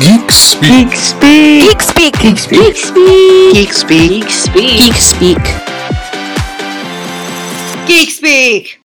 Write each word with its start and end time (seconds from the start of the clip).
Geek 0.00 0.30
Speak. 0.30 0.90
Geek 0.90 0.94
Speak. 0.94 1.60
Geek 1.60 1.80
Speak. 1.82 2.14
Geek 2.20 2.76
Speak. 2.76 3.52
Geek 3.52 3.72
Speak. 3.72 4.12
Geek 4.12 4.30
Speak. 4.30 4.78
Geek 4.78 4.94
Speak. 4.94 4.94
Geek 4.94 4.96
Speak. 4.96 5.44
Geek 7.88 8.10
Speak! 8.10 8.80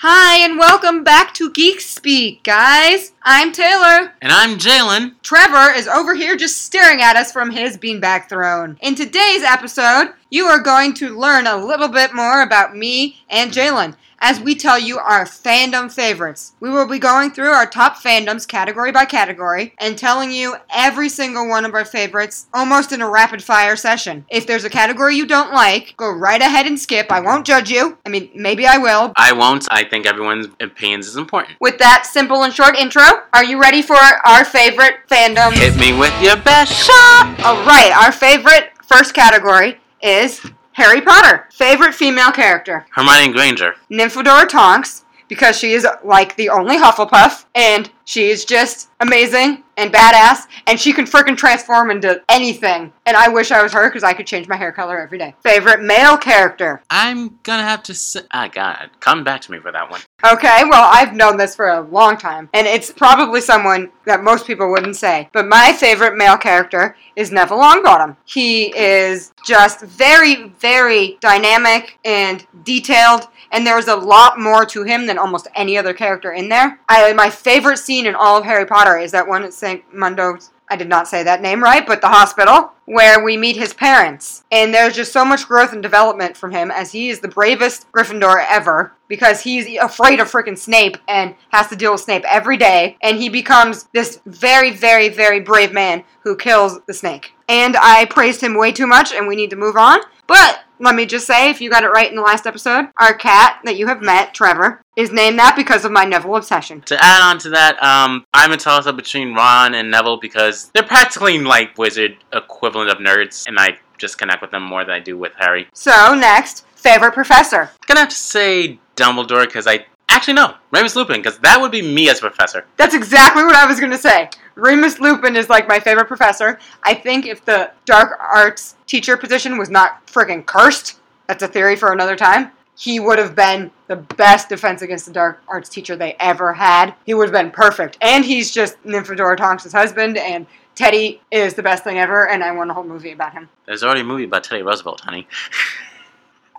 Hi, 0.00 0.44
and 0.44 0.58
welcome 0.58 1.04
back 1.04 1.34
to 1.34 1.52
Geek 1.52 1.80
Speak, 1.80 2.42
guys. 2.42 3.12
I'm 3.22 3.52
Taylor. 3.52 4.12
And 4.20 4.32
I'm 4.32 4.58
Jalen. 4.58 5.14
Trevor 5.22 5.72
is 5.72 5.86
over 5.86 6.14
here 6.14 6.36
just 6.36 6.62
staring 6.62 7.00
at 7.00 7.14
us 7.14 7.30
from 7.32 7.50
his 7.50 7.78
beanbag 7.78 8.28
throne. 8.28 8.76
In 8.80 8.96
today's 8.96 9.44
episode, 9.44 10.12
you 10.30 10.46
are 10.46 10.60
going 10.60 10.94
to 10.94 11.16
learn 11.16 11.46
a 11.46 11.64
little 11.64 11.88
bit 11.88 12.12
more 12.12 12.42
about 12.42 12.76
me 12.76 13.24
and 13.30 13.52
Jalen 13.52 13.94
as 14.26 14.40
we 14.40 14.56
tell 14.56 14.76
you 14.76 14.98
our 14.98 15.24
fandom 15.24 15.88
favorites. 15.88 16.52
We 16.58 16.68
will 16.68 16.88
be 16.88 16.98
going 16.98 17.30
through 17.30 17.50
our 17.50 17.64
top 17.64 17.94
fandoms 17.94 18.48
category 18.48 18.90
by 18.90 19.04
category 19.04 19.72
and 19.78 19.96
telling 19.96 20.32
you 20.32 20.56
every 20.68 21.08
single 21.08 21.48
one 21.48 21.64
of 21.64 21.74
our 21.74 21.84
favorites 21.84 22.48
almost 22.52 22.90
in 22.90 23.00
a 23.00 23.08
rapid 23.08 23.40
fire 23.40 23.76
session. 23.76 24.26
If 24.28 24.44
there's 24.44 24.64
a 24.64 24.68
category 24.68 25.14
you 25.14 25.28
don't 25.28 25.52
like, 25.52 25.96
go 25.96 26.10
right 26.10 26.40
ahead 26.40 26.66
and 26.66 26.76
skip. 26.76 27.12
I 27.12 27.20
won't 27.20 27.46
judge 27.46 27.70
you. 27.70 27.98
I 28.04 28.08
mean, 28.08 28.28
maybe 28.34 28.66
I 28.66 28.78
will. 28.78 29.12
I 29.14 29.32
won't. 29.32 29.68
I 29.70 29.84
think 29.84 30.06
everyone's 30.06 30.48
opinions 30.58 31.06
is 31.06 31.14
important. 31.14 31.58
With 31.60 31.78
that 31.78 32.04
simple 32.04 32.42
and 32.42 32.52
short 32.52 32.74
intro, 32.74 33.04
are 33.32 33.44
you 33.44 33.60
ready 33.60 33.80
for 33.80 33.94
our 33.94 34.44
favorite 34.44 35.06
fandom? 35.08 35.52
Hit 35.52 35.76
me 35.76 35.96
with 35.96 36.20
your 36.20 36.36
best 36.38 36.72
shot. 36.72 37.32
All 37.44 37.64
right, 37.64 37.92
our 37.92 38.10
favorite 38.10 38.72
first 38.82 39.14
category 39.14 39.78
is 40.02 40.40
Harry 40.76 41.00
Potter. 41.00 41.48
Favorite 41.52 41.94
female 41.94 42.30
character? 42.30 42.84
Hermione 42.90 43.32
Granger. 43.32 43.74
Nymphadora 43.90 44.46
Tonks, 44.46 45.06
because 45.26 45.58
she 45.58 45.72
is 45.72 45.86
like 46.04 46.36
the 46.36 46.50
only 46.50 46.76
Hufflepuff, 46.76 47.46
and 47.54 47.90
she 48.04 48.28
is 48.28 48.44
just 48.44 48.90
amazing 49.00 49.64
and 49.78 49.90
badass, 49.90 50.46
and 50.66 50.78
she 50.78 50.92
can 50.92 51.06
freaking 51.06 51.34
transform 51.34 51.90
into 51.90 52.22
anything. 52.28 52.92
And 53.06 53.16
I 53.16 53.28
wish 53.28 53.50
I 53.52 53.62
was 53.62 53.72
her 53.72 53.88
because 53.88 54.04
I 54.04 54.12
could 54.12 54.26
change 54.26 54.48
my 54.48 54.56
hair 54.56 54.70
color 54.70 55.00
every 55.00 55.16
day. 55.16 55.34
Favorite 55.42 55.80
male 55.80 56.18
character? 56.18 56.82
I'm 56.90 57.38
gonna 57.42 57.62
have 57.62 57.82
to 57.84 57.94
say. 57.94 58.20
Ah, 58.32 58.48
God. 58.48 58.90
Come 59.00 59.24
back 59.24 59.40
to 59.42 59.52
me 59.52 59.58
for 59.58 59.72
that 59.72 59.90
one. 59.90 60.00
Okay, 60.24 60.62
well, 60.68 60.88
I've 60.90 61.14
known 61.14 61.36
this 61.36 61.54
for 61.54 61.68
a 61.68 61.82
long 61.82 62.16
time, 62.16 62.48
and 62.54 62.66
it's 62.66 62.90
probably 62.90 63.40
someone 63.42 63.92
that 64.06 64.24
most 64.24 64.46
people 64.46 64.70
wouldn't 64.70 64.96
say. 64.96 65.28
But 65.32 65.46
my 65.46 65.72
favorite 65.72 66.16
male 66.16 66.38
character 66.38 66.96
is 67.16 67.30
Neville 67.30 67.58
Longbottom. 67.60 68.16
He 68.24 68.76
is 68.76 69.32
just 69.44 69.82
very, 69.82 70.48
very 70.58 71.18
dynamic 71.20 71.98
and 72.04 72.46
detailed, 72.64 73.28
and 73.52 73.66
there's 73.66 73.88
a 73.88 73.94
lot 73.94 74.40
more 74.40 74.64
to 74.66 74.84
him 74.84 75.06
than 75.06 75.18
almost 75.18 75.48
any 75.54 75.76
other 75.76 75.92
character 75.92 76.32
in 76.32 76.48
there. 76.48 76.80
I, 76.88 77.12
my 77.12 77.28
favorite 77.28 77.78
scene 77.78 78.06
in 78.06 78.14
all 78.14 78.38
of 78.38 78.44
Harry 78.44 78.66
Potter 78.66 78.96
is 78.98 79.12
that 79.12 79.28
one 79.28 79.44
at 79.44 79.52
St. 79.52 79.84
Mundo's. 79.94 80.50
I 80.68 80.76
did 80.76 80.88
not 80.88 81.08
say 81.08 81.22
that 81.22 81.42
name 81.42 81.62
right, 81.62 81.86
but 81.86 82.00
the 82.00 82.08
hospital 82.08 82.72
where 82.86 83.22
we 83.22 83.36
meet 83.36 83.56
his 83.56 83.74
parents. 83.74 84.44
And 84.50 84.72
there's 84.72 84.96
just 84.96 85.12
so 85.12 85.24
much 85.24 85.46
growth 85.46 85.72
and 85.72 85.82
development 85.82 86.36
from 86.36 86.52
him 86.52 86.70
as 86.70 86.92
he 86.92 87.08
is 87.08 87.20
the 87.20 87.28
bravest 87.28 87.90
Gryffindor 87.92 88.44
ever 88.48 88.92
because 89.08 89.42
he's 89.42 89.78
afraid 89.78 90.20
of 90.20 90.30
freaking 90.30 90.58
Snape 90.58 90.96
and 91.08 91.34
has 91.50 91.68
to 91.68 91.76
deal 91.76 91.92
with 91.92 92.00
Snape 92.00 92.24
every 92.28 92.56
day. 92.56 92.96
And 93.02 93.18
he 93.18 93.28
becomes 93.28 93.84
this 93.92 94.20
very, 94.26 94.70
very, 94.70 95.08
very 95.08 95.40
brave 95.40 95.72
man 95.72 96.04
who 96.22 96.36
kills 96.36 96.80
the 96.86 96.94
snake. 96.94 97.32
And 97.48 97.76
I 97.76 98.06
praised 98.06 98.40
him 98.40 98.56
way 98.56 98.72
too 98.72 98.86
much, 98.86 99.12
and 99.12 99.28
we 99.28 99.36
need 99.36 99.50
to 99.50 99.56
move 99.56 99.76
on. 99.76 100.00
But 100.26 100.60
let 100.78 100.94
me 100.94 101.06
just 101.06 101.26
say, 101.26 101.50
if 101.50 101.60
you 101.60 101.70
got 101.70 101.84
it 101.84 101.88
right 101.88 102.08
in 102.08 102.16
the 102.16 102.22
last 102.22 102.46
episode, 102.46 102.88
our 102.98 103.14
cat 103.14 103.60
that 103.64 103.76
you 103.76 103.86
have 103.86 104.02
met, 104.02 104.34
Trevor, 104.34 104.82
is 104.96 105.12
named 105.12 105.38
that 105.38 105.54
because 105.56 105.84
of 105.84 105.92
my 105.92 106.04
Neville 106.04 106.36
obsession. 106.36 106.80
To 106.82 107.02
add 107.02 107.22
on 107.22 107.38
to 107.38 107.50
that, 107.50 107.82
um, 107.82 108.24
I'm 108.34 108.52
a 108.52 108.56
toss 108.56 108.86
up 108.86 108.96
between 108.96 109.34
Ron 109.34 109.74
and 109.74 109.90
Neville 109.90 110.18
because 110.18 110.70
they're 110.74 110.82
practically 110.82 111.38
like 111.38 111.78
wizard 111.78 112.16
equivalent 112.32 112.90
of 112.90 112.98
nerds, 112.98 113.46
and 113.46 113.58
I 113.58 113.78
just 113.98 114.18
connect 114.18 114.42
with 114.42 114.50
them 114.50 114.62
more 114.62 114.84
than 114.84 114.94
I 114.94 115.00
do 115.00 115.16
with 115.16 115.32
Harry. 115.38 115.68
So, 115.72 116.14
next, 116.14 116.66
favorite 116.74 117.14
professor. 117.14 117.70
Gonna 117.86 118.00
have 118.00 118.08
to 118.10 118.14
say 118.14 118.78
Dumbledore 118.96 119.46
because 119.46 119.66
I 119.66 119.86
actually 120.08 120.34
no 120.34 120.54
Remus 120.72 120.96
Lupin 120.96 121.20
because 121.20 121.38
that 121.38 121.60
would 121.60 121.70
be 121.70 121.82
me 121.82 122.08
as 122.08 122.20
professor. 122.20 122.66
That's 122.76 122.94
exactly 122.94 123.44
what 123.44 123.54
I 123.54 123.66
was 123.66 123.78
going 123.80 123.92
to 123.92 123.98
say. 123.98 124.30
Remus 124.56 125.00
Lupin 125.00 125.36
is 125.36 125.50
like 125.50 125.68
my 125.68 125.78
favorite 125.78 126.08
professor. 126.08 126.58
I 126.82 126.94
think 126.94 127.26
if 127.26 127.44
the 127.44 127.70
dark 127.84 128.18
arts 128.18 128.74
teacher 128.86 129.16
position 129.16 129.58
was 129.58 129.68
not 129.68 130.06
friggin' 130.06 130.46
cursed, 130.46 130.98
that's 131.26 131.42
a 131.42 131.48
theory 131.48 131.76
for 131.76 131.92
another 131.92 132.16
time, 132.16 132.50
he 132.78 132.98
would 132.98 133.18
have 133.18 133.34
been 133.34 133.70
the 133.86 133.96
best 133.96 134.48
defense 134.48 134.82
against 134.82 135.06
the 135.06 135.12
dark 135.12 135.42
arts 135.46 135.68
teacher 135.68 135.94
they 135.94 136.14
ever 136.20 136.54
had. 136.54 136.94
He 137.04 137.14
would 137.14 137.24
have 137.24 137.32
been 137.32 137.50
perfect. 137.50 137.98
And 138.00 138.24
he's 138.24 138.50
just 138.50 138.82
Nymphadora 138.82 139.36
Tonks' 139.36 139.72
husband, 139.72 140.16
and 140.16 140.46
Teddy 140.74 141.20
is 141.30 141.54
the 141.54 141.62
best 141.62 141.84
thing 141.84 141.98
ever, 141.98 142.28
and 142.28 142.42
I 142.44 142.52
want 142.52 142.70
a 142.70 142.74
whole 142.74 142.84
movie 142.84 143.12
about 143.12 143.32
him. 143.32 143.48
There's 143.66 143.82
already 143.82 144.02
a 144.02 144.04
movie 144.04 144.24
about 144.24 144.44
Teddy 144.44 144.62
Roosevelt, 144.62 145.00
honey. 145.00 145.26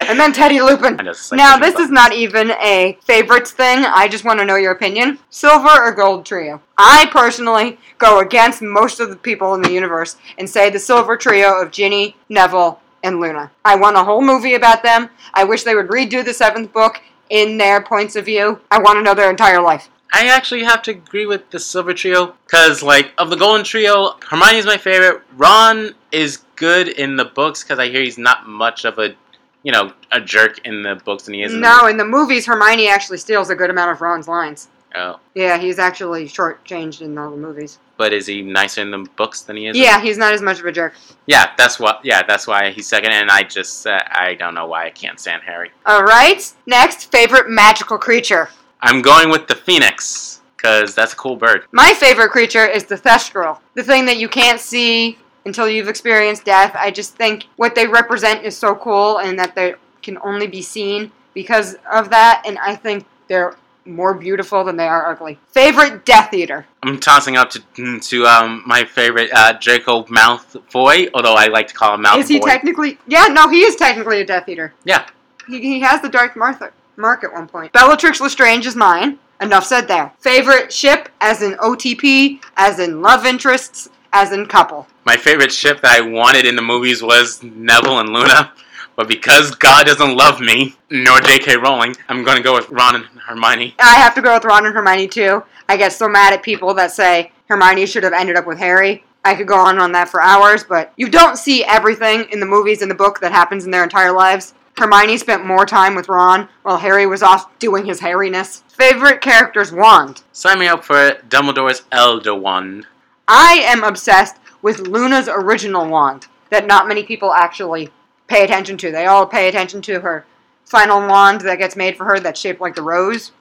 And 0.07 0.19
then 0.19 0.33
Teddy 0.33 0.61
Lupin. 0.61 0.97
Just 1.03 1.31
like 1.31 1.37
Now, 1.37 1.57
this 1.57 1.75
about 1.75 1.83
is 1.83 1.91
not 1.91 2.13
even 2.13 2.51
a 2.51 2.97
favorites 3.03 3.51
thing. 3.51 3.85
I 3.85 4.07
just 4.07 4.23
want 4.23 4.39
to 4.39 4.45
know 4.45 4.55
your 4.55 4.71
opinion. 4.71 5.19
Silver 5.29 5.69
or 5.69 5.91
gold 5.91 6.25
trio? 6.25 6.61
I 6.77 7.07
personally 7.11 7.77
go 7.97 8.19
against 8.19 8.61
most 8.61 8.99
of 8.99 9.09
the 9.09 9.15
people 9.15 9.53
in 9.53 9.61
the 9.61 9.71
universe 9.71 10.17
and 10.37 10.49
say 10.49 10.69
the 10.69 10.79
silver 10.79 11.17
trio 11.17 11.61
of 11.61 11.71
Ginny, 11.71 12.15
Neville, 12.29 12.79
and 13.03 13.19
Luna. 13.19 13.51
I 13.65 13.75
want 13.75 13.97
a 13.97 14.03
whole 14.03 14.21
movie 14.21 14.55
about 14.55 14.83
them. 14.83 15.09
I 15.33 15.43
wish 15.43 15.63
they 15.63 15.75
would 15.75 15.87
redo 15.87 16.23
the 16.23 16.33
seventh 16.33 16.73
book 16.73 17.01
in 17.29 17.57
their 17.57 17.81
points 17.81 18.15
of 18.15 18.25
view. 18.25 18.59
I 18.71 18.79
want 18.79 18.97
to 18.97 19.03
know 19.03 19.13
their 19.13 19.29
entire 19.29 19.61
life. 19.61 19.89
I 20.13 20.27
actually 20.27 20.63
have 20.63 20.81
to 20.83 20.91
agree 20.91 21.25
with 21.25 21.49
the 21.49 21.59
Silver 21.59 21.93
Trio 21.93 22.33
because, 22.45 22.81
like, 22.81 23.11
of 23.17 23.29
the 23.29 23.35
Golden 23.35 23.65
Trio, 23.65 24.15
Hermione's 24.21 24.65
my 24.65 24.77
favorite. 24.77 25.21
Ron 25.35 25.95
is 26.13 26.45
good 26.55 26.87
in 26.87 27.17
the 27.17 27.25
books 27.25 27.61
because 27.61 27.77
I 27.77 27.89
hear 27.89 28.01
he's 28.01 28.17
not 28.17 28.47
much 28.47 28.85
of 28.85 28.97
a, 28.99 29.15
you 29.63 29.71
know, 29.71 29.91
a 30.11 30.21
jerk 30.21 30.59
in 30.65 30.83
the 30.83 30.95
books 31.03 31.23
than 31.23 31.33
he 31.33 31.43
is. 31.43 31.53
In 31.53 31.59
No, 31.61 31.87
in 31.87 31.97
the 31.97 32.05
movies, 32.05 32.45
Hermione 32.45 32.87
actually 32.87 33.17
steals 33.17 33.49
a 33.49 33.55
good 33.55 33.69
amount 33.69 33.91
of 33.91 34.01
Ron's 34.01 34.27
lines. 34.27 34.69
oh, 34.95 35.19
Yeah, 35.35 35.57
he's 35.57 35.79
actually 35.79 36.25
shortchanged 36.27 37.01
in 37.01 37.17
all 37.17 37.31
the 37.31 37.37
movies. 37.37 37.79
but 37.97 38.13
is 38.13 38.27
he 38.27 38.41
nicer 38.43 38.81
in 38.81 38.91
the 38.91 39.05
books 39.17 39.41
than 39.41 39.57
he 39.57 39.67
is? 39.67 39.75
in- 39.75 39.81
Yeah, 39.83 39.99
he's 39.99 40.17
not 40.17 40.33
as 40.33 40.41
much 40.41 40.59
of 40.59 40.65
a 40.65 40.71
jerk. 40.71 40.93
yeah. 41.25 41.51
That's 41.57 41.79
what. 41.79 41.99
Yeah, 42.03 42.21
that's 42.23 42.45
why 42.47 42.69
he's 42.71 42.87
second. 42.87 43.11
And 43.11 43.29
I 43.29 43.43
just, 43.43 43.85
uh, 43.87 43.99
I 44.11 44.35
don't 44.35 44.53
know 44.53 44.67
why 44.67 44.85
I 44.85 44.89
can't 44.91 45.19
stand 45.19 45.41
Harry. 45.43 45.71
All 45.85 46.03
right. 46.03 46.41
Next, 46.67 47.11
favorite 47.11 47.49
magical 47.49 47.97
creature. 47.97 48.49
I'm 48.81 49.01
going 49.01 49.29
with 49.29 49.47
the 49.47 49.55
Phoenix 49.55 50.41
because 50.55 50.93
that's 50.95 51.13
a 51.13 51.15
cool 51.15 51.35
bird. 51.35 51.65
My 51.71 51.93
favorite 51.95 52.29
creature 52.29 52.65
is 52.65 52.85
the 52.85 52.95
Thestral, 52.95 53.59
the 53.73 53.83
thing 53.83 54.05
that 54.05 54.17
you 54.17 54.29
can't 54.29 54.59
see 54.59 55.17
until 55.47 55.67
you've 55.67 55.87
experienced 55.87 56.45
death. 56.45 56.75
I 56.75 56.91
just 56.91 57.15
think 57.15 57.47
what 57.55 57.73
they 57.73 57.87
represent 57.87 58.43
is 58.43 58.55
so 58.55 58.75
cool 58.75 59.19
and 59.19 59.39
that 59.39 59.55
they 59.55 59.73
can 60.03 60.19
only 60.19 60.45
be 60.45 60.61
seen 60.61 61.11
because 61.33 61.75
of 61.91 62.09
that, 62.11 62.43
and 62.45 62.57
I 62.59 62.75
think 62.75 63.05
they're 63.27 63.55
more 63.85 64.13
beautiful 64.13 64.65
than 64.65 64.75
they 64.75 64.87
are 64.87 65.09
ugly. 65.09 65.39
Favorite 65.47 66.03
Death 66.05 66.33
Eater. 66.33 66.65
I'm 66.83 66.99
tossing 66.99 67.37
up 67.37 67.49
to 67.51 67.99
to 67.99 68.25
um 68.25 68.63
my 68.65 68.83
favorite 68.83 69.29
uh, 69.33 69.53
Draco 69.53 70.03
Malfoy, 70.03 71.09
although 71.13 71.35
I 71.35 71.47
like 71.47 71.67
to 71.69 71.73
call 71.73 71.95
him 71.95 72.03
Malfoy. 72.03 72.19
Is 72.19 72.27
he 72.27 72.39
technically? 72.39 72.97
Yeah, 73.07 73.27
no, 73.27 73.47
he 73.49 73.61
is 73.61 73.75
technically 73.75 74.21
a 74.21 74.25
Death 74.25 74.49
Eater. 74.49 74.73
Yeah. 74.83 75.07
He, 75.47 75.61
he 75.61 75.79
has 75.79 76.01
the 76.01 76.09
Dark 76.09 76.35
Martha 76.35 76.71
mark 76.97 77.23
at 77.23 77.31
one 77.31 77.47
point. 77.47 77.71
Bellatrix 77.71 78.19
Lestrange 78.19 78.65
is 78.65 78.75
mine. 78.75 79.19
Enough 79.39 79.65
said 79.65 79.87
there. 79.87 80.11
Favorite 80.19 80.73
ship, 80.73 81.09
as 81.21 81.43
in 81.43 81.53
OTP, 81.53 82.41
as 82.57 82.79
in 82.79 83.01
love 83.03 83.23
interests, 83.25 83.87
as 84.13 84.31
in 84.31 84.45
couple. 84.45 84.87
My 85.05 85.17
favorite 85.17 85.51
ship 85.51 85.81
that 85.81 85.97
I 85.97 86.01
wanted 86.01 86.45
in 86.45 86.55
the 86.55 86.61
movies 86.61 87.01
was 87.01 87.41
Neville 87.43 87.99
and 87.99 88.09
Luna, 88.09 88.51
but 88.95 89.07
because 89.07 89.51
God 89.55 89.85
doesn't 89.85 90.15
love 90.15 90.39
me, 90.41 90.75
nor 90.89 91.21
J.K. 91.21 91.57
Rowling, 91.57 91.95
I'm 92.09 92.23
going 92.23 92.37
to 92.37 92.43
go 92.43 92.55
with 92.55 92.69
Ron 92.69 92.95
and 92.95 93.05
Hermione. 93.05 93.75
I 93.79 93.95
have 93.95 94.15
to 94.15 94.21
go 94.21 94.33
with 94.33 94.45
Ron 94.45 94.65
and 94.65 94.75
Hermione 94.75 95.07
too. 95.07 95.43
I 95.69 95.77
get 95.77 95.93
so 95.93 96.07
mad 96.07 96.33
at 96.33 96.43
people 96.43 96.73
that 96.75 96.91
say 96.91 97.31
Hermione 97.47 97.85
should 97.85 98.03
have 98.03 98.13
ended 98.13 98.37
up 98.37 98.47
with 98.47 98.57
Harry. 98.57 99.03
I 99.23 99.35
could 99.35 99.47
go 99.47 99.57
on 99.57 99.77
on 99.79 99.91
that 99.91 100.09
for 100.09 100.21
hours, 100.21 100.63
but 100.63 100.93
you 100.95 101.09
don't 101.09 101.37
see 101.37 101.63
everything 101.65 102.25
in 102.31 102.39
the 102.39 102.45
movies 102.45 102.81
and 102.81 102.89
the 102.89 102.95
book 102.95 103.19
that 103.19 103.31
happens 103.31 103.65
in 103.65 103.71
their 103.71 103.83
entire 103.83 104.11
lives. 104.11 104.53
Hermione 104.77 105.17
spent 105.17 105.45
more 105.45 105.65
time 105.65 105.95
with 105.95 106.07
Ron 106.07 106.47
while 106.61 106.77
Harry 106.77 107.07
was 107.07 107.23
off 107.23 107.57
doing 107.59 107.85
his 107.85 107.99
hairiness. 107.99 108.61
Favorite 108.69 109.21
character's 109.21 109.71
wand. 109.71 110.21
Sign 110.31 110.59
me 110.59 110.67
up 110.67 110.83
for 110.83 111.13
Dumbledore's 111.27 111.81
Elder 111.91 112.35
Wand. 112.35 112.85
I 113.27 113.61
am 113.65 113.83
obsessed 113.83 114.37
with 114.61 114.87
Luna's 114.87 115.27
original 115.27 115.87
wand 115.87 116.27
that 116.49 116.65
not 116.65 116.87
many 116.87 117.03
people 117.03 117.33
actually 117.33 117.89
pay 118.27 118.43
attention 118.43 118.77
to. 118.77 118.91
They 118.91 119.05
all 119.05 119.25
pay 119.25 119.47
attention 119.47 119.81
to 119.83 119.99
her 119.99 120.25
final 120.65 120.99
wand 121.07 121.41
that 121.41 121.57
gets 121.57 121.75
made 121.75 121.97
for 121.97 122.05
her 122.05 122.19
that's 122.19 122.39
shaped 122.39 122.61
like 122.61 122.75
the 122.75 122.81
rose 122.81 123.31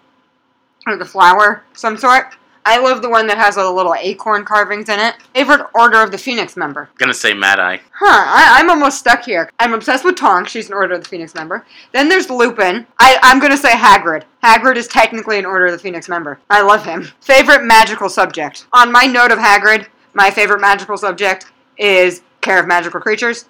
or 0.87 0.97
the 0.97 1.05
flower, 1.05 1.65
some 1.73 1.97
sort. 1.97 2.37
I 2.69 2.79
love 2.79 3.01
the 3.01 3.09
one 3.09 3.29
that 3.29 3.39
has 3.39 3.57
all 3.57 3.69
the 3.71 3.77
little 3.77 3.95
acorn 3.95 4.45
carvings 4.45 4.89
in 4.89 4.99
it. 4.99 5.15
Favorite 5.35 5.67
Order 5.73 6.03
of 6.03 6.11
the 6.11 6.19
Phoenix 6.19 6.57
member? 6.57 6.91
gonna 6.99 7.15
say 7.15 7.33
Mad 7.33 7.61
Eye. 7.61 7.81
Huh, 7.93 8.07
I, 8.09 8.59
I'm 8.61 8.69
almost 8.69 8.99
stuck 8.99 9.25
here. 9.25 9.49
I'm 9.61 9.73
obsessed 9.73 10.05
with 10.05 10.17
Tonks. 10.17 10.51
She's 10.51 10.67
an 10.67 10.75
Order 10.75 10.95
of 10.95 11.05
the 11.05 11.09
Phoenix 11.09 11.33
member. 11.35 11.65
Then 11.93 12.09
there's 12.09 12.29
Lupin. 12.29 12.85
I, 12.99 13.19
I'm 13.23 13.39
gonna 13.39 13.57
say 13.57 13.71
Hagrid. 13.71 14.25
Hagrid 14.43 14.75
is 14.75 14.89
technically 14.89 15.39
an 15.39 15.47
Order 15.47 15.67
of 15.67 15.73
the 15.73 15.79
Phoenix 15.79 16.09
member. 16.09 16.41
I 16.51 16.61
love 16.63 16.85
him. 16.85 17.05
Favorite 17.21 17.65
magical 17.65 18.09
subject? 18.09 18.67
On 18.73 18.91
my 18.91 19.07
note 19.07 19.31
of 19.31 19.39
Hagrid, 19.39 19.87
My 20.12 20.31
favorite 20.31 20.61
magical 20.61 20.97
subject 20.97 21.47
is 21.79 22.23
care 22.41 22.59
of 22.59 22.67
magical 22.67 23.01
creatures. 23.01 23.45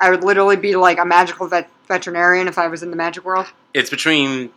I 0.00 0.10
would 0.10 0.24
literally 0.24 0.56
be 0.56 0.74
like 0.74 0.98
a 0.98 1.04
magical 1.04 1.46
vet- 1.46 1.70
veterinarian 1.86 2.48
if 2.48 2.58
I 2.58 2.66
was 2.66 2.82
in 2.82 2.90
the 2.90 2.96
magic 2.96 3.24
world. 3.24 3.46
It's 3.72 3.90
between 3.90 4.50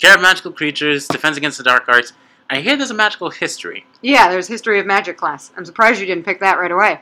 care 0.00 0.14
of 0.16 0.20
magical 0.22 0.50
creatures, 0.50 1.06
defense 1.06 1.36
against 1.36 1.58
the 1.58 1.64
dark 1.64 1.84
arts. 1.88 2.12
I 2.50 2.60
hear 2.60 2.76
there's 2.76 2.90
a 2.90 2.94
magical 2.94 3.30
history. 3.30 3.86
Yeah, 4.02 4.28
there's 4.28 4.48
history 4.48 4.78
of 4.78 4.86
magic 4.86 5.16
class. 5.16 5.50
I'm 5.56 5.64
surprised 5.64 6.00
you 6.00 6.06
didn't 6.06 6.24
pick 6.24 6.40
that 6.40 6.58
right 6.58 6.70
away. 6.70 7.00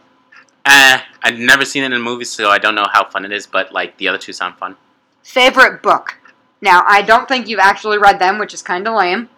Uh, 0.64 1.00
I've 1.22 1.38
never 1.38 1.64
seen 1.64 1.82
it 1.82 1.92
in 1.92 2.00
movies, 2.00 2.30
so 2.30 2.48
I 2.48 2.58
don't 2.58 2.74
know 2.74 2.86
how 2.92 3.08
fun 3.10 3.24
it 3.24 3.32
is. 3.32 3.46
But 3.46 3.72
like 3.72 3.96
the 3.98 4.08
other 4.08 4.18
two 4.18 4.32
sound 4.32 4.56
fun. 4.56 4.76
Favorite 5.22 5.82
book. 5.82 6.18
Now, 6.60 6.84
I 6.86 7.02
don't 7.02 7.26
think 7.26 7.48
you've 7.48 7.58
actually 7.58 7.98
read 7.98 8.20
them, 8.20 8.38
which 8.38 8.54
is 8.54 8.62
kind 8.62 8.86
of 8.86 8.96
lame. 8.96 9.28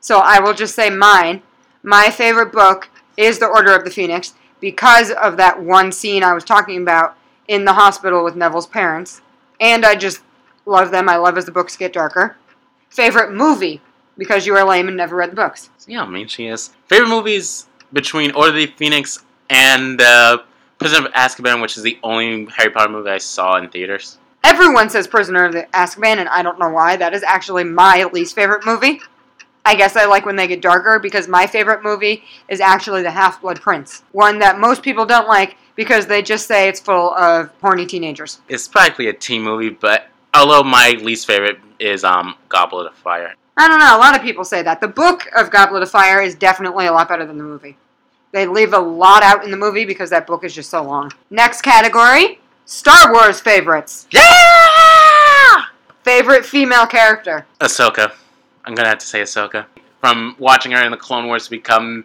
So 0.00 0.18
I 0.18 0.40
will 0.40 0.54
just 0.54 0.74
say 0.74 0.90
mine. 0.90 1.42
My 1.82 2.10
favorite 2.10 2.52
book 2.52 2.88
is 3.16 3.38
The 3.38 3.46
Order 3.46 3.74
of 3.74 3.84
the 3.84 3.90
Phoenix 3.90 4.34
because 4.60 5.10
of 5.12 5.36
that 5.36 5.62
one 5.62 5.92
scene 5.92 6.24
I 6.24 6.34
was 6.34 6.44
talking 6.44 6.82
about 6.82 7.16
in 7.46 7.64
the 7.64 7.74
hospital 7.74 8.24
with 8.24 8.36
Neville's 8.36 8.66
parents. 8.66 9.20
And 9.60 9.86
I 9.86 9.94
just 9.94 10.20
love 10.66 10.90
them. 10.90 11.08
I 11.08 11.16
love 11.16 11.38
as 11.38 11.44
the 11.44 11.52
books 11.52 11.76
get 11.76 11.92
darker. 11.92 12.36
Favorite 12.90 13.32
movie 13.32 13.80
because 14.18 14.46
you 14.46 14.54
are 14.56 14.64
lame 14.64 14.88
and 14.88 14.96
never 14.96 15.16
read 15.16 15.30
the 15.30 15.36
books. 15.36 15.70
Yeah, 15.86 16.02
I 16.02 16.08
mean 16.08 16.28
she 16.28 16.46
is. 16.46 16.70
Favorite 16.86 17.08
movies 17.08 17.66
between 17.92 18.32
Order 18.32 18.50
of 18.50 18.56
the 18.56 18.66
Phoenix 18.66 19.24
and 19.48 20.02
uh, 20.02 20.38
Prisoner 20.78 21.06
of 21.06 21.12
Azkaban, 21.14 21.62
which 21.62 21.76
is 21.76 21.82
the 21.82 21.98
only 22.02 22.46
Harry 22.56 22.70
Potter 22.70 22.92
movie 22.92 23.10
I 23.10 23.18
saw 23.18 23.56
in 23.56 23.68
theaters. 23.70 24.18
Everyone 24.44 24.90
says 24.90 25.06
Prisoner 25.06 25.46
of 25.46 25.52
the 25.52 25.66
Azkaban, 25.72 26.18
and 26.18 26.28
I 26.28 26.42
don't 26.42 26.58
know 26.58 26.68
why. 26.68 26.96
That 26.96 27.14
is 27.14 27.22
actually 27.22 27.64
my 27.64 28.04
least 28.12 28.34
favorite 28.34 28.66
movie. 28.66 29.00
I 29.64 29.74
guess 29.74 29.96
I 29.96 30.06
like 30.06 30.24
when 30.24 30.36
they 30.36 30.46
get 30.46 30.62
darker 30.62 30.98
because 30.98 31.28
my 31.28 31.46
favorite 31.46 31.82
movie 31.82 32.24
is 32.48 32.60
actually 32.60 33.02
The 33.02 33.10
Half 33.10 33.42
Blood 33.42 33.60
Prince. 33.60 34.02
One 34.12 34.38
that 34.38 34.58
most 34.58 34.82
people 34.82 35.04
don't 35.04 35.28
like 35.28 35.56
because 35.74 36.06
they 36.06 36.22
just 36.22 36.46
say 36.46 36.68
it's 36.68 36.80
full 36.80 37.14
of 37.14 37.50
horny 37.60 37.84
teenagers. 37.84 38.40
It's 38.48 38.66
practically 38.66 39.08
a 39.08 39.12
teen 39.12 39.42
movie, 39.42 39.68
but 39.68 40.08
although 40.32 40.62
my 40.62 40.98
least 41.02 41.26
favorite 41.26 41.58
is 41.78 42.02
um 42.04 42.34
Goblet 42.48 42.86
of 42.86 42.94
Fire. 42.94 43.34
I 43.58 43.66
don't 43.66 43.80
know, 43.80 43.96
a 43.96 43.98
lot 43.98 44.14
of 44.14 44.22
people 44.22 44.44
say 44.44 44.62
that. 44.62 44.80
The 44.80 44.88
book 44.88 45.28
of 45.36 45.50
Goblet 45.50 45.82
of 45.82 45.90
Fire 45.90 46.22
is 46.22 46.36
definitely 46.36 46.86
a 46.86 46.92
lot 46.92 47.08
better 47.08 47.26
than 47.26 47.38
the 47.38 47.44
movie. 47.44 47.76
They 48.32 48.46
leave 48.46 48.72
a 48.72 48.78
lot 48.78 49.22
out 49.24 49.44
in 49.44 49.50
the 49.50 49.56
movie 49.56 49.84
because 49.84 50.10
that 50.10 50.28
book 50.28 50.44
is 50.44 50.54
just 50.54 50.70
so 50.70 50.82
long. 50.82 51.12
Next 51.30 51.62
category 51.62 52.40
Star 52.66 53.12
Wars 53.12 53.40
favorites. 53.40 54.06
Yeah! 54.10 55.64
Favorite 56.04 56.44
female 56.44 56.86
character. 56.86 57.46
Ahsoka. 57.60 58.12
I'm 58.64 58.74
gonna 58.74 58.90
have 58.90 58.98
to 58.98 59.06
say 59.06 59.22
Ahsoka. 59.22 59.66
From 60.00 60.36
watching 60.38 60.72
her 60.72 60.84
in 60.84 60.90
the 60.90 60.96
Clone 60.96 61.26
Wars 61.26 61.44
to 61.44 61.50
become 61.50 62.04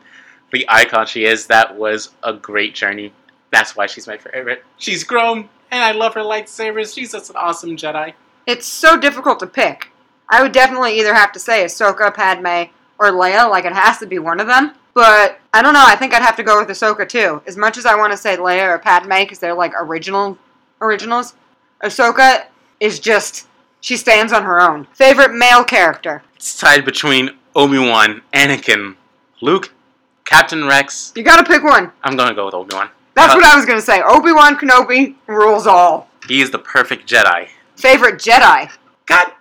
the 0.52 0.66
icon 0.70 1.06
she 1.06 1.26
is, 1.26 1.46
that 1.48 1.76
was 1.78 2.12
a 2.24 2.34
great 2.34 2.74
journey. 2.74 3.14
That's 3.52 3.76
why 3.76 3.86
she's 3.86 4.08
my 4.08 4.18
favorite. 4.18 4.64
She's 4.78 5.04
grown, 5.04 5.50
and 5.70 5.84
I 5.84 5.92
love 5.92 6.16
her 6.16 6.22
lightsabers. 6.22 6.96
She's 6.96 7.12
just 7.12 7.30
an 7.30 7.36
awesome 7.36 7.78
Jedi. 7.78 8.14
It's 8.48 8.66
so 8.66 8.98
difficult 8.98 9.40
to 9.42 9.48
pick. 9.48 9.90
I 10.34 10.42
would 10.42 10.52
definitely 10.52 11.00
either 11.00 11.14
have 11.14 11.32
to 11.34 11.40
say 11.40 11.64
Ahsoka, 11.64 12.12
Padme, 12.12 12.72
or 12.98 13.12
Leia. 13.12 13.48
Like 13.50 13.66
it 13.66 13.74
has 13.74 14.00
to 14.00 14.08
be 14.08 14.18
one 14.18 14.40
of 14.40 14.48
them. 14.48 14.74
But 14.96 15.40
I 15.54 15.62
don't 15.62 15.74
know. 15.74 15.84
I 15.86 15.96
think 15.96 16.14
I'd 16.14 16.24
have 16.24 16.36
to 16.38 16.44
go 16.44 16.60
with 16.60 16.70
Ahsoka 16.70 17.08
too. 17.08 17.42
As 17.46 17.56
much 17.56 17.78
as 17.78 17.86
I 17.86 17.96
want 17.96 18.12
to 18.14 18.18
say 18.18 18.36
Leia 18.38 18.68
or 18.68 18.80
Padme 18.80 19.20
because 19.20 19.38
they're 19.38 19.54
like 19.54 19.74
original 19.80 20.38
originals, 20.82 21.36
Ahsoka 21.84 22.46
is 22.80 23.00
just 23.00 23.48
she 23.82 23.96
stands 23.96 24.34
on 24.34 24.44
her 24.44 24.60
own. 24.60 24.86
Favorite 24.94 25.34
male 25.36 25.64
character. 25.64 26.24
It's 26.36 26.58
tied 26.58 26.84
between 26.84 27.32
Obi 27.56 27.78
Wan, 27.78 28.22
Anakin, 28.34 28.96
Luke, 29.42 29.72
Captain 30.26 30.66
Rex. 30.66 31.14
You 31.16 31.22
gotta 31.24 31.44
pick 31.44 31.64
one. 31.64 31.92
I'm 32.04 32.16
gonna 32.16 32.34
go 32.34 32.46
with 32.46 32.56
Obi 32.56 32.74
Wan. 32.76 32.90
That's 33.14 33.34
Uh, 33.34 33.36
what 33.38 33.46
I 33.46 33.56
was 33.56 33.66
gonna 33.68 33.82
say. 33.82 34.02
Obi 34.02 34.32
Wan 34.32 34.56
Kenobi 34.58 35.14
rules 35.28 35.68
all. 35.68 36.08
He 36.28 36.42
is 36.42 36.50
the 36.50 36.58
perfect 36.60 37.08
Jedi. 37.08 37.50
Favorite 37.76 38.16
Jedi. 38.20 38.72
God 39.06 39.32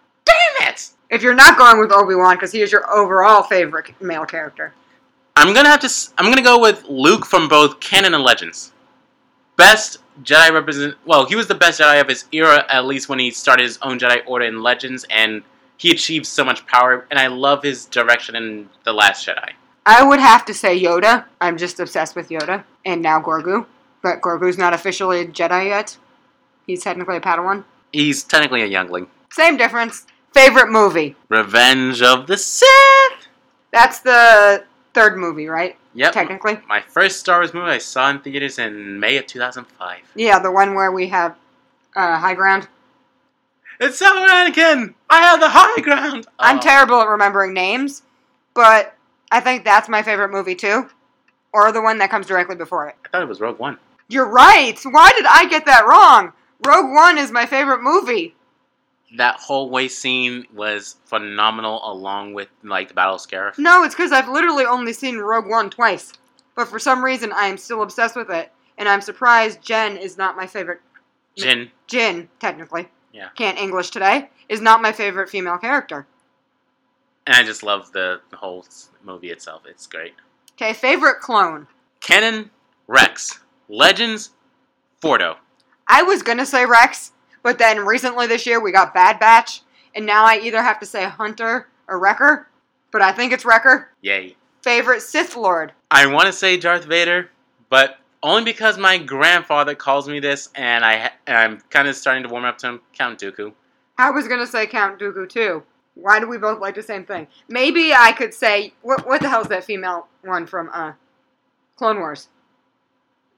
it! 0.60 0.90
If 1.10 1.22
you're 1.22 1.34
not 1.34 1.58
going 1.58 1.78
with 1.78 1.92
Obi 1.92 2.14
Wan 2.14 2.36
because 2.36 2.52
he 2.52 2.60
is 2.62 2.72
your 2.72 2.90
overall 2.92 3.42
favorite 3.42 3.92
male 4.00 4.24
character. 4.24 4.72
I'm 5.36 5.54
gonna 5.54 5.68
have 5.68 5.80
to. 5.80 5.86
s- 5.86 6.12
I'm 6.18 6.26
gonna 6.30 6.42
go 6.42 6.58
with 6.60 6.84
Luke 6.88 7.24
from 7.26 7.48
both 7.48 7.80
canon 7.80 8.14
and 8.14 8.22
Legends. 8.22 8.72
Best 9.56 9.98
Jedi 10.22 10.52
represent. 10.52 10.94
Well, 11.04 11.26
he 11.26 11.36
was 11.36 11.46
the 11.46 11.54
best 11.54 11.80
Jedi 11.80 12.00
of 12.00 12.08
his 12.08 12.24
era, 12.32 12.64
at 12.70 12.84
least 12.86 13.08
when 13.08 13.18
he 13.18 13.30
started 13.30 13.64
his 13.64 13.78
own 13.82 13.98
Jedi 13.98 14.22
Order 14.26 14.46
in 14.46 14.62
Legends, 14.62 15.04
and 15.10 15.42
he 15.76 15.90
achieved 15.90 16.26
so 16.26 16.44
much 16.44 16.66
power. 16.66 17.06
And 17.10 17.18
I 17.18 17.26
love 17.28 17.62
his 17.62 17.86
direction 17.86 18.36
in 18.36 18.68
the 18.84 18.92
Last 18.92 19.26
Jedi. 19.26 19.50
I 19.84 20.02
would 20.02 20.20
have 20.20 20.44
to 20.46 20.54
say 20.54 20.80
Yoda. 20.80 21.24
I'm 21.40 21.58
just 21.58 21.80
obsessed 21.80 22.14
with 22.14 22.28
Yoda. 22.28 22.64
And 22.84 23.02
now 23.02 23.20
Grogu. 23.20 23.66
But 24.02 24.20
Grogu's 24.20 24.58
not 24.58 24.72
officially 24.74 25.20
a 25.20 25.26
Jedi 25.26 25.66
yet. 25.66 25.96
He's 26.66 26.82
technically 26.82 27.16
a 27.16 27.20
Padawan. 27.20 27.64
He's 27.92 28.22
technically 28.22 28.62
a 28.62 28.66
youngling. 28.66 29.08
Same 29.32 29.56
difference. 29.56 30.06
Favorite 30.32 30.70
movie. 30.70 31.14
Revenge 31.28 32.02
of 32.02 32.26
the 32.26 32.36
Sith. 32.38 32.68
That's 33.72 34.00
the 34.00 34.64
third 34.94 35.16
movie, 35.16 35.46
right? 35.46 35.76
Yep. 35.94 36.12
Technically. 36.12 36.58
My 36.68 36.80
first 36.80 37.20
Star 37.20 37.38
Wars 37.40 37.52
movie 37.52 37.70
I 37.70 37.78
saw 37.78 38.08
in 38.10 38.20
theaters 38.20 38.58
in 38.58 38.98
May 38.98 39.18
of 39.18 39.26
2005. 39.26 39.98
Yeah, 40.14 40.38
the 40.38 40.50
one 40.50 40.74
where 40.74 40.90
we 40.92 41.08
have 41.08 41.36
uh, 41.94 42.16
high 42.18 42.34
ground. 42.34 42.68
It's 43.80 43.98
so 43.98 44.06
Anakin. 44.06 44.94
I 45.10 45.20
have 45.22 45.40
the 45.40 45.48
high 45.50 45.80
ground. 45.82 46.26
I'm 46.38 46.58
Oh. 46.58 46.60
terrible 46.60 47.00
at 47.00 47.08
remembering 47.08 47.52
names, 47.52 48.02
but 48.54 48.94
I 49.30 49.40
think 49.40 49.64
that's 49.64 49.88
my 49.88 50.02
favorite 50.02 50.30
movie 50.30 50.54
too. 50.54 50.88
Or 51.52 51.72
the 51.72 51.82
one 51.82 51.98
that 51.98 52.08
comes 52.10 52.26
directly 52.26 52.56
before 52.56 52.88
it. 52.88 52.96
I 53.04 53.08
thought 53.08 53.22
it 53.22 53.28
was 53.28 53.40
Rogue 53.40 53.58
One. 53.58 53.76
You're 54.08 54.28
right. 54.28 54.78
Why 54.84 55.12
did 55.14 55.26
I 55.28 55.46
get 55.46 55.66
that 55.66 55.86
wrong? 55.86 56.32
Rogue 56.66 56.90
One 56.94 57.18
is 57.18 57.30
my 57.30 57.44
favorite 57.44 57.82
movie. 57.82 58.34
That 59.16 59.36
whole 59.36 59.68
way 59.70 59.88
scene 59.88 60.46
was 60.54 60.96
phenomenal, 61.04 61.80
along 61.84 62.34
with 62.34 62.48
like 62.62 62.88
the 62.88 62.94
Battle 62.94 63.16
of 63.16 63.20
Scarif. 63.20 63.58
No, 63.58 63.84
it's 63.84 63.94
because 63.94 64.12
I've 64.12 64.28
literally 64.28 64.64
only 64.64 64.92
seen 64.92 65.18
Rogue 65.18 65.46
One 65.46 65.70
twice. 65.70 66.12
But 66.54 66.68
for 66.68 66.78
some 66.78 67.04
reason, 67.04 67.32
I 67.32 67.46
am 67.46 67.58
still 67.58 67.82
obsessed 67.82 68.16
with 68.16 68.30
it. 68.30 68.52
And 68.78 68.88
I'm 68.88 69.00
surprised 69.00 69.62
Jen 69.62 69.96
is 69.96 70.16
not 70.16 70.36
my 70.36 70.46
favorite. 70.46 70.80
Jin. 71.36 71.70
Jin, 71.86 72.28
technically. 72.40 72.88
Yeah. 73.12 73.28
Can't 73.36 73.58
English 73.58 73.90
today. 73.90 74.30
Is 74.48 74.60
not 74.60 74.82
my 74.82 74.92
favorite 74.92 75.28
female 75.28 75.58
character. 75.58 76.06
And 77.26 77.36
I 77.36 77.42
just 77.42 77.62
love 77.62 77.92
the, 77.92 78.20
the 78.30 78.36
whole 78.36 78.66
movie 79.04 79.30
itself. 79.30 79.62
It's 79.66 79.86
great. 79.86 80.14
Okay, 80.52 80.72
favorite 80.72 81.20
clone. 81.20 81.66
Canon, 82.00 82.50
Rex. 82.86 83.40
Legends, 83.68 84.30
Fordo. 85.00 85.36
I 85.88 86.02
was 86.02 86.22
gonna 86.22 86.44
say 86.44 86.66
Rex, 86.66 87.12
but 87.42 87.58
then 87.58 87.84
recently 87.84 88.26
this 88.26 88.46
year 88.46 88.60
we 88.60 88.72
got 88.72 88.94
Bad 88.94 89.18
Batch, 89.18 89.62
and 89.94 90.06
now 90.06 90.24
I 90.24 90.38
either 90.38 90.62
have 90.62 90.80
to 90.80 90.86
say 90.86 91.04
Hunter 91.04 91.68
or 91.88 91.98
Wrecker, 91.98 92.48
but 92.90 93.02
I 93.02 93.12
think 93.12 93.32
it's 93.32 93.44
Wrecker. 93.44 93.90
Yay. 94.00 94.36
Favorite 94.62 95.02
Sith 95.02 95.36
Lord. 95.36 95.72
I 95.90 96.06
want 96.06 96.26
to 96.26 96.32
say 96.32 96.56
Darth 96.56 96.84
Vader, 96.84 97.30
but 97.68 97.98
only 98.22 98.44
because 98.44 98.78
my 98.78 98.98
grandfather 98.98 99.74
calls 99.74 100.08
me 100.08 100.20
this, 100.20 100.48
and 100.54 100.84
I 100.84 100.96
ha- 100.98 101.12
and 101.26 101.36
I'm 101.36 101.60
kind 101.70 101.88
of 101.88 101.96
starting 101.96 102.22
to 102.22 102.28
warm 102.28 102.44
up 102.44 102.58
to 102.58 102.68
him. 102.68 102.80
Count 102.92 103.18
Dooku. 103.18 103.52
I 103.98 104.10
was 104.10 104.28
gonna 104.28 104.46
say 104.46 104.66
Count 104.66 105.00
Dooku 105.00 105.28
too. 105.28 105.62
Why 105.94 106.20
do 106.20 106.28
we 106.28 106.38
both 106.38 106.60
like 106.60 106.74
the 106.74 106.82
same 106.82 107.04
thing? 107.04 107.26
Maybe 107.48 107.92
I 107.92 108.12
could 108.12 108.32
say 108.32 108.72
what 108.82 109.06
what 109.06 109.20
the 109.20 109.28
hell's 109.28 109.48
that 109.48 109.64
female 109.64 110.06
one 110.22 110.46
from 110.46 110.70
uh 110.72 110.92
Clone 111.76 111.98
Wars? 111.98 112.28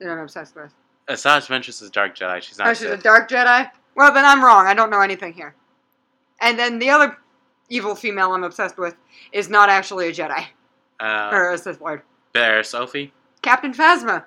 That 0.00 0.10
I'm 0.10 0.18
obsessed 0.18 0.54
with. 0.54 0.72
Asajj 1.08 1.46
Ventress 1.48 1.82
is 1.82 1.90
Dark 1.90 2.16
Jedi. 2.16 2.42
She's 2.42 2.58
not. 2.58 2.68
Oh, 2.68 2.74
she's 2.74 2.90
a 2.90 2.96
dark 2.96 3.28
Jedi? 3.28 3.70
Well 3.94 4.12
then 4.12 4.24
I'm 4.24 4.44
wrong. 4.44 4.66
I 4.66 4.74
don't 4.74 4.90
know 4.90 5.00
anything 5.00 5.32
here. 5.32 5.54
And 6.40 6.58
then 6.58 6.78
the 6.78 6.90
other 6.90 7.16
evil 7.68 7.94
female 7.94 8.32
I'm 8.32 8.44
obsessed 8.44 8.76
with 8.78 8.96
is 9.32 9.48
not 9.48 9.68
actually 9.68 10.08
a 10.08 10.12
Jedi. 10.12 10.44
uh, 11.00 11.30
or 11.32 11.52
a 11.52 11.58
Sith 11.58 11.80
Lord. 11.80 12.02
Barriss 12.34 12.74
Offee. 12.78 13.10
Captain 13.42 13.72
Phasma. 13.72 14.24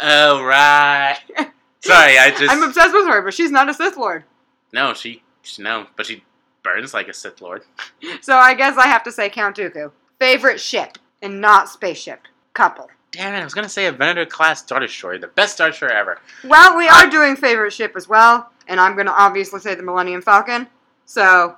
Oh 0.00 0.42
right. 0.44 1.18
Sorry, 1.80 2.18
I 2.18 2.30
just 2.30 2.50
I'm 2.52 2.62
obsessed 2.62 2.92
with 2.92 3.06
her, 3.06 3.22
but 3.22 3.34
she's 3.34 3.50
not 3.50 3.68
a 3.68 3.74
Sith 3.74 3.96
Lord. 3.96 4.24
no. 4.72 4.94
She, 4.94 5.22
no, 5.58 5.86
but 5.96 6.04
she 6.06 6.22
burns 6.62 6.92
like 6.92 7.08
a 7.08 7.14
Sith 7.14 7.40
Lord. 7.40 7.62
So 8.20 8.36
I 8.36 8.54
guess 8.54 8.76
I 8.76 8.86
have 8.86 9.02
to 9.04 9.12
say 9.12 9.28
Count 9.30 9.56
Dooku. 9.56 9.90
Favorite 10.18 10.60
ship 10.60 10.98
and 11.22 11.40
not 11.40 11.68
spaceship. 11.68 12.20
Couple. 12.54 12.88
Damn 13.12 13.34
it! 13.34 13.40
I 13.40 13.44
was 13.44 13.54
gonna 13.54 13.68
say 13.68 13.86
a 13.86 13.92
Venator 13.92 14.26
class 14.26 14.60
Star 14.60 14.80
Destroyer, 14.80 15.18
the 15.18 15.28
best 15.28 15.54
Star 15.54 15.70
Destroyer 15.70 15.92
ever. 15.92 16.20
Well, 16.44 16.76
we 16.76 16.86
are 16.86 17.06
I- 17.06 17.08
doing 17.08 17.36
favorite 17.36 17.72
ship 17.72 17.94
as 17.96 18.08
well, 18.08 18.50
and 18.68 18.78
I'm 18.80 18.96
gonna 18.96 19.14
obviously 19.16 19.60
say 19.60 19.74
the 19.74 19.82
Millennium 19.82 20.22
Falcon. 20.22 20.68
So 21.06 21.56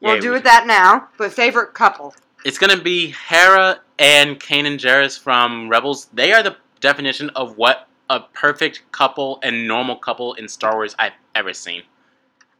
we'll 0.00 0.14
Yay, 0.16 0.20
do 0.20 0.28
we- 0.28 0.34
with 0.34 0.44
that 0.44 0.66
now. 0.66 1.08
But 1.18 1.32
favorite 1.32 1.74
couple. 1.74 2.14
It's 2.44 2.58
gonna 2.58 2.80
be 2.80 3.14
Hera 3.28 3.80
and 3.98 4.38
Kanan 4.38 4.78
Jarrus 4.78 5.18
from 5.18 5.68
Rebels. 5.68 6.08
They 6.12 6.32
are 6.32 6.42
the 6.42 6.56
definition 6.80 7.30
of 7.30 7.56
what 7.56 7.88
a 8.10 8.20
perfect 8.20 8.82
couple 8.92 9.38
and 9.42 9.66
normal 9.66 9.96
couple 9.96 10.34
in 10.34 10.48
Star 10.48 10.74
Wars 10.74 10.94
I've 10.98 11.12
ever 11.34 11.52
seen. 11.52 11.82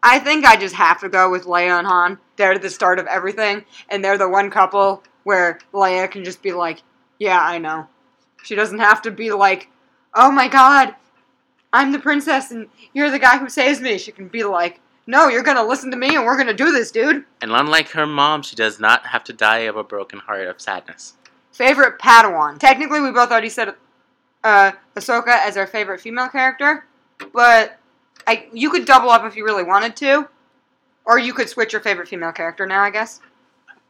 I 0.02 0.18
think 0.18 0.44
I 0.44 0.56
just 0.56 0.74
have 0.74 1.00
to 1.00 1.08
go 1.08 1.30
with 1.30 1.44
Leia 1.44 1.78
and 1.78 1.86
Han. 1.86 2.18
They're 2.36 2.58
the 2.58 2.70
start 2.70 2.98
of 2.98 3.06
everything, 3.06 3.64
and 3.88 4.04
they're 4.04 4.18
the 4.18 4.28
one 4.28 4.50
couple 4.50 5.02
where 5.24 5.58
Leia 5.72 6.10
can 6.10 6.24
just 6.24 6.42
be 6.42 6.52
like, 6.52 6.82
"Yeah, 7.18 7.40
I 7.40 7.58
know." 7.58 7.86
She 8.42 8.54
doesn't 8.56 8.80
have 8.80 9.02
to 9.02 9.10
be 9.12 9.30
like, 9.30 9.68
oh 10.14 10.30
my 10.30 10.48
god, 10.48 10.94
I'm 11.72 11.92
the 11.92 11.98
princess 11.98 12.50
and 12.50 12.68
you're 12.92 13.10
the 13.10 13.18
guy 13.18 13.38
who 13.38 13.48
saves 13.48 13.80
me. 13.80 13.98
She 13.98 14.12
can 14.12 14.28
be 14.28 14.44
like, 14.44 14.80
no, 15.06 15.28
you're 15.28 15.42
gonna 15.42 15.64
listen 15.64 15.90
to 15.90 15.96
me 15.96 16.14
and 16.14 16.24
we're 16.24 16.36
gonna 16.36 16.52
do 16.52 16.70
this, 16.72 16.90
dude. 16.90 17.24
And 17.40 17.52
unlike 17.52 17.90
her 17.90 18.06
mom, 18.06 18.42
she 18.42 18.56
does 18.56 18.78
not 18.78 19.06
have 19.06 19.24
to 19.24 19.32
die 19.32 19.60
of 19.60 19.76
a 19.76 19.84
broken 19.84 20.18
heart 20.18 20.46
of 20.46 20.60
sadness. 20.60 21.14
Favorite 21.52 21.98
Padawan. 21.98 22.58
Technically, 22.58 23.00
we 23.00 23.10
both 23.10 23.30
already 23.30 23.48
said 23.48 23.74
uh, 24.44 24.72
Ahsoka 24.96 25.38
as 25.46 25.56
our 25.56 25.66
favorite 25.66 26.00
female 26.00 26.28
character, 26.28 26.86
but 27.32 27.78
I 28.26 28.48
you 28.52 28.70
could 28.70 28.84
double 28.84 29.10
up 29.10 29.24
if 29.24 29.36
you 29.36 29.44
really 29.44 29.64
wanted 29.64 29.96
to, 29.96 30.28
or 31.04 31.18
you 31.18 31.34
could 31.34 31.48
switch 31.48 31.72
your 31.72 31.82
favorite 31.82 32.08
female 32.08 32.32
character 32.32 32.66
now. 32.66 32.82
I 32.82 32.90
guess. 32.90 33.20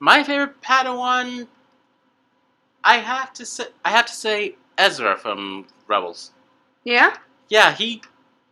My 0.00 0.24
favorite 0.24 0.60
Padawan, 0.62 1.46
I 2.82 2.96
have 2.96 3.32
to 3.34 3.46
say, 3.46 3.66
I 3.84 3.90
have 3.90 4.06
to 4.06 4.12
say 4.12 4.56
Ezra 4.78 5.16
from 5.16 5.66
Rebels. 5.86 6.32
Yeah. 6.84 7.16
Yeah, 7.52 7.74
he. 7.74 8.00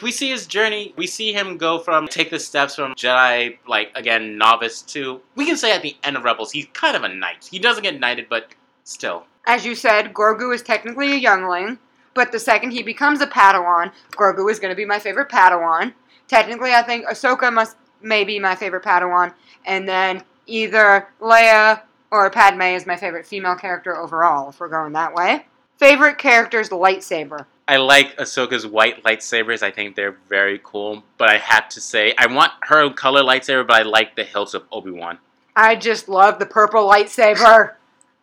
We 0.02 0.12
see 0.12 0.28
his 0.28 0.46
journey. 0.46 0.92
We 0.94 1.06
see 1.06 1.32
him 1.32 1.56
go 1.56 1.78
from 1.78 2.06
take 2.06 2.28
the 2.28 2.38
steps 2.38 2.74
from 2.76 2.94
Jedi, 2.94 3.56
like 3.66 3.90
again 3.94 4.36
novice 4.36 4.82
to. 4.92 5.22
We 5.36 5.46
can 5.46 5.56
say 5.56 5.72
at 5.72 5.80
the 5.80 5.96
end 6.04 6.18
of 6.18 6.24
Rebels, 6.24 6.52
he's 6.52 6.66
kind 6.74 6.94
of 6.94 7.02
a 7.02 7.08
knight. 7.08 7.48
He 7.50 7.58
doesn't 7.58 7.82
get 7.82 7.98
knighted, 7.98 8.26
but 8.28 8.54
still. 8.84 9.24
As 9.46 9.64
you 9.64 9.74
said, 9.74 10.12
Grogu 10.12 10.54
is 10.54 10.60
technically 10.60 11.12
a 11.12 11.16
youngling, 11.16 11.78
but 12.12 12.30
the 12.30 12.38
second 12.38 12.72
he 12.72 12.82
becomes 12.82 13.22
a 13.22 13.26
Padawan, 13.26 13.90
Grogu 14.10 14.50
is 14.50 14.58
going 14.58 14.70
to 14.70 14.76
be 14.76 14.84
my 14.84 14.98
favorite 14.98 15.30
Padawan. 15.30 15.94
Technically, 16.28 16.74
I 16.74 16.82
think 16.82 17.06
Ahsoka 17.06 17.50
must 17.50 17.78
may 18.02 18.24
be 18.24 18.38
my 18.38 18.54
favorite 18.54 18.84
Padawan, 18.84 19.32
and 19.64 19.88
then 19.88 20.22
either 20.46 21.08
Leia 21.22 21.80
or 22.10 22.28
Padme 22.28 22.76
is 22.76 22.86
my 22.86 22.96
favorite 22.96 23.26
female 23.26 23.56
character 23.56 23.96
overall, 23.96 24.50
if 24.50 24.60
we're 24.60 24.68
going 24.68 24.92
that 24.92 25.14
way. 25.14 25.46
Favorite 25.78 26.18
character's 26.18 26.68
lightsaber. 26.68 27.46
I 27.70 27.76
like 27.76 28.16
Ahsoka's 28.16 28.66
white 28.66 29.04
lightsabers. 29.04 29.62
I 29.62 29.70
think 29.70 29.94
they're 29.94 30.16
very 30.28 30.60
cool. 30.64 31.04
But 31.18 31.28
I 31.28 31.38
have 31.38 31.68
to 31.68 31.80
say, 31.80 32.12
I 32.18 32.26
want 32.26 32.50
her 32.62 32.90
color 32.92 33.22
lightsaber, 33.22 33.64
but 33.64 33.76
I 33.76 33.82
like 33.82 34.16
the 34.16 34.24
hilts 34.24 34.54
of 34.54 34.64
Obi 34.72 34.90
Wan. 34.90 35.18
I 35.54 35.76
just 35.76 36.08
love 36.08 36.40
the 36.40 36.46
purple 36.46 36.82
lightsaber. 36.88 37.74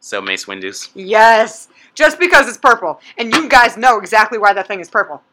So 0.01 0.19
Mace 0.19 0.47
Windu's. 0.47 0.89
Yes, 0.95 1.69
just 1.95 2.19
because 2.19 2.49
it's 2.49 2.57
purple, 2.57 2.99
and 3.17 3.33
you 3.33 3.47
guys 3.47 3.77
know 3.77 3.97
exactly 3.99 4.37
why 4.37 4.51
that 4.51 4.67
thing 4.67 4.81
is 4.81 4.89
purple. 4.89 5.23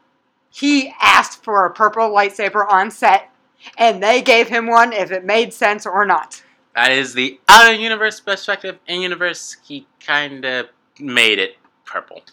He 0.49 0.93
asked 1.01 1.43
for 1.43 1.65
a 1.65 1.73
purple 1.73 2.09
lightsaber 2.09 2.65
on 2.71 2.91
set, 2.91 3.29
and 3.77 4.01
they 4.01 4.21
gave 4.21 4.47
him 4.47 4.67
one 4.67 4.93
if 4.93 5.11
it 5.11 5.25
made 5.25 5.53
sense 5.53 5.85
or 5.85 6.05
not. 6.05 6.41
That 6.73 6.93
is 6.93 7.15
the 7.15 7.37
outer 7.49 7.73
universe 7.73 8.21
perspective. 8.21 8.79
In 8.87 9.01
universe, 9.01 9.57
he 9.65 9.87
kind 9.99 10.45
of 10.45 10.67
made 11.01 11.37
it 11.37 11.57
purple, 11.83 12.23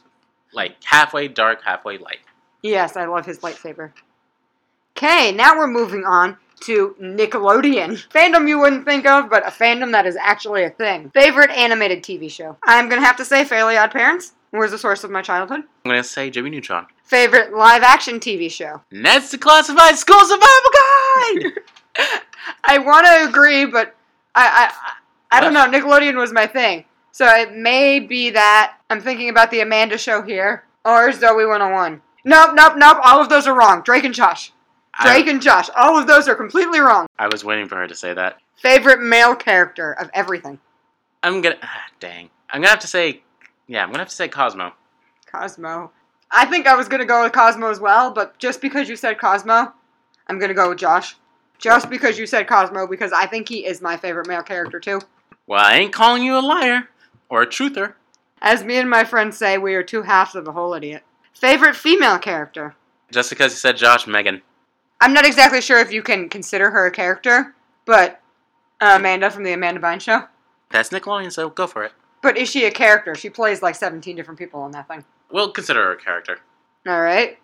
like 0.53 0.77
halfway 0.85 1.29
dark, 1.29 1.63
halfway 1.65 1.99
light. 1.99 2.21
Yes, 2.63 2.97
I 2.97 3.07
love 3.07 3.27
his 3.27 3.41
lightsaber. 3.41 3.93
Okay, 4.97 5.33
now 5.33 5.57
we're 5.57 5.67
moving 5.67 6.05
on 6.05 6.37
to 6.61 6.95
Nickelodeon. 7.01 8.09
Fandom 8.11 8.49
you 8.49 8.59
wouldn't 8.61 8.85
think 8.85 9.05
of, 9.07 9.29
but 9.29 9.47
a 9.47 9.51
fandom 9.51 9.93
that 9.93 10.07
is 10.07 10.17
actually 10.17 10.63
a 10.65 10.71
thing. 10.71 11.11
Favorite 11.11 11.51
animated 11.51 12.03
TV 12.03 12.31
show? 12.31 12.57
I'm 12.65 12.89
gonna 12.89 13.05
have 13.05 13.17
to 13.17 13.25
say 13.25 13.45
Fairly 13.45 13.77
Odd 13.77 13.91
Parents. 13.91 14.33
Was 14.53 14.71
the 14.71 14.79
source 14.79 15.03
of 15.03 15.11
my 15.11 15.23
childhood. 15.23 15.61
I'm 15.85 15.91
gonna 15.91 16.05
say 16.05 16.29
Jimmy 16.29 16.51
Neutron. 16.51 16.87
Favorite 17.05 17.55
live 17.55 17.83
action 17.83 18.21
TV 18.21 18.51
show? 18.51 18.83
Ned's 18.91 19.33
Declassified 19.33 19.95
School 19.97 20.21
Survival 20.21 20.71
Guide. 20.75 21.53
I 22.65 22.79
want 22.79 23.07
to 23.07 23.29
agree, 23.29 23.65
but 23.65 23.95
I, 24.35 24.71
I 24.71 25.39
I 25.39 25.41
don't 25.41 25.55
know. 25.55 25.67
Nickelodeon 25.67 26.17
was 26.17 26.33
my 26.33 26.47
thing, 26.47 26.85
so 27.13 27.27
it 27.27 27.55
may 27.55 28.01
be 28.01 28.31
that 28.31 28.79
I'm 28.91 29.01
thinking 29.01 29.29
about 29.29 29.51
the 29.51 29.61
Amanda 29.61 29.99
Show 29.99 30.23
here 30.23 30.65
or 30.85 31.11
Zoey 31.11 31.47
101. 31.47 32.01
Nope, 32.25 32.51
nope, 32.55 32.75
nope. 32.77 32.99
All 33.05 33.21
of 33.21 33.29
those 33.29 33.47
are 33.47 33.55
wrong. 33.55 33.83
Drake 33.83 34.05
and 34.05 34.15
Josh. 34.15 34.53
Drake 35.03 35.27
I, 35.27 35.31
and 35.31 35.43
Josh. 35.43 35.69
All 35.77 35.99
of 35.99 36.07
those 36.07 36.27
are 36.27 36.35
completely 36.35 36.81
wrong. 36.81 37.07
I 37.19 37.29
was 37.29 37.45
waiting 37.45 37.69
for 37.69 37.77
her 37.77 37.87
to 37.87 37.95
say 37.95 38.15
that. 38.15 38.39
Favorite 38.57 39.01
male 39.01 39.35
character 39.35 39.93
of 39.93 40.11
everything? 40.15 40.59
I'm 41.23 41.41
gonna. 41.41 41.57
Ah, 41.63 41.85
dang. 42.01 42.31
I'm 42.51 42.61
gonna 42.61 42.71
have 42.71 42.81
to 42.81 42.87
say. 42.87 43.23
Yeah, 43.67 43.83
I'm 43.83 43.89
gonna 43.89 44.01
have 44.01 44.09
to 44.09 44.15
say 44.15 44.29
Cosmo. 44.29 44.73
Cosmo. 45.27 45.91
I 46.31 46.47
think 46.47 46.67
I 46.67 46.75
was 46.75 46.89
gonna 46.89 47.05
go 47.05 47.23
with 47.23 47.33
Cosmo 47.33 47.71
as 47.71 47.81
well, 47.81 48.11
but 48.11 48.39
just 48.39 48.61
because 48.61 48.89
you 48.89 48.97
said 48.97 49.19
Cosmo, 49.19 49.73
I'm 50.29 50.39
gonna 50.39 50.55
go 50.55 50.71
with 50.71 50.79
Josh. 50.79 51.17
Just 51.59 51.91
because 51.91 52.19
you 52.19 52.27
said 52.27 52.49
Cosmo, 52.49 52.87
because 52.87 53.13
I 53.13 53.27
think 53.27 53.49
he 53.49 53.67
is 53.67 53.83
my 53.83 53.97
favorite 53.97 54.27
male 54.27 54.43
character 54.43 54.81
too. 54.81 55.01
Well, 55.47 55.63
I 55.63 55.75
ain't 55.75 55.93
calling 55.93 56.23
you 56.23 56.39
a 56.39 56.41
liar 56.41 56.89
or 57.33 57.41
a 57.41 57.47
truther. 57.47 57.95
As 58.43 58.63
me 58.63 58.77
and 58.77 58.91
my 58.91 59.05
friends 59.05 59.39
say, 59.39 59.57
we 59.57 59.75
are 59.75 59.83
two 59.83 60.03
halves 60.03 60.35
of 60.35 60.47
a 60.47 60.53
whole 60.53 60.75
idiot. 60.75 61.03
Favorite 61.33 61.75
female 61.75 62.19
character? 62.19 62.77
Just 63.11 63.31
because 63.31 63.53
you 63.53 63.57
said 63.57 63.79
Josh, 63.79 64.07
Megan. 64.07 64.43
I'm 65.01 65.15
not 65.15 65.27
exactly 65.27 65.63
sure 65.63 65.79
if 65.79 65.91
you 65.91 66.03
can 66.03 66.29
consider 66.29 66.71
her 66.71 66.87
a 66.87 66.91
character, 66.91 67.55
but 67.87 68.21
uh, 68.83 68.97
Amanda 68.99 69.31
from 69.31 69.45
the 69.45 69.55
Amanda 69.55 69.81
Bynes 69.81 70.03
Show. 70.03 70.25
That's 70.71 70.91
Nickelodeon, 70.91 71.33
so 71.33 71.49
go 71.49 71.67
for 71.67 71.85
it. 71.85 71.93
But 72.23 72.37
is 72.37 72.51
she 72.51 72.67
a 72.67 72.71
character? 72.71 73.15
She 73.15 73.31
plays 73.31 73.63
like 73.63 73.77
17 73.77 74.15
different 74.15 74.39
people 74.39 74.61
on 74.61 74.73
that 74.73 74.87
thing. 74.87 75.03
We'll 75.31 75.53
consider 75.53 75.83
her 75.85 75.93
a 75.93 75.97
character. 75.97 76.39
All 76.87 77.01
right. 77.01 77.39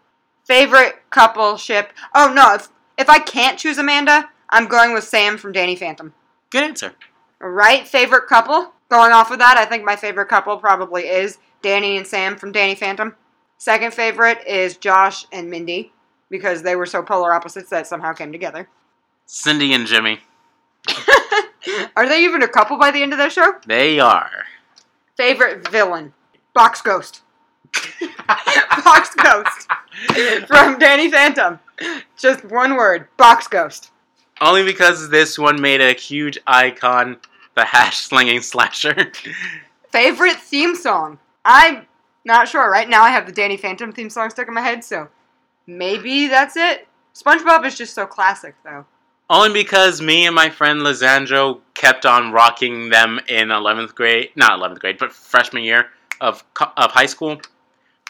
Favorite 0.44 0.96
couple 1.08 1.56
ship? 1.56 1.92
Oh 2.14 2.30
no, 2.34 2.54
if 2.54 2.68
if 2.98 3.08
I 3.08 3.18
can't 3.20 3.58
choose 3.58 3.78
Amanda, 3.78 4.28
I'm 4.50 4.66
going 4.66 4.92
with 4.92 5.04
Sam 5.04 5.38
from 5.38 5.52
Danny 5.52 5.76
Phantom. 5.76 6.12
Good 6.50 6.64
answer. 6.64 6.92
All 7.42 7.50
right. 7.50 7.88
Favorite 7.88 8.26
couple? 8.28 8.72
Going 8.90 9.12
off 9.12 9.30
of 9.30 9.38
that, 9.38 9.56
I 9.56 9.66
think 9.66 9.84
my 9.84 9.96
favorite 9.96 10.28
couple 10.28 10.56
probably 10.56 11.02
is 11.02 11.38
Danny 11.62 11.96
and 11.96 12.06
Sam 12.06 12.36
from 12.36 12.52
Danny 12.52 12.74
Phantom. 12.74 13.14
Second 13.58 13.92
favorite 13.92 14.38
is 14.46 14.76
Josh 14.76 15.26
and 15.32 15.50
Mindy 15.50 15.92
because 16.30 16.62
they 16.62 16.76
were 16.76 16.86
so 16.86 17.02
polar 17.02 17.34
opposites 17.34 17.70
that 17.70 17.86
somehow 17.86 18.12
came 18.12 18.32
together. 18.32 18.68
Cindy 19.26 19.72
and 19.74 19.86
Jimmy. 19.86 20.20
Are 21.96 22.08
they 22.08 22.24
even 22.24 22.42
a 22.42 22.48
couple 22.48 22.78
by 22.78 22.90
the 22.90 23.02
end 23.02 23.12
of 23.12 23.18
that 23.18 23.32
show? 23.32 23.54
They 23.66 24.00
are. 24.00 24.30
Favorite 25.16 25.68
villain? 25.68 26.14
Box 26.54 26.80
Ghost. 26.80 27.22
Box 28.84 29.14
Ghost 29.16 29.68
from 30.46 30.78
Danny 30.78 31.10
Phantom. 31.10 31.58
Just 32.16 32.44
one 32.44 32.76
word. 32.76 33.08
Box 33.16 33.48
Ghost. 33.48 33.90
Only 34.40 34.64
because 34.64 35.10
this 35.10 35.38
one 35.38 35.60
made 35.60 35.80
a 35.80 35.92
huge 35.92 36.38
icon, 36.46 37.18
the 37.58 37.64
hash 37.64 37.98
slinging 37.98 38.40
slasher. 38.40 39.12
Favorite 39.90 40.36
theme 40.36 40.76
song? 40.76 41.18
I'm 41.44 41.86
not 42.24 42.46
sure. 42.46 42.70
Right 42.70 42.88
now 42.88 43.02
I 43.02 43.10
have 43.10 43.26
the 43.26 43.32
Danny 43.32 43.56
Phantom 43.56 43.92
theme 43.92 44.10
song 44.10 44.30
stuck 44.30 44.46
in 44.46 44.54
my 44.54 44.60
head, 44.60 44.84
so 44.84 45.08
maybe 45.66 46.28
that's 46.28 46.56
it. 46.56 46.86
SpongeBob 47.14 47.66
is 47.66 47.76
just 47.76 47.94
so 47.94 48.06
classic, 48.06 48.54
though. 48.64 48.84
Only 49.28 49.52
because 49.52 50.00
me 50.00 50.26
and 50.26 50.34
my 50.34 50.50
friend 50.50 50.80
Lizandro 50.80 51.60
kept 51.74 52.06
on 52.06 52.32
rocking 52.32 52.90
them 52.90 53.20
in 53.28 53.48
11th 53.48 53.94
grade, 53.94 54.30
not 54.36 54.58
11th 54.60 54.78
grade, 54.78 54.98
but 54.98 55.12
freshman 55.12 55.64
year 55.64 55.88
of, 56.20 56.44
of 56.76 56.92
high 56.92 57.06
school. 57.06 57.40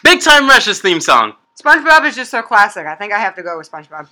Big 0.03 0.21
Time 0.21 0.47
Rush's 0.47 0.79
theme 0.79 1.01
song. 1.01 1.33
SpongeBob 1.61 2.05
is 2.05 2.15
just 2.15 2.31
so 2.31 2.41
classic. 2.41 2.85
I 2.85 2.95
think 2.95 3.11
I 3.11 3.19
have 3.19 3.35
to 3.35 3.43
go 3.43 3.57
with 3.57 3.69
SpongeBob. 3.69 4.07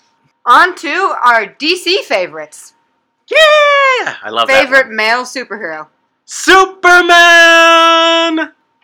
On 0.45 0.75
to 0.75 1.15
our 1.23 1.45
DC 1.45 1.99
favorites. 1.99 2.73
Yeah! 3.29 4.15
I 4.23 4.29
love 4.29 4.47
that. 4.47 4.63
Favorite 4.63 4.89
male 4.89 5.23
superhero? 5.23 5.87
Superman! 6.25 6.93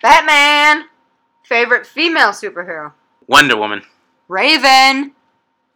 Batman. 0.01 0.85
Favorite 1.43 1.85
female 1.85 2.29
superhero? 2.29 2.93
Wonder 3.27 3.57
Woman. 3.57 3.81
Raven. 4.27 5.13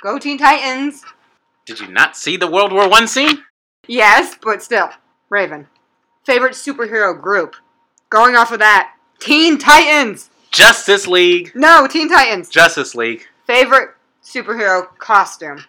Go 0.02 0.20
Teen 0.20 0.38
Titans. 0.38 1.04
Did 1.66 1.80
you 1.80 1.88
not 1.88 2.16
see 2.16 2.38
the 2.38 2.48
World 2.50 2.72
War 2.72 2.90
One 2.90 3.08
scene? 3.08 3.44
Yes, 3.88 4.36
but 4.42 4.62
still. 4.64 4.90
Raven. 5.30 5.68
Favorite 6.26 6.54
superhero 6.54 7.20
group? 7.20 7.56
Going 8.10 8.36
off 8.36 8.52
of 8.52 8.60
that, 8.60 8.96
Teen 9.20 9.58
Titans. 9.58 10.30
Justice 10.52 11.08
League. 11.08 11.52
No, 11.56 11.88
Teen 11.88 12.10
Titans. 12.10 12.50
Justice 12.50 12.96
League. 12.96 13.28
Favorite 13.46 13.90
superhero 14.24 14.88
costume? 14.98 15.64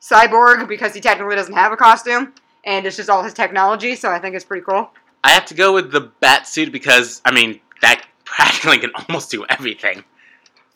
Cyborg, 0.00 0.68
because 0.68 0.94
he 0.94 1.00
technically 1.00 1.36
doesn't 1.36 1.54
have 1.54 1.72
a 1.72 1.76
costume, 1.76 2.34
and 2.64 2.86
it's 2.86 2.96
just 2.96 3.10
all 3.10 3.22
his 3.22 3.34
technology, 3.34 3.94
so 3.94 4.10
I 4.10 4.18
think 4.18 4.34
it's 4.34 4.44
pretty 4.44 4.64
cool. 4.64 4.90
I 5.22 5.30
have 5.30 5.46
to 5.46 5.54
go 5.54 5.72
with 5.72 5.92
the 5.92 6.00
bat 6.20 6.46
suit 6.46 6.72
because 6.72 7.20
I 7.24 7.32
mean 7.32 7.60
that 7.80 8.04
practically 8.24 8.78
can 8.78 8.90
almost 9.08 9.30
do 9.30 9.44
everything. 9.48 10.04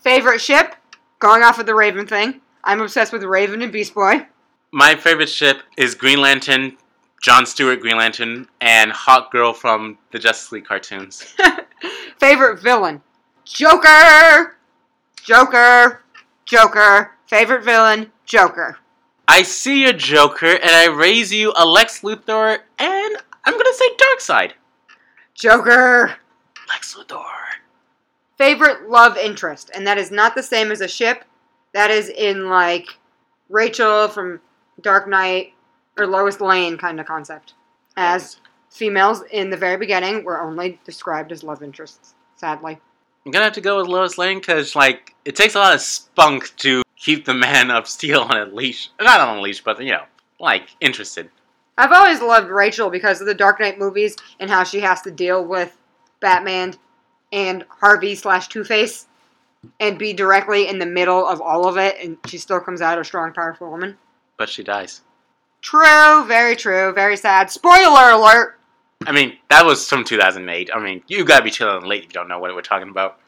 Favorite 0.00 0.40
ship? 0.40 0.75
Going 1.18 1.42
off 1.42 1.59
of 1.59 1.66
the 1.66 1.75
Raven 1.75 2.07
thing. 2.07 2.40
I'm 2.64 2.80
obsessed 2.80 3.12
with 3.12 3.25
Raven 3.25 3.62
and 3.62 3.73
Beast 3.73 3.95
Boy. 3.95 4.26
My 4.71 4.95
favorite 4.95 5.28
ship 5.28 5.62
is 5.76 5.95
Green 5.95 6.21
Lantern, 6.21 6.76
John 7.23 7.47
Stewart 7.47 7.80
Green 7.80 7.97
Lantern, 7.97 8.47
and 8.61 8.92
Hot 8.92 9.30
Girl 9.33 9.52
from 9.52 9.99
the 10.12 10.18
Justice 10.18 10.52
League 10.52 10.66
cartoons. 10.66 11.35
Favorite 12.18 12.61
villain? 12.61 13.02
Joker! 13.45 14.57
Joker! 15.23 16.02
Joker! 16.45 17.12
Favorite 17.26 17.64
villain? 17.64 18.12
Joker. 18.26 18.78
I 19.30 19.42
see 19.42 19.82
your 19.82 19.92
Joker, 19.92 20.47
and 20.47 20.70
I 20.70 20.87
raise 20.87 21.30
you 21.30 21.52
a 21.54 21.66
Lex 21.66 22.00
Luthor, 22.00 22.61
and 22.78 23.16
I'm 23.44 23.52
gonna 23.52 23.75
say 23.75 23.90
Darkseid. 23.97 24.52
Joker! 25.35 26.16
Lex 26.70 26.94
Luthor. 26.94 27.25
Favorite 28.38 28.88
love 28.88 29.18
interest, 29.18 29.70
and 29.75 29.87
that 29.87 29.99
is 29.99 30.11
not 30.11 30.35
the 30.35 30.42
same 30.42 30.73
as 30.73 30.80
a 30.80 30.88
ship. 30.88 31.26
That 31.75 31.90
is 31.90 32.08
in 32.08 32.49
like 32.49 32.88
Rachel 33.50 34.08
from 34.08 34.40
Dark 34.80 35.06
Knight 35.06 35.52
or 35.99 36.06
Lois 36.06 36.40
Lane 36.40 36.78
kind 36.78 36.99
of 36.99 37.04
concept. 37.04 37.52
As 37.99 38.40
females 38.70 39.25
in 39.30 39.50
the 39.50 39.56
very 39.58 39.76
beginning 39.76 40.25
were 40.25 40.40
only 40.40 40.80
described 40.85 41.32
as 41.32 41.44
love 41.44 41.62
interests, 41.62 42.14
sadly. 42.37 42.78
I'm 43.26 43.32
gonna 43.32 43.44
have 43.44 43.52
to 43.54 43.61
go 43.61 43.76
with 43.76 43.88
Lois 43.88 44.16
Lane 44.16 44.38
because, 44.38 44.75
like, 44.75 45.14
it 45.26 45.37
takes 45.37 45.54
a 45.54 45.58
lot 45.58 45.75
of 45.75 45.82
spunk 45.82 46.56
to 46.56 46.82
keep 47.09 47.25
the 47.25 47.33
man 47.33 47.71
of 47.71 47.88
steel 47.88 48.21
on 48.21 48.37
a 48.37 48.45
leash. 48.45 48.91
Not 49.00 49.21
on 49.21 49.38
a 49.38 49.41
leash, 49.41 49.65
but 49.65 49.83
you 49.83 49.93
know, 49.93 50.05
like 50.38 50.69
interested. 50.83 51.31
I've 51.79 51.93
always 51.93 52.21
loved 52.21 52.50
Rachel 52.50 52.91
because 52.91 53.23
of 53.23 53.27
the 53.27 53.35
Dark 53.35 53.61
Knight 53.61 53.79
movies 53.79 54.15
and 54.38 54.50
how 54.50 54.62
she 54.62 54.81
has 54.81 55.00
to 55.03 55.11
deal 55.11 55.43
with 55.43 55.75
Batman 56.21 56.75
and 57.33 57.65
Harvey 57.71 58.15
slash 58.15 58.49
Two 58.49 58.62
Face 58.62 59.07
and 59.81 59.99
be 59.99 60.12
directly 60.12 60.69
in 60.69 60.79
the 60.79 60.87
middle 60.87 61.27
of 61.27 61.41
all 61.41 61.67
of 61.67 61.79
it, 61.79 61.97
and 62.03 62.19
she 62.27 62.37
still 62.37 62.61
comes 62.61 62.83
out 62.83 62.99
a 62.99 63.05
strong, 63.05 63.33
powerful 63.33 63.71
woman. 63.71 63.97
But 64.37 64.50
she 64.50 64.62
dies. 64.62 65.00
True, 65.62 66.27
very 66.27 66.57
true, 66.57 66.93
very 66.93 67.17
sad. 67.17 67.50
Spoiler 67.50 68.11
alert! 68.11 68.59
I 69.07 69.12
mean, 69.12 69.38
that 69.49 69.65
was 69.65 69.88
from 69.88 70.05
2008. 70.05 70.71
I 70.75 70.79
mean, 70.79 71.03
you 71.07 71.25
gotta 71.25 71.43
be 71.43 71.50
chilling 71.50 71.87
late 71.87 72.03
if 72.03 72.11
you 72.11 72.12
don't 72.12 72.29
know 72.29 72.38
what 72.38 72.55
we're 72.55 72.61
talking 72.61 72.91
about. 72.91 73.19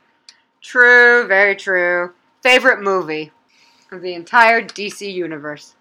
True, 0.61 1.27
very 1.27 1.57
true. 1.57 2.13
Favorite 2.43 2.83
movie 2.83 3.33
of 3.93 4.03
the 4.03 4.15
entire 4.15 4.63
DC 4.63 5.13
universe. 5.13 5.75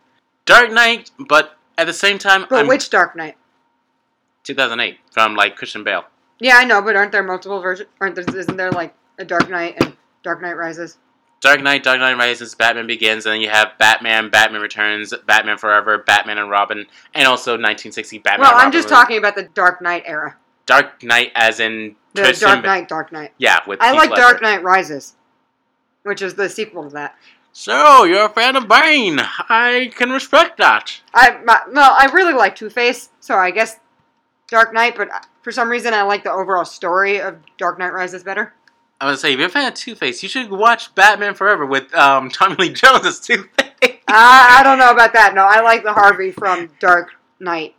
Dark 0.46 0.72
Knight, 0.72 1.12
but 1.20 1.58
at 1.78 1.88
the 1.88 1.94
same 1.94 2.18
time, 2.18 2.46
But 2.50 2.62
I'm 2.62 2.68
which 2.68 2.90
Dark 2.90 3.16
Knight? 3.16 3.38
2008 4.44 4.98
from 5.12 5.36
like 5.36 5.56
Christian 5.56 5.84
Bale. 5.84 6.06
Yeah, 6.40 6.56
I 6.58 6.64
know, 6.66 6.82
but 6.82 6.96
aren't 6.96 7.12
there 7.12 7.24
multiple 7.24 7.62
versions? 7.62 7.90
Aren't 8.00 8.16
there? 8.16 8.26
Isn't 8.36 8.58
there 8.58 8.72
like 8.72 8.94
a 9.20 9.26
Dark 9.26 9.50
Knight 9.50 9.76
and 9.82 9.96
Dark 10.24 10.42
Knight 10.42 10.56
Rises? 10.58 10.98
Dark 11.42 11.62
Knight, 11.62 11.84
Dark 11.84 12.00
Knight 12.00 12.18
Rises, 12.18 12.54
Batman 12.56 12.86
Begins, 12.88 13.26
and 13.26 13.34
then 13.34 13.42
you 13.42 13.50
have 13.50 13.78
Batman, 13.78 14.30
Batman 14.30 14.62
Returns, 14.62 15.14
Batman 15.26 15.58
Forever, 15.58 16.00
Batman 16.00 16.38
and 16.38 16.50
Robin, 16.50 16.86
and 17.14 17.28
also 17.28 17.52
1960 17.52 18.18
Batman. 18.20 18.42
well, 18.42 18.52
and 18.52 18.62
I'm 18.62 18.72
just 18.74 18.88
movie. 18.90 18.96
talking 18.96 19.18
about 19.18 19.36
the 19.36 19.44
Dark 19.44 19.82
Knight 19.82 20.04
era. 20.06 20.36
Dark 20.66 21.02
Knight, 21.04 21.32
as 21.36 21.60
in 21.62 21.96
The 22.14 22.38
Dark 22.40 22.64
Knight, 22.66 22.88
Dark 22.90 23.12
Knight. 23.12 23.32
Yeah, 23.38 23.60
with 23.68 23.82
I 23.82 23.88
Heath 23.92 23.96
like 23.98 24.10
Ledger. 24.12 24.22
Dark 24.22 24.42
Knight 24.42 24.64
Rises, 24.64 25.16
which 26.04 26.22
is 26.22 26.34
the 26.36 26.50
sequel 26.50 26.84
to 26.84 26.90
that. 26.90 27.16
So 27.52 28.04
you're 28.06 28.26
a 28.26 28.30
fan 28.30 28.56
of 28.56 28.68
Bane? 28.68 29.20
I 29.50 29.92
can 29.96 30.12
respect 30.12 30.58
that. 30.60 31.02
I 31.14 31.32
no, 31.72 31.82
I 31.82 32.10
really 32.14 32.34
like 32.34 32.56
Two 32.56 32.70
Face, 32.70 33.10
so 33.20 33.36
I 33.36 33.52
guess 33.52 33.78
Dark 34.48 34.74
Knight. 34.74 34.96
But 34.96 35.10
for 35.42 35.52
some 35.52 35.70
reason, 35.70 35.94
I 35.94 36.04
like 36.04 36.24
the 36.24 36.32
overall 36.32 36.66
story 36.66 37.20
of 37.20 37.38
Dark 37.58 37.80
Knight 37.80 37.94
Rises 37.94 38.24
better. 38.24 38.54
I 39.02 39.10
was 39.10 39.22
say, 39.22 39.32
if 39.34 39.40
you're 39.40 39.48
a 39.48 39.52
fan 39.52 39.68
of 39.68 39.74
Two 39.74 39.96
Face, 39.96 40.22
you 40.24 40.30
should 40.30 40.50
watch 40.52 40.94
Batman 40.96 41.34
Forever 41.34 41.66
with 41.66 41.94
um, 41.96 42.30
Tommy 42.30 42.56
Lee 42.60 42.74
Jones 42.74 43.06
as 43.06 43.20
Two 43.20 43.44
Face. 43.58 43.70
I, 44.08 44.58
I 44.60 44.64
don't 44.64 44.78
know 44.80 44.92
about 44.92 45.14
that. 45.14 45.34
No, 45.34 45.44
I 45.44 45.62
like 45.62 45.84
the 45.84 45.94
Harvey 45.94 46.32
from 46.32 46.70
Dark 46.80 47.10
Knight 47.40 47.76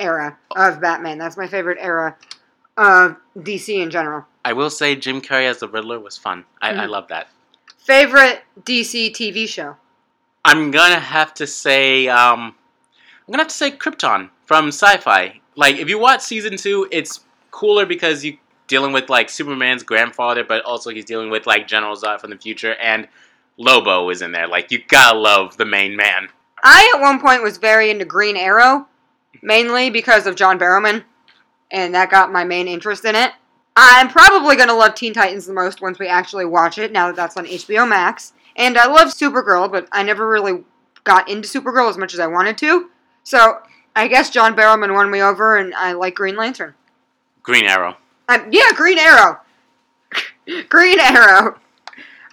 era 0.00 0.38
of 0.56 0.80
Batman. 0.80 1.18
That's 1.18 1.36
my 1.36 1.46
favorite 1.46 1.78
era 1.80 2.16
of 2.76 3.16
DC 3.36 3.82
in 3.82 3.90
general. 3.90 4.24
I 4.44 4.52
will 4.54 4.70
say, 4.70 4.96
Jim 4.96 5.20
Carrey 5.20 5.48
as 5.48 5.58
the 5.58 5.68
Riddler 5.68 6.00
was 6.00 6.16
fun. 6.16 6.44
I, 6.60 6.70
I 6.70 6.86
Mhm. 6.86 6.88
love 6.88 7.08
that. 7.08 7.28
Favorite 7.82 8.44
DC 8.60 9.10
TV 9.10 9.48
show? 9.48 9.74
I'm 10.44 10.70
gonna 10.70 11.00
have 11.00 11.34
to 11.34 11.48
say, 11.48 12.06
um, 12.06 12.54
I'm 13.26 13.32
gonna 13.32 13.42
have 13.42 13.48
to 13.48 13.54
say 13.54 13.72
Krypton 13.72 14.30
from 14.46 14.68
Sci-Fi. 14.68 15.40
Like, 15.56 15.76
if 15.76 15.88
you 15.88 15.98
watch 15.98 16.20
season 16.20 16.56
two, 16.56 16.86
it's 16.92 17.24
cooler 17.50 17.84
because 17.84 18.24
you 18.24 18.38
dealing 18.68 18.92
with 18.92 19.10
like 19.10 19.28
Superman's 19.28 19.82
grandfather, 19.82 20.44
but 20.44 20.64
also 20.64 20.90
he's 20.90 21.04
dealing 21.04 21.28
with 21.28 21.44
like 21.44 21.66
General 21.66 21.96
Zod 21.96 22.20
from 22.20 22.30
the 22.30 22.38
future, 22.38 22.76
and 22.76 23.08
Lobo 23.56 24.08
is 24.10 24.22
in 24.22 24.30
there. 24.30 24.46
Like, 24.46 24.70
you 24.70 24.80
gotta 24.86 25.18
love 25.18 25.56
the 25.56 25.66
main 25.66 25.96
man. 25.96 26.28
I 26.62 26.92
at 26.94 27.00
one 27.00 27.20
point 27.20 27.42
was 27.42 27.56
very 27.56 27.90
into 27.90 28.04
Green 28.04 28.36
Arrow, 28.36 28.86
mainly 29.42 29.90
because 29.90 30.28
of 30.28 30.36
John 30.36 30.56
Barrowman, 30.56 31.02
and 31.72 31.96
that 31.96 32.12
got 32.12 32.30
my 32.30 32.44
main 32.44 32.68
interest 32.68 33.04
in 33.04 33.16
it. 33.16 33.32
I'm 33.76 34.08
probably 34.08 34.56
gonna 34.56 34.74
love 34.74 34.94
Teen 34.94 35.14
Titans 35.14 35.46
the 35.46 35.52
most 35.52 35.80
once 35.80 35.98
we 35.98 36.06
actually 36.06 36.44
watch 36.44 36.78
it. 36.78 36.92
Now 36.92 37.06
that 37.06 37.16
that's 37.16 37.36
on 37.36 37.46
HBO 37.46 37.88
Max, 37.88 38.32
and 38.56 38.76
I 38.76 38.86
love 38.86 39.08
Supergirl, 39.08 39.70
but 39.70 39.88
I 39.92 40.02
never 40.02 40.28
really 40.28 40.64
got 41.04 41.28
into 41.28 41.48
Supergirl 41.48 41.88
as 41.88 41.96
much 41.96 42.14
as 42.14 42.20
I 42.20 42.26
wanted 42.26 42.58
to. 42.58 42.90
So 43.24 43.58
I 43.96 44.08
guess 44.08 44.30
John 44.30 44.54
Barrowman 44.54 44.94
won 44.94 45.10
me 45.10 45.22
over, 45.22 45.56
and 45.56 45.74
I 45.74 45.92
like 45.92 46.14
Green 46.14 46.36
Lantern. 46.36 46.74
Green 47.42 47.64
Arrow. 47.64 47.96
Um, 48.28 48.48
yeah, 48.50 48.70
Green 48.74 48.98
Arrow. 48.98 49.40
Green 50.68 51.00
Arrow. 51.00 51.58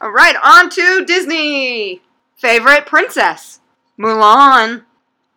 All 0.02 0.12
right, 0.12 0.36
on 0.44 0.70
to 0.70 1.06
Disney. 1.06 2.02
Favorite 2.38 2.86
princess? 2.86 3.60
Mulan. 3.98 4.84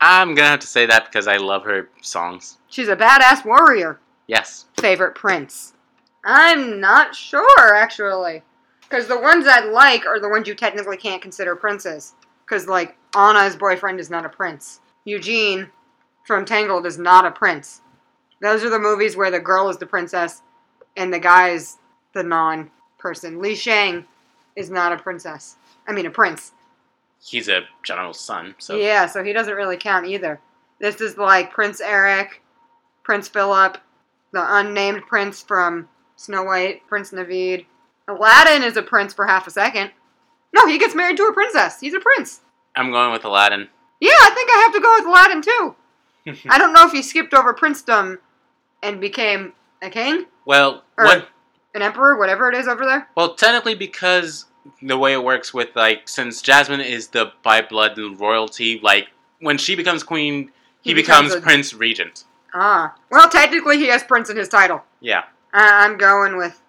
I'm 0.00 0.34
gonna 0.34 0.48
have 0.48 0.60
to 0.60 0.66
say 0.66 0.86
that 0.86 1.06
because 1.06 1.26
I 1.26 1.36
love 1.36 1.64
her 1.64 1.88
songs. 2.00 2.58
She's 2.68 2.88
a 2.88 2.96
badass 2.96 3.44
warrior. 3.44 4.00
Yes. 4.26 4.66
Favorite 4.80 5.14
prince? 5.14 5.74
I'm 6.24 6.80
not 6.80 7.14
sure, 7.14 7.74
actually. 7.74 8.42
Because 8.82 9.08
the 9.08 9.20
ones 9.20 9.46
I 9.46 9.64
like 9.64 10.06
are 10.06 10.20
the 10.20 10.28
ones 10.28 10.46
you 10.46 10.54
technically 10.54 10.96
can't 10.96 11.22
consider 11.22 11.56
princes. 11.56 12.14
Because, 12.44 12.66
like, 12.66 12.96
Anna's 13.16 13.56
boyfriend 13.56 14.00
is 14.00 14.10
not 14.10 14.26
a 14.26 14.28
prince. 14.28 14.80
Eugene 15.04 15.70
from 16.26 16.44
Tangled 16.44 16.86
is 16.86 16.98
not 16.98 17.24
a 17.24 17.30
prince. 17.30 17.80
Those 18.40 18.64
are 18.64 18.70
the 18.70 18.78
movies 18.78 19.16
where 19.16 19.30
the 19.30 19.40
girl 19.40 19.68
is 19.68 19.78
the 19.78 19.86
princess 19.86 20.42
and 20.96 21.12
the 21.12 21.18
guy 21.18 21.50
is 21.50 21.78
the 22.12 22.22
non 22.22 22.70
person. 22.98 23.40
Li 23.40 23.54
Shang 23.54 24.04
is 24.56 24.70
not 24.70 24.92
a 24.92 24.96
princess. 24.96 25.56
I 25.86 25.92
mean, 25.92 26.06
a 26.06 26.10
prince. 26.10 26.52
He's 27.20 27.48
a 27.48 27.62
general's 27.82 28.20
son, 28.20 28.54
so 28.58 28.76
Yeah, 28.76 29.06
so 29.06 29.22
he 29.22 29.32
doesn't 29.32 29.54
really 29.54 29.76
count 29.76 30.06
either. 30.06 30.40
This 30.80 31.00
is 31.00 31.16
like 31.16 31.52
Prince 31.52 31.80
Eric, 31.80 32.42
Prince 33.04 33.28
Philip, 33.28 33.78
the 34.32 34.56
unnamed 34.56 35.02
prince 35.06 35.40
from 35.40 35.88
Snow 36.22 36.44
White, 36.44 36.86
Prince 36.86 37.10
Naveen. 37.10 37.66
Aladdin 38.06 38.62
is 38.62 38.76
a 38.76 38.82
prince 38.82 39.12
for 39.12 39.26
half 39.26 39.46
a 39.46 39.50
second. 39.50 39.90
No, 40.54 40.66
he 40.68 40.78
gets 40.78 40.94
married 40.94 41.16
to 41.16 41.24
a 41.24 41.32
princess. 41.32 41.80
He's 41.80 41.94
a 41.94 42.00
prince. 42.00 42.40
I'm 42.76 42.92
going 42.92 43.10
with 43.12 43.24
Aladdin. 43.24 43.68
Yeah, 44.00 44.10
I 44.20 44.30
think 44.34 44.48
I 44.50 44.58
have 44.62 44.72
to 44.72 44.80
go 44.80 44.94
with 44.98 45.06
Aladdin 45.06 45.42
too. 45.42 46.40
I 46.48 46.58
don't 46.58 46.72
know 46.72 46.86
if 46.86 46.92
he 46.92 47.02
skipped 47.02 47.34
over 47.34 47.52
princedom 47.52 48.18
and 48.82 49.00
became 49.00 49.52
a 49.82 49.90
king, 49.90 50.26
well, 50.46 50.84
Or- 50.96 51.04
what? 51.06 51.28
an 51.74 51.82
emperor, 51.82 52.16
whatever 52.18 52.48
it 52.50 52.56
is 52.56 52.68
over 52.68 52.84
there. 52.84 53.08
Well, 53.16 53.34
technically, 53.34 53.74
because 53.74 54.44
the 54.80 54.96
way 54.98 55.12
it 55.12 55.24
works 55.24 55.52
with 55.52 55.74
like, 55.74 56.08
since 56.08 56.40
Jasmine 56.40 56.80
is 56.80 57.08
the 57.08 57.32
by 57.42 57.62
blood 57.62 57.98
royalty, 57.98 58.78
like 58.80 59.08
when 59.40 59.58
she 59.58 59.74
becomes 59.74 60.02
queen, 60.04 60.52
he, 60.82 60.90
He 60.90 60.94
becomes, 60.94 61.28
becomes 61.30 61.34
a- 61.34 61.40
prince 61.44 61.74
regent. 61.74 62.24
Ah, 62.54 62.94
well, 63.10 63.28
technically 63.30 63.78
he 63.78 63.86
has 63.88 64.02
prince 64.04 64.28
in 64.30 64.36
his 64.36 64.48
title. 64.48 64.82
Yeah. 65.00 65.24
I- 65.52 65.84
I'm 65.84 65.96
going 65.96 66.36
with 66.36 66.60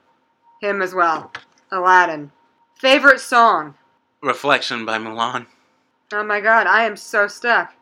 him 0.62 0.82
as 0.82 0.93
well. 0.93 1.32
Aladdin. 1.72 2.32
Favorite 2.76 3.19
song? 3.19 3.76
Reflection 4.22 4.86
by 4.86 4.98
Mulan. 4.98 5.48
Oh 6.12 6.24
my 6.24 6.39
god, 6.41 6.67
I 6.67 6.84
am 6.84 6.96
so 6.96 7.28
stuck. 7.28 7.74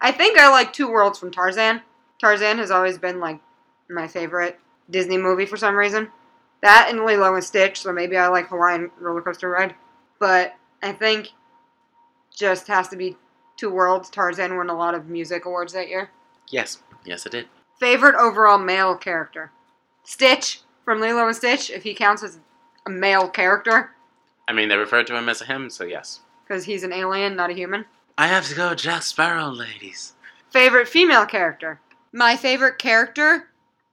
I 0.00 0.12
think 0.12 0.38
I 0.38 0.48
like 0.48 0.72
Two 0.72 0.90
Worlds 0.90 1.18
from 1.18 1.30
Tarzan. 1.30 1.82
Tarzan 2.18 2.58
has 2.58 2.70
always 2.70 2.98
been 2.98 3.20
like 3.20 3.40
my 3.88 4.08
favorite 4.08 4.58
Disney 4.88 5.18
movie 5.18 5.46
for 5.46 5.56
some 5.56 5.74
reason. 5.76 6.08
That 6.62 6.88
and 6.90 7.04
Lilo 7.04 7.34
and 7.34 7.44
Stitch, 7.44 7.80
so 7.80 7.92
maybe 7.92 8.16
I 8.16 8.28
like 8.28 8.48
Hawaiian 8.48 8.90
Roller 8.98 9.22
Coaster 9.22 9.50
Ride. 9.50 9.74
But 10.18 10.54
I 10.82 10.92
think 10.92 11.30
just 12.34 12.66
has 12.68 12.88
to 12.88 12.96
be 12.96 13.16
Two 13.56 13.70
Worlds. 13.70 14.08
Tarzan 14.10 14.56
won 14.56 14.70
a 14.70 14.76
lot 14.76 14.94
of 14.94 15.06
music 15.06 15.44
awards 15.44 15.72
that 15.74 15.88
year. 15.88 16.10
Yes. 16.48 16.82
Yes, 17.04 17.26
it 17.26 17.32
did. 17.32 17.48
Favorite 17.78 18.14
overall 18.14 18.58
male 18.58 18.94
character? 18.96 19.52
Stitch 20.04 20.60
from 20.84 21.00
Lilo 21.00 21.26
and 21.26 21.36
Stitch, 21.36 21.70
if 21.70 21.82
he 21.82 21.94
counts 21.94 22.22
as 22.22 22.38
a 22.86 22.90
male 22.90 23.28
character, 23.28 23.92
I 24.48 24.52
mean, 24.52 24.68
they 24.68 24.76
refer 24.76 25.04
to 25.04 25.16
him 25.16 25.28
as 25.28 25.40
a 25.40 25.44
him, 25.44 25.70
so 25.70 25.84
yes. 25.84 26.20
because 26.44 26.64
he's 26.64 26.82
an 26.82 26.92
alien, 26.92 27.36
not 27.36 27.50
a 27.50 27.54
human. 27.54 27.84
I 28.18 28.26
have 28.26 28.48
to 28.48 28.54
go 28.54 28.74
Jack 28.74 29.02
Sparrow, 29.02 29.48
ladies. 29.48 30.14
Favorite 30.50 30.88
female 30.88 31.24
character? 31.24 31.80
My 32.12 32.36
favorite 32.36 32.78
character 32.78 33.48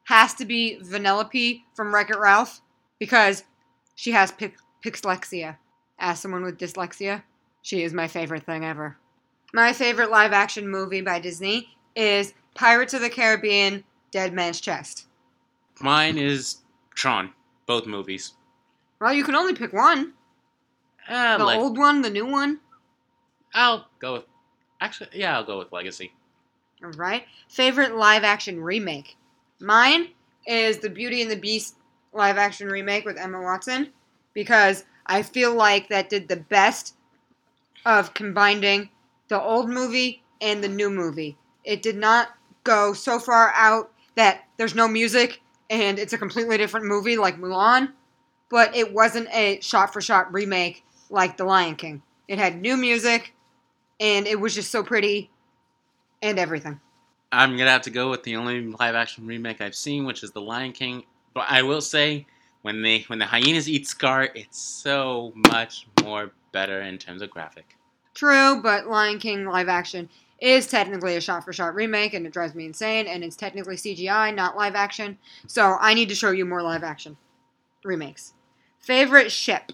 has 0.05 0.33
to 0.35 0.45
be 0.45 0.79
Vanellope 0.83 1.61
from 1.75 1.93
Wreck 1.93 2.09
It 2.09 2.17
Ralph 2.17 2.61
because 2.97 3.43
she 3.95 4.11
has 4.11 4.31
pic- 4.31 4.57
pixlexia. 4.83 5.57
As 5.99 6.19
someone 6.19 6.43
with 6.43 6.57
dyslexia, 6.57 7.23
she 7.61 7.83
is 7.83 7.93
my 7.93 8.07
favorite 8.07 8.45
thing 8.45 8.63
ever. 8.65 8.97
My 9.53 9.73
favorite 9.73 10.09
live 10.09 10.33
action 10.33 10.67
movie 10.67 11.01
by 11.01 11.19
Disney 11.19 11.69
is 11.95 12.33
Pirates 12.55 12.93
of 12.93 13.01
the 13.01 13.09
Caribbean 13.09 13.83
Dead 14.11 14.33
Man's 14.33 14.61
Chest. 14.61 15.06
Mine 15.81 16.17
is 16.17 16.57
Tron. 16.95 17.31
Both 17.65 17.85
movies. 17.85 18.33
Well, 18.99 19.13
you 19.13 19.23
can 19.23 19.35
only 19.35 19.53
pick 19.53 19.73
one. 19.73 20.13
Uh, 21.07 21.37
The 21.37 21.43
like, 21.43 21.59
old 21.59 21.77
one, 21.77 22.01
the 22.01 22.09
new 22.09 22.25
one. 22.25 22.59
I'll 23.53 23.87
go 23.99 24.13
with. 24.13 24.23
Actually, 24.79 25.09
yeah, 25.13 25.35
I'll 25.35 25.43
go 25.43 25.57
with 25.57 25.71
Legacy. 25.71 26.13
All 26.83 26.91
right. 26.91 27.25
Favorite 27.49 27.95
live 27.95 28.23
action 28.23 28.61
remake? 28.61 29.17
Mine 29.59 30.09
is 30.45 30.77
the 30.77 30.89
Beauty 30.89 31.21
and 31.21 31.31
the 31.31 31.35
Beast 31.35 31.75
live 32.13 32.37
action 32.37 32.67
remake 32.67 33.05
with 33.05 33.17
Emma 33.17 33.41
Watson 33.41 33.89
because 34.33 34.85
I 35.07 35.23
feel 35.23 35.53
like 35.53 35.89
that 35.89 36.09
did 36.09 36.27
the 36.27 36.35
best 36.35 36.95
of 37.85 38.13
combining 38.13 38.89
the 39.27 39.41
old 39.41 39.69
movie 39.69 40.21
and 40.41 40.63
the 40.63 40.69
new 40.69 40.89
movie. 40.89 41.37
It 41.63 41.81
did 41.81 41.97
not 41.97 42.29
go 42.63 42.93
so 42.93 43.17
far 43.19 43.51
out 43.55 43.91
that 44.15 44.45
there's 44.57 44.75
no 44.75 44.87
music 44.87 45.41
and 45.69 45.99
it's 45.99 46.13
a 46.13 46.17
completely 46.17 46.57
different 46.57 46.85
movie 46.85 47.17
like 47.17 47.37
Mulan, 47.37 47.91
but 48.49 48.75
it 48.75 48.93
wasn't 48.93 49.27
a 49.33 49.59
shot 49.61 49.93
for 49.93 50.01
shot 50.01 50.33
remake 50.33 50.83
like 51.09 51.37
The 51.37 51.45
Lion 51.45 51.75
King. 51.75 52.01
It 52.27 52.39
had 52.39 52.61
new 52.61 52.77
music 52.77 53.33
and 53.99 54.27
it 54.27 54.39
was 54.39 54.53
just 54.53 54.71
so 54.71 54.83
pretty 54.83 55.29
and 56.21 56.39
everything. 56.39 56.79
I'm 57.31 57.57
gonna 57.57 57.71
have 57.71 57.81
to 57.83 57.89
go 57.89 58.09
with 58.09 58.23
the 58.23 58.35
only 58.35 58.61
live 58.61 58.95
action 58.95 59.27
remake 59.27 59.59
I've 59.59 59.75
seen, 59.75 60.05
which 60.05 60.23
is 60.23 60.31
The 60.31 60.41
Lion 60.41 60.71
King. 60.71 61.03
But 61.33 61.45
I 61.49 61.61
will 61.61 61.81
say, 61.81 62.25
when 62.61 62.81
they 62.81 63.01
when 63.07 63.19
the 63.19 63.25
hyenas 63.25 63.69
eat 63.69 63.87
Scar, 63.87 64.29
it's 64.33 64.59
so 64.59 65.33
much 65.35 65.87
more 66.03 66.31
better 66.51 66.81
in 66.81 66.97
terms 66.97 67.21
of 67.21 67.29
graphic. 67.29 67.75
True, 68.13 68.61
but 68.61 68.87
Lion 68.87 69.19
King 69.19 69.45
live 69.45 69.67
action 69.67 70.09
is 70.39 70.67
technically 70.67 71.15
a 71.15 71.21
shot 71.21 71.43
for 71.43 71.53
shot 71.53 71.73
remake 71.75 72.13
and 72.13 72.25
it 72.25 72.33
drives 72.33 72.53
me 72.53 72.65
insane 72.65 73.07
and 73.07 73.23
it's 73.23 73.35
technically 73.35 73.75
CGI, 73.75 74.33
not 74.33 74.55
live 74.55 74.75
action. 74.75 75.17
So 75.47 75.77
I 75.79 75.93
need 75.93 76.09
to 76.09 76.15
show 76.15 76.31
you 76.31 76.45
more 76.45 76.61
live 76.61 76.83
action 76.83 77.17
remakes. 77.83 78.33
Favorite 78.79 79.31
ship? 79.31 79.71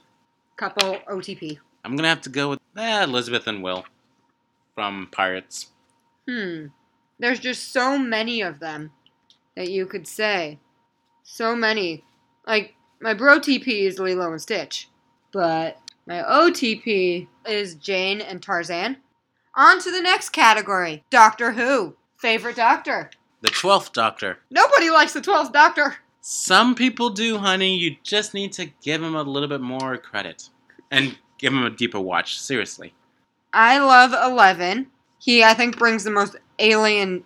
Couple 0.55 0.97
OTP. 1.09 1.59
I'm 1.83 1.95
gonna 1.95 2.07
have 2.07 2.21
to 2.21 2.29
go 2.29 2.49
with 2.49 2.59
eh, 2.77 3.03
Elizabeth 3.03 3.47
and 3.47 3.63
Will 3.63 3.85
from 4.75 5.09
Pirates. 5.11 5.67
Hmm. 6.27 6.67
There's 7.19 7.39
just 7.39 7.71
so 7.71 7.97
many 7.97 8.41
of 8.41 8.59
them 8.59 8.91
that 9.55 9.69
you 9.69 9.85
could 9.85 10.07
say. 10.07 10.59
So 11.23 11.55
many. 11.55 12.03
Like, 12.45 12.75
my 13.01 13.13
bro 13.13 13.39
TP 13.39 13.83
is 13.83 13.99
Lilo 13.99 14.31
and 14.31 14.41
Stitch. 14.41 14.89
But 15.31 15.79
my 16.05 16.21
OTP 16.21 17.27
is 17.47 17.75
Jane 17.75 18.21
and 18.21 18.41
Tarzan. 18.41 18.97
On 19.55 19.79
to 19.79 19.91
the 19.91 20.01
next 20.01 20.29
category 20.29 21.03
Doctor 21.09 21.51
Who. 21.51 21.95
Favorite 22.17 22.55
Doctor. 22.55 23.11
The 23.41 23.49
Twelfth 23.49 23.93
Doctor. 23.93 24.39
Nobody 24.49 24.89
likes 24.89 25.13
the 25.13 25.21
12th 25.21 25.51
Doctor. 25.51 25.97
Some 26.21 26.73
people 26.73 27.09
do, 27.09 27.37
honey. 27.37 27.75
You 27.77 27.97
just 28.01 28.33
need 28.33 28.53
to 28.53 28.71
give 28.81 29.03
him 29.03 29.15
a 29.15 29.21
little 29.21 29.49
bit 29.49 29.61
more 29.61 29.97
credit 29.97 30.49
and 30.89 31.17
give 31.37 31.53
him 31.53 31.63
a 31.63 31.69
deeper 31.69 31.99
watch. 31.99 32.39
Seriously. 32.39 32.93
I 33.51 33.77
love 33.79 34.13
Eleven. 34.13 34.87
He, 35.19 35.43
I 35.43 35.53
think, 35.53 35.77
brings 35.77 36.03
the 36.03 36.11
most 36.11 36.37
alien 36.59 37.23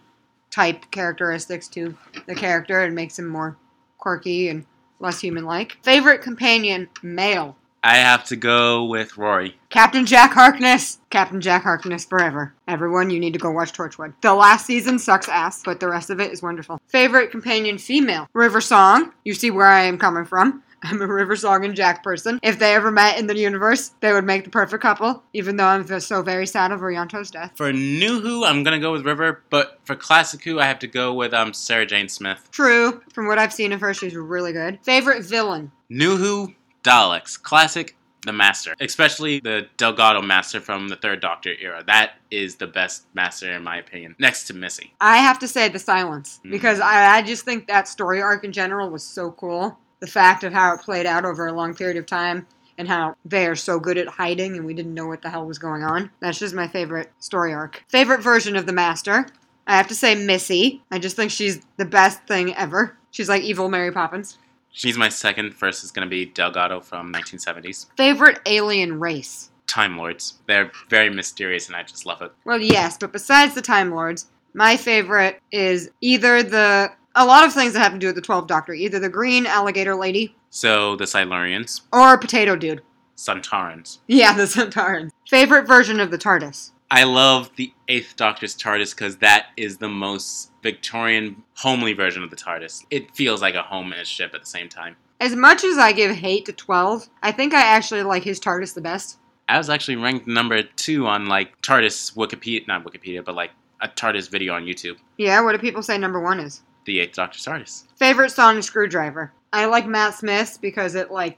type 0.50 0.90
characteristics 0.92 1.68
to 1.70 1.96
the 2.26 2.36
character 2.36 2.82
and 2.82 2.96
makes 2.96 3.20
him 3.20 3.28
more 3.28 3.56
quirky 4.00 4.50
and 4.50 4.66
less 5.00 5.20
human 5.22 5.46
like. 5.46 5.78
Favorite 5.84 6.24
companion, 6.24 6.90
male. 7.04 7.56
I 7.84 7.98
have 7.98 8.26
to 8.26 8.36
go 8.36 8.86
with 8.86 9.18
Rory. 9.18 9.58
Captain 9.70 10.06
Jack 10.06 10.34
Harkness. 10.34 11.00
Captain 11.10 11.40
Jack 11.40 11.64
Harkness 11.64 12.06
forever. 12.06 12.54
Everyone, 12.68 13.10
you 13.10 13.20
need 13.20 13.34
to 13.34 13.40
go 13.40 13.52
watch 13.52 13.72
Torchwood. 13.74 14.14
The 14.22 14.34
last 14.34 14.66
season 14.66 15.00
sucks 15.00 15.30
ass, 15.30 15.62
but 15.64 15.80
the 15.80 15.88
rest 15.88 16.10
of 16.10 16.20
it 16.20 16.32
is 16.32 16.42
wonderful. 16.42 16.82
Favorite 16.88 17.32
companion 17.32 17.78
female. 17.78 18.28
River 18.34 18.62
Song. 18.62 19.14
You 19.24 19.34
see 19.34 19.52
where 19.52 19.68
I 19.68 19.84
am 19.84 19.98
coming 19.98 20.26
from. 20.26 20.64
I'm 20.84 21.02
a 21.02 21.08
River 21.08 21.36
Song 21.36 21.66
and 21.66 21.76
Jack 21.76 22.04
person. 22.04 22.40
If 22.44 22.60
they 22.60 22.76
ever 22.76 22.92
met 22.92 23.18
in 23.18 23.28
the 23.28 23.38
universe, 23.38 23.92
they 24.00 24.14
would 24.14 24.26
make 24.26 24.44
the 24.44 24.50
perfect 24.50 24.82
couple, 24.82 25.24
even 25.34 25.56
though 25.58 25.66
I'm 25.66 26.00
so 26.00 26.22
very 26.22 26.46
sad 26.46 26.72
over 26.72 26.92
Ianto's 26.92 27.32
death. 27.32 27.54
For 27.56 27.74
New 27.74 28.20
Who, 28.22 28.46
I'm 28.46 28.64
gonna 28.64 28.80
go 28.80 28.92
with 28.92 29.06
River, 29.06 29.44
but 29.50 29.80
for 29.86 29.96
Classic 29.96 30.44
Who, 30.44 30.60
I 30.60 30.66
have 30.66 30.80
to 30.80 30.88
go 30.88 31.14
with 31.14 31.34
um 31.34 31.54
Sarah 31.54 31.86
Jane 31.86 32.10
Smith. 32.10 32.48
True. 32.52 33.02
From 33.12 33.28
what 33.28 33.40
I've 33.40 33.54
seen 33.54 33.72
of 33.72 33.82
her, 33.82 33.94
she's 33.94 34.16
really 34.16 34.54
good. 34.54 34.80
Favorite 34.84 35.24
villain. 35.24 35.72
New 35.90 36.18
Who, 36.18 36.54
Daleks. 36.88 37.42
Classic, 37.42 37.96
the 38.26 38.34
Master. 38.34 38.76
Especially 38.80 39.40
the 39.40 39.68
Delgado 39.78 40.22
Master 40.22 40.60
from 40.62 40.88
the 40.90 40.96
Third 40.96 41.22
Doctor 41.22 41.54
era. 41.60 41.84
That 41.86 42.14
is 42.32 42.56
the 42.56 42.68
best 42.68 43.06
Master 43.14 43.52
in 43.52 43.64
my 43.64 43.78
opinion, 43.78 44.16
next 44.20 44.46
to 44.48 44.54
Missy. 44.54 44.94
I 45.02 45.18
have 45.18 45.40
to 45.40 45.48
say 45.48 45.70
the 45.70 45.80
silence 45.80 46.40
Mm. 46.46 46.52
because 46.52 46.80
I, 46.80 47.18
I 47.18 47.22
just 47.22 47.46
think 47.46 47.68
that 47.68 47.88
story 47.88 48.22
arc 48.22 48.44
in 48.44 48.52
general 48.52 48.90
was 48.90 49.04
so 49.04 49.32
cool. 49.32 49.78
The 50.00 50.08
fact 50.08 50.44
of 50.44 50.54
how 50.54 50.74
it 50.74 50.82
played 50.82 51.06
out 51.06 51.26
over 51.26 51.48
a 51.48 51.52
long 51.54 51.74
period 51.74 51.98
of 51.98 52.06
time 52.06 52.46
and 52.78 52.88
how 52.88 53.16
they 53.26 53.48
are 53.48 53.56
so 53.56 53.80
good 53.80 53.98
at 53.98 54.08
hiding 54.08 54.56
and 54.56 54.66
we 54.66 54.74
didn't 54.74 54.94
know 54.94 55.08
what 55.08 55.22
the 55.24 55.30
hell 55.30 55.46
was 55.46 55.58
going 55.58 55.84
on. 55.84 56.12
That's 56.20 56.38
just 56.40 56.54
my 56.54 56.68
favorite 56.68 57.12
story 57.20 57.54
arc. 57.54 57.84
Favorite 57.88 58.22
version 58.22 58.56
of 58.56 58.66
the 58.68 58.74
Master. 58.74 59.26
I 59.66 59.76
have 59.76 59.88
to 59.88 59.96
say 59.96 60.14
Missy. 60.16 60.84
I 60.92 61.00
just 61.00 61.16
think 61.16 61.32
she's 61.32 61.62
the 61.78 61.86
best 61.86 62.24
thing 62.28 62.54
ever. 62.56 62.96
She's 63.12 63.28
like 63.30 63.42
evil 63.44 63.68
Mary 63.70 63.92
Poppins. 63.92 64.38
She's 64.72 64.98
my 64.98 65.10
second. 65.10 65.54
First 65.56 65.84
is 65.84 65.92
gonna 65.92 66.08
be 66.08 66.26
Delgado 66.26 66.80
from 66.82 67.12
1970s. 67.12 67.88
Favorite 67.98 68.40
alien 68.46 69.00
race. 69.00 69.50
Time 69.66 69.98
Lords. 69.98 70.36
They're 70.48 70.72
very 70.90 71.10
mysterious, 71.10 71.68
and 71.68 71.76
I 71.76 71.84
just 71.84 72.06
love 72.06 72.22
it. 72.22 72.32
Well, 72.46 72.60
yes, 72.60 72.98
but 72.98 73.12
besides 73.12 73.54
the 73.54 73.62
Time 73.62 73.92
Lords, 73.92 74.28
my 74.54 74.78
favorite 74.78 75.42
is 75.52 75.90
either 76.02 76.42
the 76.44 76.92
a 77.16 77.26
lot 77.26 77.46
of 77.46 77.54
things 77.54 77.74
that 77.74 77.80
have 77.80 77.94
to 77.94 77.98
do 77.98 78.08
with 78.08 78.16
the 78.16 78.22
12th 78.22 78.48
Doctor, 78.48 78.74
either 78.74 79.00
the 79.00 79.10
green 79.10 79.48
alligator 79.48 79.96
lady 79.96 80.36
So 80.52 80.96
the 80.96 81.06
Silurians, 81.06 81.82
or 81.92 82.18
Potato 82.18 82.56
Dude. 82.56 82.82
Sontarans. 83.16 83.98
Yeah, 84.08 84.34
the 84.34 84.44
Sontarans. 84.44 85.10
Favorite 85.28 85.68
version 85.68 86.00
of 86.00 86.12
the 86.12 86.18
TARDIS. 86.20 86.72
I 86.90 87.04
love 87.04 87.52
the 87.58 87.74
Eighth 87.90 88.16
Doctor's 88.16 88.56
TARDIS 88.56 88.96
because 88.96 89.18
that 89.18 89.48
is 89.58 89.78
the 89.78 89.90
most 89.90 90.52
Victorian, 90.64 91.44
homely 91.56 91.92
version 91.92 92.24
of 92.24 92.30
the 92.30 92.38
TARDIS. 92.38 92.86
It 92.90 93.14
feels 93.14 93.42
like 93.42 93.56
a 93.56 93.62
home-ish 93.62 94.08
ship 94.08 94.32
at 94.34 94.42
the 94.42 94.48
same 94.48 94.70
time. 94.70 94.96
As 95.20 95.36
much 95.36 95.66
as 95.66 95.78
I 95.78 95.92
give 95.92 96.16
hate 96.16 96.46
to 96.46 96.54
12, 96.54 97.10
I 97.22 97.34
think 97.34 97.54
I 97.54 97.62
actually 97.62 98.04
like 98.04 98.24
his 98.24 98.40
TARDIS 98.40 98.74
the 98.74 98.82
best. 98.82 99.18
I 99.50 99.58
was 99.58 99.70
actually 99.70 99.98
ranked 99.98 100.28
number 100.28 100.64
two 100.64 101.08
on 101.08 101.28
like 101.28 101.62
TARDIS 101.62 102.16
Wikipedia, 102.16 102.68
not 102.68 102.86
Wikipedia, 102.86 103.24
but 103.24 103.36
like 103.36 103.52
a 103.82 103.90
TARDIS 103.90 104.30
video 104.30 104.54
on 104.54 104.64
YouTube. 104.64 104.98
Yeah, 105.18 105.42
what 105.42 105.54
do 105.54 105.58
people 105.58 105.84
say 105.84 105.98
number 105.98 106.22
one 106.22 106.40
is? 106.40 106.62
The 106.86 107.02
Eighth 107.02 107.16
Doctor's 107.16 107.44
TARDIS. 107.44 107.84
Favorite 107.98 108.30
sonic 108.30 108.64
screwdriver. 108.64 109.34
I 109.52 109.66
like 109.66 109.88
Matt 109.88 110.14
Smith's 110.14 110.58
because 110.58 110.96
it 110.96 111.12
like 111.12 111.38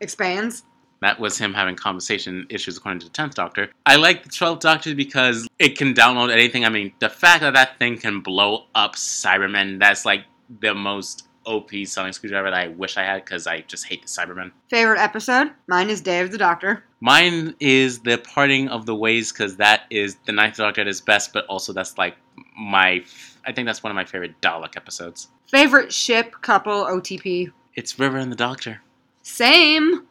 expands. 0.00 0.64
That 1.02 1.20
was 1.20 1.36
him 1.38 1.52
having 1.52 1.76
conversation 1.76 2.46
issues 2.48 2.78
according 2.78 3.00
to 3.00 3.06
the 3.06 3.12
Tenth 3.12 3.34
Doctor. 3.34 3.70
I 3.84 3.96
like 3.96 4.22
the 4.22 4.30
Twelfth 4.30 4.60
Doctor 4.60 4.94
because 4.94 5.46
it 5.58 5.76
can 5.76 5.94
download 5.94 6.32
anything. 6.32 6.64
I 6.64 6.70
mean, 6.70 6.92
the 7.00 7.10
fact 7.10 7.42
that 7.42 7.54
that 7.54 7.78
thing 7.78 7.98
can 7.98 8.20
blow 8.20 8.64
up 8.74 8.96
Cybermen, 8.96 9.78
that's 9.78 10.04
like 10.04 10.24
the 10.60 10.74
most 10.74 11.28
OP 11.46 11.70
sonic 11.84 12.14
screwdriver 12.14 12.50
that 12.50 12.58
I 12.58 12.68
wish 12.68 12.96
I 12.96 13.04
had 13.04 13.24
because 13.24 13.46
I 13.46 13.60
just 13.62 13.86
hate 13.86 14.02
the 14.02 14.08
Cybermen. 14.08 14.50
Favorite 14.68 14.98
episode? 14.98 15.50
Mine 15.68 15.90
is 15.90 16.00
Day 16.00 16.20
of 16.20 16.32
the 16.32 16.38
Doctor. 16.38 16.84
Mine 17.00 17.54
is 17.60 18.00
the 18.00 18.18
parting 18.18 18.68
of 18.68 18.86
the 18.86 18.94
ways 18.94 19.32
because 19.32 19.56
that 19.56 19.82
is 19.90 20.16
the 20.26 20.32
Ninth 20.32 20.56
Doctor 20.56 20.80
at 20.80 20.86
his 20.86 21.00
best, 21.00 21.32
but 21.32 21.46
also 21.46 21.72
that's 21.72 21.96
like 21.98 22.16
my. 22.58 23.04
I 23.44 23.52
think 23.52 23.66
that's 23.66 23.82
one 23.82 23.92
of 23.92 23.94
my 23.94 24.04
favorite 24.04 24.40
Dalek 24.40 24.76
episodes. 24.76 25.28
Favorite 25.46 25.92
ship, 25.92 26.34
couple, 26.42 26.84
OTP. 26.84 27.52
It's 27.74 27.98
River 27.98 28.16
and 28.16 28.32
the 28.32 28.36
Doctor. 28.36 28.82
Same. 29.22 30.06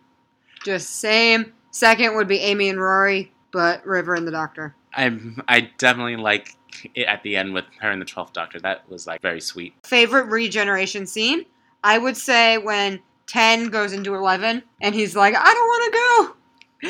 Just 0.66 0.98
same. 0.98 1.54
Second 1.70 2.16
would 2.16 2.28
be 2.28 2.40
Amy 2.40 2.70
and 2.70 2.82
Rory, 2.82 3.32
but 3.52 3.86
River 3.86 4.16
and 4.16 4.28
the 4.28 4.32
Doctor. 4.32 4.76
I 4.94 5.16
I 5.48 5.70
definitely 5.78 6.16
like 6.16 6.56
it 6.96 7.06
at 7.06 7.22
the 7.22 7.36
end 7.36 7.54
with 7.54 7.66
her 7.82 7.92
and 7.92 8.02
the 8.02 8.06
Twelfth 8.06 8.34
Doctor. 8.34 8.60
That 8.60 8.90
was 8.90 9.06
like 9.06 9.22
very 9.22 9.40
sweet. 9.42 9.76
Favorite 9.84 10.26
regeneration 10.26 11.06
scene? 11.06 11.46
I 11.84 12.00
would 12.00 12.18
say 12.18 12.58
when 12.58 13.00
10 13.28 13.70
goes 13.70 13.94
into 13.94 14.16
11 14.16 14.64
and 14.82 14.96
he's 14.96 15.16
like, 15.16 15.36
I 15.36 15.54
don't 15.54 15.68
want 15.68 15.84
to 15.86 16.00
go. 16.00 16.32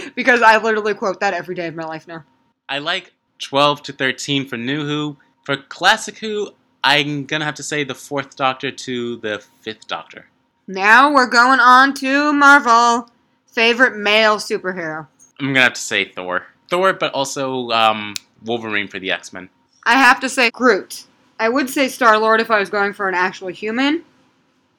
Because 0.16 0.42
I 0.42 0.58
literally 0.58 0.94
quote 0.94 1.20
that 1.22 1.34
every 1.34 1.56
day 1.56 1.68
of 1.68 1.76
my 1.76 1.86
life 1.86 2.08
now. 2.08 2.24
I 2.68 2.80
like 2.80 3.14
12 3.40 3.84
to 3.84 3.94
13 3.94 4.46
for 4.48 4.58
New 4.58 4.86
Who. 4.86 5.18
For 5.44 5.58
Classic 5.58 6.18
Who, 6.18 6.52
I'm 6.84 7.26
gonna 7.26 7.46
have 7.46 7.56
to 7.56 7.64
say 7.64 7.84
the 7.84 7.96
Fourth 7.96 8.36
Doctor 8.36 8.72
to 8.72 9.18
the 9.18 9.44
Fifth 9.62 9.88
Doctor. 9.88 10.28
Now 10.68 11.14
we're 11.14 11.30
going 11.30 11.60
on 11.60 11.94
to 11.96 12.34
Marvel. 12.34 13.10
Favorite 13.56 13.96
male 13.96 14.36
superhero? 14.36 15.08
I'm 15.40 15.48
gonna 15.48 15.62
have 15.62 15.74
to 15.74 15.82
say 15.82 16.12
Thor. 16.12 16.46
Thor, 16.70 16.92
but 16.92 17.14
also 17.14 17.70
um, 17.72 18.14
Wolverine 18.44 18.90
for 18.90 19.00
the 19.00 19.12
X 19.12 19.32
Men. 19.32 19.50
I 19.86 19.94
have 19.94 20.20
to 20.20 20.30
say 20.30 20.52
Groot. 20.52 21.06
I 21.40 21.48
would 21.48 21.70
say 21.70 21.88
Star 21.88 22.20
Lord 22.20 22.42
if 22.42 22.52
I 22.52 22.60
was 22.60 22.70
going 22.70 22.92
for 22.92 23.08
an 23.08 23.16
actual 23.16 23.48
human, 23.48 24.04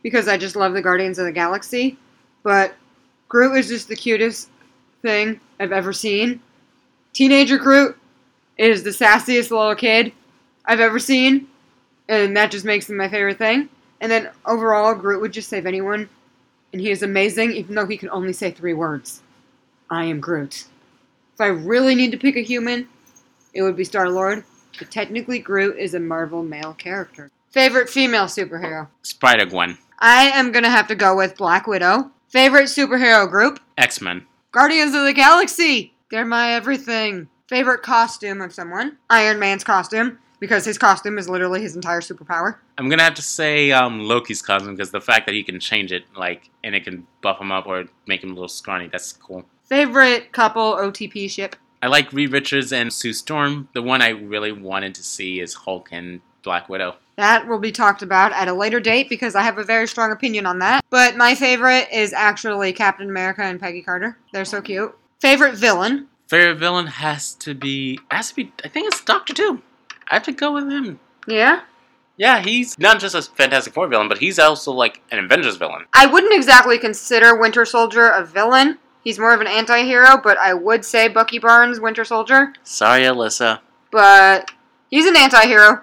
because 0.03 0.29
I 0.29 0.37
just 0.37 0.57
love 0.57 0.75
the 0.75 0.83
Guardians 0.83 1.19
of 1.19 1.25
the 1.25 1.33
Galaxy. 1.33 1.97
But 2.43 2.75
Groot 3.29 3.57
is 3.57 3.69
just 3.69 3.89
the 3.89 3.97
cutest 3.97 4.51
thing 5.01 5.41
I've 5.59 5.73
ever 5.73 5.95
seen. 5.95 6.43
Teenager 7.15 7.57
Groot 7.57 7.97
is 8.59 8.83
the 8.83 8.91
sassiest 8.91 9.51
little 9.51 9.75
kid 9.75 10.13
I've 10.67 10.81
ever 10.81 10.99
seen, 10.99 11.49
and 12.11 12.37
that 12.37 12.51
just 12.51 12.67
makes 12.67 12.91
him 12.91 12.99
my 12.99 13.09
favorite 13.09 13.39
thing. 13.39 13.71
And 14.03 14.13
then 14.13 14.29
overall, 14.45 14.95
Groot 14.95 15.23
would 15.23 15.33
just 15.33 15.49
save 15.49 15.65
anyone, 15.65 16.11
and 16.77 16.83
he 16.83 16.91
is 16.91 17.03
amazing, 17.03 17.53
even 17.53 17.75
though 17.75 17.87
he 17.87 17.97
can 17.97 18.11
only 18.11 18.35
say 18.35 18.51
three 18.51 18.75
words 18.75 19.23
I 19.89 20.05
am 20.05 20.21
Groot. 20.21 20.67
If 21.33 21.41
I 21.41 21.47
really 21.47 21.95
need 21.95 22.11
to 22.11 22.19
pick 22.19 22.37
a 22.37 22.43
human, 22.43 22.87
it 23.55 23.63
would 23.63 23.77
be 23.77 23.85
Star 23.85 24.11
Lord. 24.11 24.45
But 24.79 24.91
technically, 24.91 25.39
Groot 25.39 25.79
is 25.79 25.95
a 25.95 26.01
Marvel 26.01 26.43
male 26.43 26.75
character. 26.75 27.31
Favorite 27.49 27.89
female 27.89 28.27
superhero? 28.27 28.89
Spider 29.01 29.47
Gwen. 29.47 29.79
I 30.01 30.25
am 30.25 30.53
gonna 30.53 30.69
have 30.69 30.87
to 30.89 30.95
go 30.95 31.17
with 31.17 31.39
Black 31.39 31.67
Widow 31.67 32.11
Favorite 32.29 32.65
superhero 32.65 33.27
group? 33.27 33.59
X 33.79 34.03
Men. 34.03 34.27
Guardians 34.53 34.95
of 34.95 35.07
the 35.07 35.15
Galaxy. 35.15 35.95
They're 36.11 36.27
my 36.27 36.53
everything. 36.53 37.29
Favorite 37.49 37.83
costume 37.83 38.43
of 38.43 38.53
someone? 38.53 38.99
Iron 39.09 39.39
Man's 39.39 39.65
costume, 39.65 40.19
because 40.41 40.65
his 40.65 40.79
costume 40.79 41.19
is 41.19 41.29
literally 41.29 41.63
his 41.63 41.77
entire 41.77 42.01
superpower. 42.01 42.57
I'm 42.79 42.89
gonna 42.89 43.03
have 43.03 43.15
to 43.15 43.23
say 43.23 43.73
um, 43.73 44.01
Loki's 44.01 44.43
costume 44.43 44.75
because 44.75 44.91
the 44.91 45.01
fact 45.01 45.27
that 45.27 45.35
he 45.35 45.43
can 45.43 45.61
change 45.61 45.93
it, 45.93 46.05
like, 46.17 46.51
and 46.65 46.75
it 46.75 46.85
can 46.85 47.07
buff 47.23 47.41
him 47.41 47.53
up 47.53 47.67
or 47.67 47.85
make 48.07 48.23
him 48.23 48.31
a 48.31 48.35
little 48.35 48.49
scrawny, 48.49 48.89
that's 48.89 49.13
cool. 49.13 49.45
Favorite 49.65 50.33
couple 50.33 50.75
OTP 50.75 51.31
ship? 51.31 51.57
I 51.83 51.89
like 51.89 52.13
Reed 52.13 52.33
Richards 52.33 52.73
and 52.73 52.93
Sue 52.93 53.13
Storm. 53.13 53.69
The 53.75 53.83
one 53.83 54.01
I 54.03 54.11
really 54.11 54.53
wanted 54.53 54.95
to 54.95 55.03
see 55.03 55.41
is 55.41 55.55
Hulk 55.55 55.89
and 55.93 56.21
Black 56.43 56.69
Widow. 56.69 56.97
That 57.17 57.47
will 57.49 57.59
be 57.59 57.73
talked 57.73 58.03
about 58.03 58.33
at 58.33 58.49
a 58.49 58.53
later 58.53 58.79
date 58.79 59.09
because 59.09 59.35
I 59.35 59.43
have 59.43 59.59
a 59.59 59.65
very 59.65 59.89
strong 59.89 60.13
opinion 60.13 60.47
on 60.47 60.59
that. 60.61 60.85
But 60.91 61.17
my 61.17 61.35
favorite 61.35 61.89
is 61.93 62.13
actually 62.13 62.73
Captain 62.73 63.09
America 63.09 63.43
and 63.43 63.61
Peggy 63.61 63.83
Carter. 63.83 64.19
They're 64.33 64.45
so 64.45 64.61
cute. 64.61 64.97
Favorite 65.21 65.55
villain? 65.55 66.09
Favorite 66.29 66.59
villain 66.59 66.87
has 66.87 67.35
to 67.37 67.55
be 67.55 67.99
has 68.11 68.31
to 68.31 68.37
be 68.37 68.53
I 68.65 68.69
think 68.69 68.89
it's 68.89 69.05
Doctor 69.05 69.33
Doom. 69.33 69.63
I 70.11 70.15
have 70.15 70.23
to 70.25 70.33
go 70.33 70.53
with 70.53 70.71
him. 70.71 71.01
Yeah? 71.27 71.63
Yeah, 72.17 72.41
he's 72.41 72.79
not 72.79 72.99
just 72.99 73.15
a 73.15 73.23
Fantastic 73.23 73.75
Four 73.75 73.89
villain, 73.89 74.09
but 74.09 74.19
he's 74.19 74.39
also 74.39 74.73
like 74.73 75.03
an 75.11 75.19
Avengers 75.19 75.57
villain. 75.57 75.87
I 75.93 76.07
wouldn't 76.07 76.35
exactly 76.35 76.79
consider 76.79 77.37
Winter 77.37 77.65
Soldier 77.65 78.09
a 78.09 78.25
villain. 78.25 78.79
He's 79.05 79.19
more 79.19 79.35
of 79.35 79.41
an 79.41 79.47
anti 79.47 79.83
hero, 79.83 80.17
but 80.23 80.39
I 80.39 80.55
would 80.55 80.85
say 80.85 81.09
Bucky 81.09 81.39
Barnes, 81.39 81.79
Winter 81.79 82.05
Soldier. 82.05 82.55
Sorry, 82.63 83.03
Alyssa. 83.03 83.61
But 83.91 84.51
he's 84.91 85.07
an 85.07 85.17
anti 85.17 85.47
hero. 85.47 85.83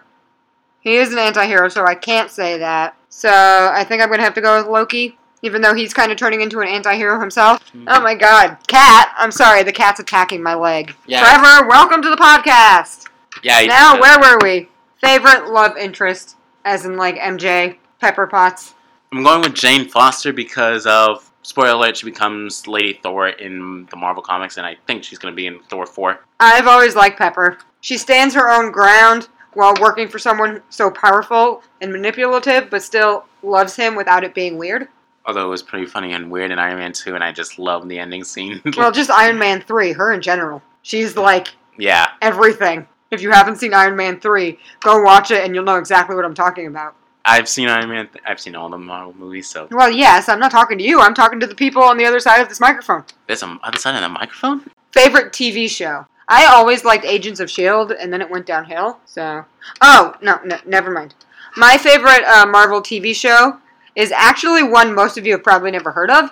He 0.81 0.95
is 0.95 1.13
an 1.13 1.19
anti 1.19 1.45
hero, 1.45 1.69
so 1.69 1.85
I 1.85 1.95
can't 1.95 2.29
say 2.29 2.57
that. 2.57 2.97
So 3.09 3.29
I 3.29 3.83
think 3.83 4.01
I'm 4.01 4.09
going 4.09 4.19
to 4.19 4.25
have 4.25 4.33
to 4.33 4.41
go 4.41 4.57
with 4.57 4.67
Loki, 4.67 5.17
even 5.43 5.61
though 5.61 5.75
he's 5.75 5.93
kind 5.93 6.11
of 6.11 6.17
turning 6.17 6.41
into 6.41 6.59
an 6.61 6.67
anti 6.67 6.95
hero 6.95 7.19
himself. 7.19 7.63
Mm-hmm. 7.67 7.85
Oh 7.87 8.01
my 8.01 8.15
god. 8.15 8.57
Cat! 8.67 9.13
I'm 9.17 9.31
sorry, 9.31 9.63
the 9.63 9.71
cat's 9.71 9.99
attacking 9.99 10.41
my 10.41 10.55
leg. 10.55 10.95
Yeah. 11.05 11.19
Trevor, 11.19 11.67
welcome 11.67 12.01
to 12.01 12.09
the 12.09 12.17
podcast! 12.17 13.07
Yeah. 13.43 13.65
Now, 13.65 13.99
where 13.99 14.19
were 14.19 14.39
we? 14.41 14.69
Favorite 15.01 15.51
love 15.51 15.77
interest, 15.77 16.37
as 16.63 16.85
in 16.85 16.95
like 16.97 17.17
MJ, 17.17 17.77
Pepper 17.99 18.25
Potts. 18.25 18.73
I'm 19.11 19.21
going 19.21 19.41
with 19.41 19.53
Jane 19.53 19.87
Foster 19.87 20.33
because 20.33 20.87
of 20.87 21.29
spoiler 21.43 21.71
alert. 21.71 21.97
She 21.97 22.05
becomes 22.05 22.67
Lady 22.67 22.99
Thor 23.03 23.27
in 23.27 23.85
the 23.91 23.97
Marvel 23.97 24.23
comics, 24.23 24.57
and 24.57 24.65
I 24.65 24.77
think 24.87 25.03
she's 25.03 25.19
going 25.19 25.33
to 25.33 25.35
be 25.35 25.45
in 25.45 25.59
Thor 25.69 25.85
four. 25.85 26.21
I've 26.39 26.67
always 26.67 26.95
liked 26.95 27.17
Pepper. 27.17 27.57
She 27.81 27.97
stands 27.97 28.33
her 28.33 28.49
own 28.49 28.71
ground 28.71 29.27
while 29.53 29.75
working 29.79 30.07
for 30.07 30.19
someone 30.19 30.63
so 30.69 30.89
powerful 30.89 31.61
and 31.81 31.91
manipulative, 31.91 32.69
but 32.69 32.81
still 32.81 33.25
loves 33.43 33.75
him 33.75 33.95
without 33.95 34.23
it 34.23 34.33
being 34.33 34.57
weird. 34.57 34.87
Although 35.25 35.45
it 35.45 35.49
was 35.49 35.63
pretty 35.63 35.85
funny 35.85 36.13
and 36.13 36.31
weird 36.31 36.51
in 36.51 36.59
Iron 36.59 36.77
Man 36.77 36.93
two, 36.93 37.15
and 37.15 37.23
I 37.23 37.31
just 37.31 37.59
love 37.59 37.87
the 37.87 37.99
ending 37.99 38.23
scene. 38.23 38.61
Well, 38.75 38.91
just 38.91 39.09
Iron 39.11 39.37
Man 39.37 39.61
3, 39.61 39.93
her 39.93 40.11
in 40.11 40.21
general. 40.21 40.61
She's 40.81 41.15
like 41.15 41.49
yeah. 41.77 42.11
everything. 42.21 42.87
If 43.13 43.21
you 43.21 43.31
haven't 43.31 43.57
seen 43.57 43.73
Iron 43.73 43.95
Man 43.95 44.19
3, 44.19 44.57
go 44.81 45.01
watch 45.01 45.31
it 45.31 45.43
and 45.45 45.53
you'll 45.53 45.63
know 45.63 45.77
exactly 45.77 46.15
what 46.15 46.25
I'm 46.25 46.33
talking 46.33 46.67
about. 46.67 46.95
I've 47.25 47.47
seen 47.47 47.69
Iron 47.69 47.89
Man. 47.89 48.09
I've 48.25 48.39
seen 48.39 48.55
all 48.55 48.69
the 48.69 48.77
Marvel 48.77 49.13
movies, 49.17 49.47
so 49.47 49.67
Well, 49.71 49.89
yes, 49.89 50.27
I'm 50.27 50.39
not 50.39 50.51
talking 50.51 50.77
to 50.77 50.83
you. 50.83 50.99
I'm 50.99 51.13
talking 51.13 51.39
to 51.39 51.47
the 51.47 51.55
people 51.55 51.81
on 51.81 51.97
the 51.97 52.05
other 52.05 52.19
side 52.19 52.41
of 52.41 52.49
this 52.49 52.59
microphone. 52.59 53.05
there's 53.27 53.43
a 53.43 53.59
other 53.63 53.77
side 53.77 53.95
of 53.95 54.01
the 54.01 54.09
microphone. 54.09 54.69
Favorite 54.91 55.31
TV 55.31 55.69
show? 55.69 56.05
I 56.27 56.45
always 56.45 56.83
liked 56.83 57.05
Agents 57.05 57.39
of 57.39 57.45
S.H.I.E.L.D., 57.49 57.95
and 57.99 58.11
then 58.11 58.21
it 58.21 58.29
went 58.29 58.45
downhill, 58.45 58.99
so. 59.05 59.45
Oh, 59.81 60.15
no, 60.21 60.39
no 60.43 60.57
never 60.65 60.91
mind. 60.91 61.15
My 61.55 61.77
favorite 61.77 62.23
uh, 62.25 62.45
Marvel 62.45 62.81
TV 62.81 63.15
show 63.15 63.59
is 63.95 64.11
actually 64.11 64.63
one 64.63 64.95
most 64.95 65.17
of 65.17 65.25
you 65.25 65.33
have 65.33 65.43
probably 65.43 65.71
never 65.71 65.91
heard 65.91 66.09
of. 66.09 66.31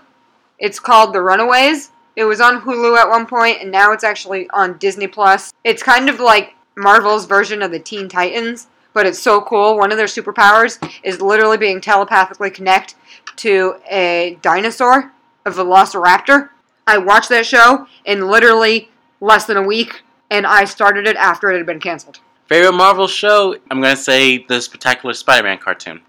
It's 0.59 0.79
called 0.79 1.13
The 1.13 1.21
Runaways. 1.21 1.91
It 2.15 2.25
was 2.25 2.41
on 2.41 2.61
Hulu 2.61 2.97
at 2.97 3.07
one 3.09 3.25
point, 3.25 3.61
and 3.61 3.71
now 3.71 3.93
it's 3.93 4.03
actually 4.03 4.49
on 4.51 4.77
Disney 4.77 5.07
Plus. 5.07 5.53
It's 5.63 5.83
kind 5.83 6.09
of 6.09 6.19
like 6.19 6.55
Marvel's 6.75 7.25
version 7.25 7.61
of 7.61 7.71
the 7.71 7.79
Teen 7.79 8.07
Titans, 8.09 8.67
but 8.93 9.05
it's 9.05 9.19
so 9.19 9.41
cool. 9.41 9.77
One 9.77 9.91
of 9.91 9.97
their 9.97 10.07
superpowers 10.07 10.77
is 11.03 11.21
literally 11.21 11.57
being 11.57 11.81
telepathically 11.81 12.49
connect 12.49 12.95
to 13.37 13.75
a 13.89 14.37
dinosaur, 14.41 15.11
a 15.45 15.51
velociraptor. 15.51 16.49
I 16.87 16.97
watched 16.97 17.29
that 17.29 17.45
show 17.45 17.87
in 18.05 18.27
literally 18.27 18.89
less 19.19 19.45
than 19.45 19.57
a 19.57 19.61
week, 19.61 20.03
and 20.29 20.45
I 20.45 20.65
started 20.65 21.07
it 21.07 21.15
after 21.15 21.51
it 21.51 21.57
had 21.57 21.65
been 21.65 21.79
canceled. 21.79 22.19
Favorite 22.47 22.73
Marvel 22.73 23.07
show? 23.07 23.55
I'm 23.69 23.81
gonna 23.81 23.95
say 23.95 24.39
the 24.39 24.61
Spectacular 24.61 25.13
Spider-Man 25.13 25.59
cartoon. 25.59 26.01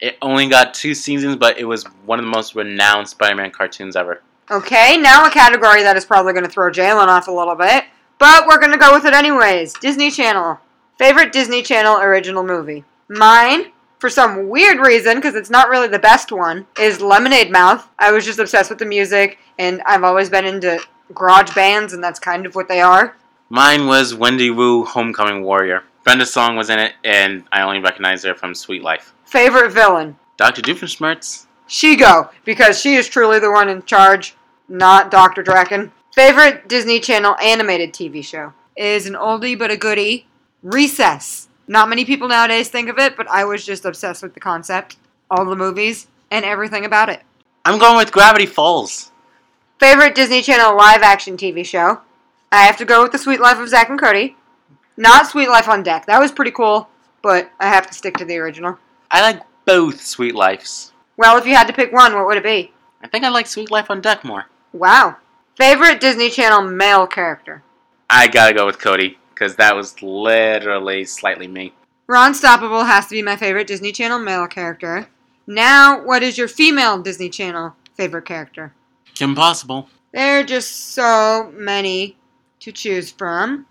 It 0.00 0.16
only 0.22 0.48
got 0.48 0.72
two 0.72 0.94
seasons, 0.94 1.36
but 1.36 1.58
it 1.58 1.64
was 1.64 1.84
one 2.06 2.18
of 2.18 2.24
the 2.24 2.30
most 2.30 2.54
renowned 2.54 3.08
Spider-Man 3.08 3.50
cartoons 3.50 3.96
ever. 3.96 4.22
Okay, 4.50 4.96
now 4.96 5.26
a 5.26 5.30
category 5.30 5.82
that 5.82 5.96
is 5.96 6.04
probably 6.04 6.32
going 6.32 6.44
to 6.44 6.50
throw 6.50 6.70
Jalen 6.70 7.06
off 7.06 7.28
a 7.28 7.32
little 7.32 7.54
bit, 7.54 7.84
but 8.20 8.46
we're 8.46 8.60
going 8.60 8.70
to 8.70 8.78
go 8.78 8.94
with 8.94 9.06
it 9.06 9.14
anyways. 9.14 9.72
Disney 9.72 10.10
Channel. 10.10 10.60
Favorite 10.98 11.32
Disney 11.32 11.62
Channel 11.62 12.00
original 12.00 12.44
movie? 12.44 12.84
Mine, 13.08 13.72
for 13.98 14.08
some 14.08 14.48
weird 14.48 14.78
reason, 14.78 15.16
because 15.16 15.34
it's 15.34 15.50
not 15.50 15.70
really 15.70 15.88
the 15.88 15.98
best 15.98 16.30
one, 16.30 16.66
is 16.78 17.00
Lemonade 17.00 17.50
Mouth. 17.50 17.88
I 17.98 18.12
was 18.12 18.24
just 18.24 18.38
obsessed 18.38 18.70
with 18.70 18.78
the 18.78 18.84
music, 18.84 19.38
and 19.58 19.82
I've 19.86 20.04
always 20.04 20.28
been 20.30 20.44
into 20.44 20.80
garage 21.14 21.54
bands, 21.54 21.94
and 21.94 22.04
that's 22.04 22.20
kind 22.20 22.46
of 22.46 22.54
what 22.54 22.68
they 22.68 22.80
are. 22.80 23.16
Mine 23.48 23.86
was 23.86 24.14
Wendy 24.14 24.50
Wu, 24.50 24.84
Homecoming 24.84 25.42
Warrior. 25.42 25.82
Brenda 26.04 26.26
Song 26.26 26.56
was 26.56 26.70
in 26.70 26.78
it, 26.78 26.92
and 27.02 27.44
I 27.50 27.62
only 27.62 27.80
recognized 27.80 28.24
her 28.26 28.34
from 28.34 28.54
Sweet 28.54 28.82
Life. 28.82 29.14
Favorite 29.24 29.72
villain? 29.72 30.16
Dr. 30.36 30.62
Doofenshmirtz. 30.62 31.46
Shego, 31.68 32.30
because 32.44 32.80
she 32.80 32.96
is 32.96 33.08
truly 33.08 33.38
the 33.38 33.50
one 33.50 33.68
in 33.68 33.82
charge, 33.84 34.34
not 34.68 35.10
Dr. 35.10 35.42
Drakken. 35.42 35.90
Favorite 36.12 36.68
Disney 36.68 36.98
Channel 36.98 37.36
animated 37.40 37.92
TV 37.92 38.24
show 38.24 38.52
is 38.76 39.06
an 39.06 39.14
oldie 39.14 39.56
but 39.56 39.70
a 39.70 39.76
goodie. 39.76 40.26
Recess. 40.62 41.48
Not 41.68 41.88
many 41.88 42.04
people 42.04 42.26
nowadays 42.26 42.68
think 42.68 42.88
of 42.88 42.98
it, 42.98 43.16
but 43.16 43.28
I 43.28 43.44
was 43.44 43.64
just 43.64 43.84
obsessed 43.84 44.22
with 44.22 44.34
the 44.34 44.40
concept, 44.40 44.96
all 45.30 45.44
the 45.44 45.54
movies, 45.54 46.08
and 46.30 46.44
everything 46.44 46.84
about 46.84 47.10
it. 47.10 47.22
I'm 47.64 47.78
going 47.78 47.96
with 47.96 48.10
Gravity 48.10 48.46
Falls. 48.46 49.12
Favorite 49.78 50.16
Disney 50.16 50.42
Channel 50.42 50.76
live 50.76 51.02
action 51.02 51.36
TV 51.36 51.64
show? 51.64 52.00
I 52.50 52.62
have 52.62 52.76
to 52.78 52.84
go 52.84 53.04
with 53.04 53.12
The 53.12 53.18
Sweet 53.18 53.40
Life 53.40 53.58
of 53.58 53.68
Zack 53.68 53.88
and 53.88 54.00
Cody. 54.00 54.36
Not 54.96 55.28
Sweet 55.28 55.48
Life 55.48 55.68
on 55.68 55.84
Deck. 55.84 56.06
That 56.06 56.18
was 56.18 56.32
pretty 56.32 56.50
cool, 56.50 56.88
but 57.22 57.52
I 57.60 57.68
have 57.68 57.86
to 57.86 57.94
stick 57.94 58.16
to 58.16 58.24
the 58.24 58.38
original. 58.38 58.78
I 59.12 59.22
like 59.22 59.42
both 59.64 60.00
Sweet 60.00 60.34
Lives. 60.34 60.92
Well, 61.16 61.38
if 61.38 61.46
you 61.46 61.54
had 61.54 61.68
to 61.68 61.72
pick 61.72 61.92
one, 61.92 62.14
what 62.14 62.26
would 62.26 62.36
it 62.36 62.42
be? 62.42 62.72
I 63.00 63.06
think 63.06 63.24
I 63.24 63.28
like 63.28 63.46
Sweet 63.46 63.70
Life 63.70 63.90
on 63.90 64.00
Deck 64.00 64.24
more. 64.24 64.46
Wow. 64.72 65.16
Favorite 65.56 66.00
Disney 66.00 66.30
Channel 66.30 66.62
male 66.62 67.06
character? 67.06 67.62
I 68.08 68.28
gotta 68.28 68.54
go 68.54 68.66
with 68.66 68.78
Cody, 68.78 69.18
because 69.34 69.56
that 69.56 69.76
was 69.76 70.02
literally 70.02 71.04
slightly 71.04 71.46
me. 71.46 71.74
Ron 72.06 72.32
Stoppable 72.32 72.86
has 72.86 73.06
to 73.06 73.14
be 73.14 73.22
my 73.22 73.36
favorite 73.36 73.66
Disney 73.66 73.92
Channel 73.92 74.18
male 74.18 74.46
character. 74.46 75.08
Now, 75.46 76.04
what 76.04 76.22
is 76.22 76.38
your 76.38 76.48
female 76.48 77.02
Disney 77.02 77.28
Channel 77.28 77.74
favorite 77.94 78.24
character? 78.24 78.74
Kim 79.14 79.34
Possible. 79.34 79.88
There 80.12 80.40
are 80.40 80.44
just 80.44 80.92
so 80.94 81.52
many 81.54 82.16
to 82.60 82.72
choose 82.72 83.10
from. 83.10 83.66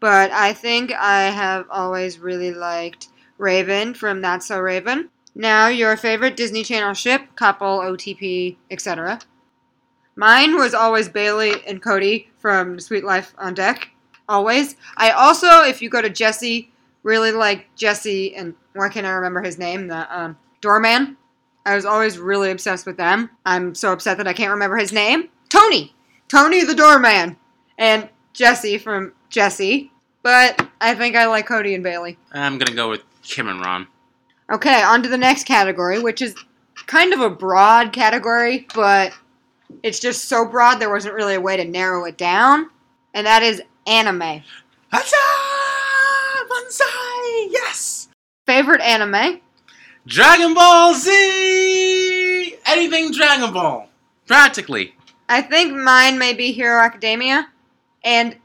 But 0.00 0.32
I 0.32 0.52
think 0.52 0.92
I 0.92 1.30
have 1.30 1.66
always 1.70 2.18
really 2.18 2.52
liked 2.52 3.08
Raven 3.38 3.94
from 3.94 4.20
That's 4.20 4.46
So 4.46 4.58
Raven. 4.58 5.10
Now, 5.34 5.68
your 5.68 5.96
favorite 5.96 6.36
Disney 6.36 6.64
Channel 6.64 6.94
ship, 6.94 7.22
couple, 7.36 7.78
OTP, 7.78 8.56
etc. 8.70 9.20
Mine 10.16 10.56
was 10.56 10.74
always 10.74 11.08
Bailey 11.08 11.64
and 11.66 11.82
Cody 11.82 12.28
from 12.38 12.78
Sweet 12.78 13.04
Life 13.04 13.34
on 13.38 13.54
Deck. 13.54 13.88
Always. 14.28 14.76
I 14.96 15.10
also, 15.10 15.62
if 15.62 15.80
you 15.80 15.88
go 15.88 16.02
to 16.02 16.10
Jessie, 16.10 16.70
really 17.02 17.32
like 17.32 17.66
Jessie 17.76 18.34
and 18.34 18.54
why 18.74 18.88
can't 18.88 19.06
I 19.06 19.10
remember 19.10 19.42
his 19.42 19.58
name? 19.58 19.88
The 19.88 20.18
um, 20.18 20.36
doorman. 20.60 21.16
I 21.64 21.76
was 21.76 21.84
always 21.84 22.18
really 22.18 22.50
obsessed 22.50 22.86
with 22.86 22.96
them. 22.96 23.30
I'm 23.46 23.74
so 23.74 23.92
upset 23.92 24.16
that 24.18 24.28
I 24.28 24.32
can't 24.32 24.52
remember 24.52 24.76
his 24.76 24.92
name. 24.92 25.28
Tony. 25.48 25.94
Tony 26.28 26.64
the 26.64 26.74
doorman. 26.74 27.36
And 27.78 28.08
Jessie 28.32 28.78
from 28.78 29.12
Jessie. 29.28 29.90
But 30.22 30.66
I 30.80 30.94
think 30.94 31.16
I 31.16 31.26
like 31.26 31.46
Cody 31.46 31.74
and 31.74 31.84
Bailey. 31.84 32.18
I'm 32.32 32.58
gonna 32.58 32.76
go 32.76 32.90
with 32.90 33.02
Kim 33.22 33.48
and 33.48 33.60
Ron. 33.60 33.86
Okay, 34.50 34.82
on 34.82 35.02
to 35.02 35.08
the 35.08 35.18
next 35.18 35.44
category, 35.44 36.00
which 36.00 36.22
is 36.22 36.34
kind 36.86 37.12
of 37.12 37.20
a 37.20 37.30
broad 37.30 37.92
category, 37.92 38.66
but 38.74 39.12
it's 39.82 40.00
just 40.00 40.26
so 40.26 40.44
broad 40.44 40.76
there 40.76 40.90
wasn't 40.90 41.14
really 41.14 41.34
a 41.34 41.40
way 41.40 41.56
to 41.56 41.64
narrow 41.64 42.04
it 42.04 42.16
down. 42.16 42.70
And 43.14 43.26
that 43.26 43.42
is 43.42 43.62
anime. 43.86 44.42
Acha! 44.92 45.12
Bonsai! 46.48 47.48
Yes! 47.50 48.08
Favorite 48.46 48.80
anime? 48.80 49.40
Dragon 50.06 50.54
Ball 50.54 50.94
Z! 50.94 52.56
Anything 52.66 53.12
Dragon 53.12 53.52
Ball. 53.52 53.88
Practically. 54.26 54.94
I 55.28 55.42
think 55.42 55.74
mine 55.74 56.18
may 56.18 56.32
be 56.32 56.52
Hero 56.52 56.80
Academia. 56.80 57.48
And 58.04 58.36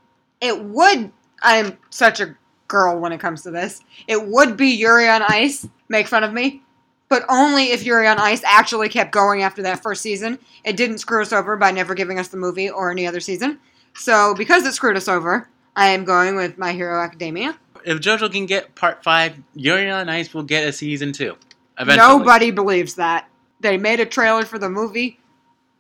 it 0.41 0.63
would, 0.63 1.11
I'm 1.41 1.77
such 1.89 2.19
a 2.19 2.35
girl 2.67 2.99
when 2.99 3.11
it 3.11 3.19
comes 3.19 3.41
to 3.43 3.51
this, 3.51 3.81
it 4.07 4.27
would 4.27 4.57
be 4.57 4.67
Yuri 4.67 5.07
on 5.07 5.23
Ice. 5.23 5.67
Make 5.89 6.07
fun 6.07 6.23
of 6.23 6.33
me. 6.33 6.61
But 7.09 7.25
only 7.29 7.71
if 7.71 7.85
Yuri 7.85 8.07
on 8.07 8.19
Ice 8.19 8.43
actually 8.43 8.89
kept 8.89 9.11
going 9.11 9.41
after 9.43 9.61
that 9.63 9.81
first 9.81 10.01
season. 10.01 10.39
It 10.63 10.77
didn't 10.77 10.99
screw 10.99 11.21
us 11.21 11.31
over 11.31 11.55
by 11.55 11.71
never 11.71 11.93
giving 11.93 12.19
us 12.19 12.27
the 12.27 12.37
movie 12.37 12.69
or 12.69 12.91
any 12.91 13.07
other 13.07 13.19
season. 13.19 13.59
So 13.95 14.33
because 14.35 14.65
it 14.65 14.73
screwed 14.73 14.97
us 14.97 15.07
over, 15.07 15.49
I 15.75 15.87
am 15.89 16.05
going 16.05 16.35
with 16.35 16.57
My 16.57 16.73
Hero 16.73 17.01
Academia. 17.01 17.57
If 17.85 17.99
JoJo 17.99 18.31
can 18.31 18.45
get 18.45 18.75
part 18.75 19.03
five, 19.03 19.37
Yuri 19.55 19.89
on 19.89 20.09
Ice 20.09 20.33
will 20.33 20.43
get 20.43 20.67
a 20.67 20.73
season 20.73 21.13
two. 21.13 21.35
Eventually. 21.79 22.07
Nobody 22.07 22.51
believes 22.51 22.95
that. 22.95 23.29
They 23.59 23.77
made 23.77 23.99
a 23.99 24.05
trailer 24.05 24.45
for 24.45 24.59
the 24.59 24.69
movie, 24.69 25.19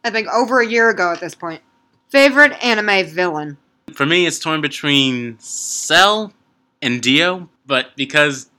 I 0.03 0.09
think 0.09 0.27
over 0.29 0.61
a 0.61 0.67
year 0.67 0.89
ago 0.89 1.11
at 1.11 1.19
this 1.19 1.35
point. 1.35 1.61
Favorite 2.09 2.53
anime 2.63 3.07
villain? 3.07 3.57
For 3.93 4.05
me, 4.05 4.25
it's 4.25 4.39
torn 4.39 4.61
between 4.61 5.37
Cell 5.39 6.31
and 6.81 7.01
Dio, 7.01 7.49
but 7.65 7.95
because 7.95 8.49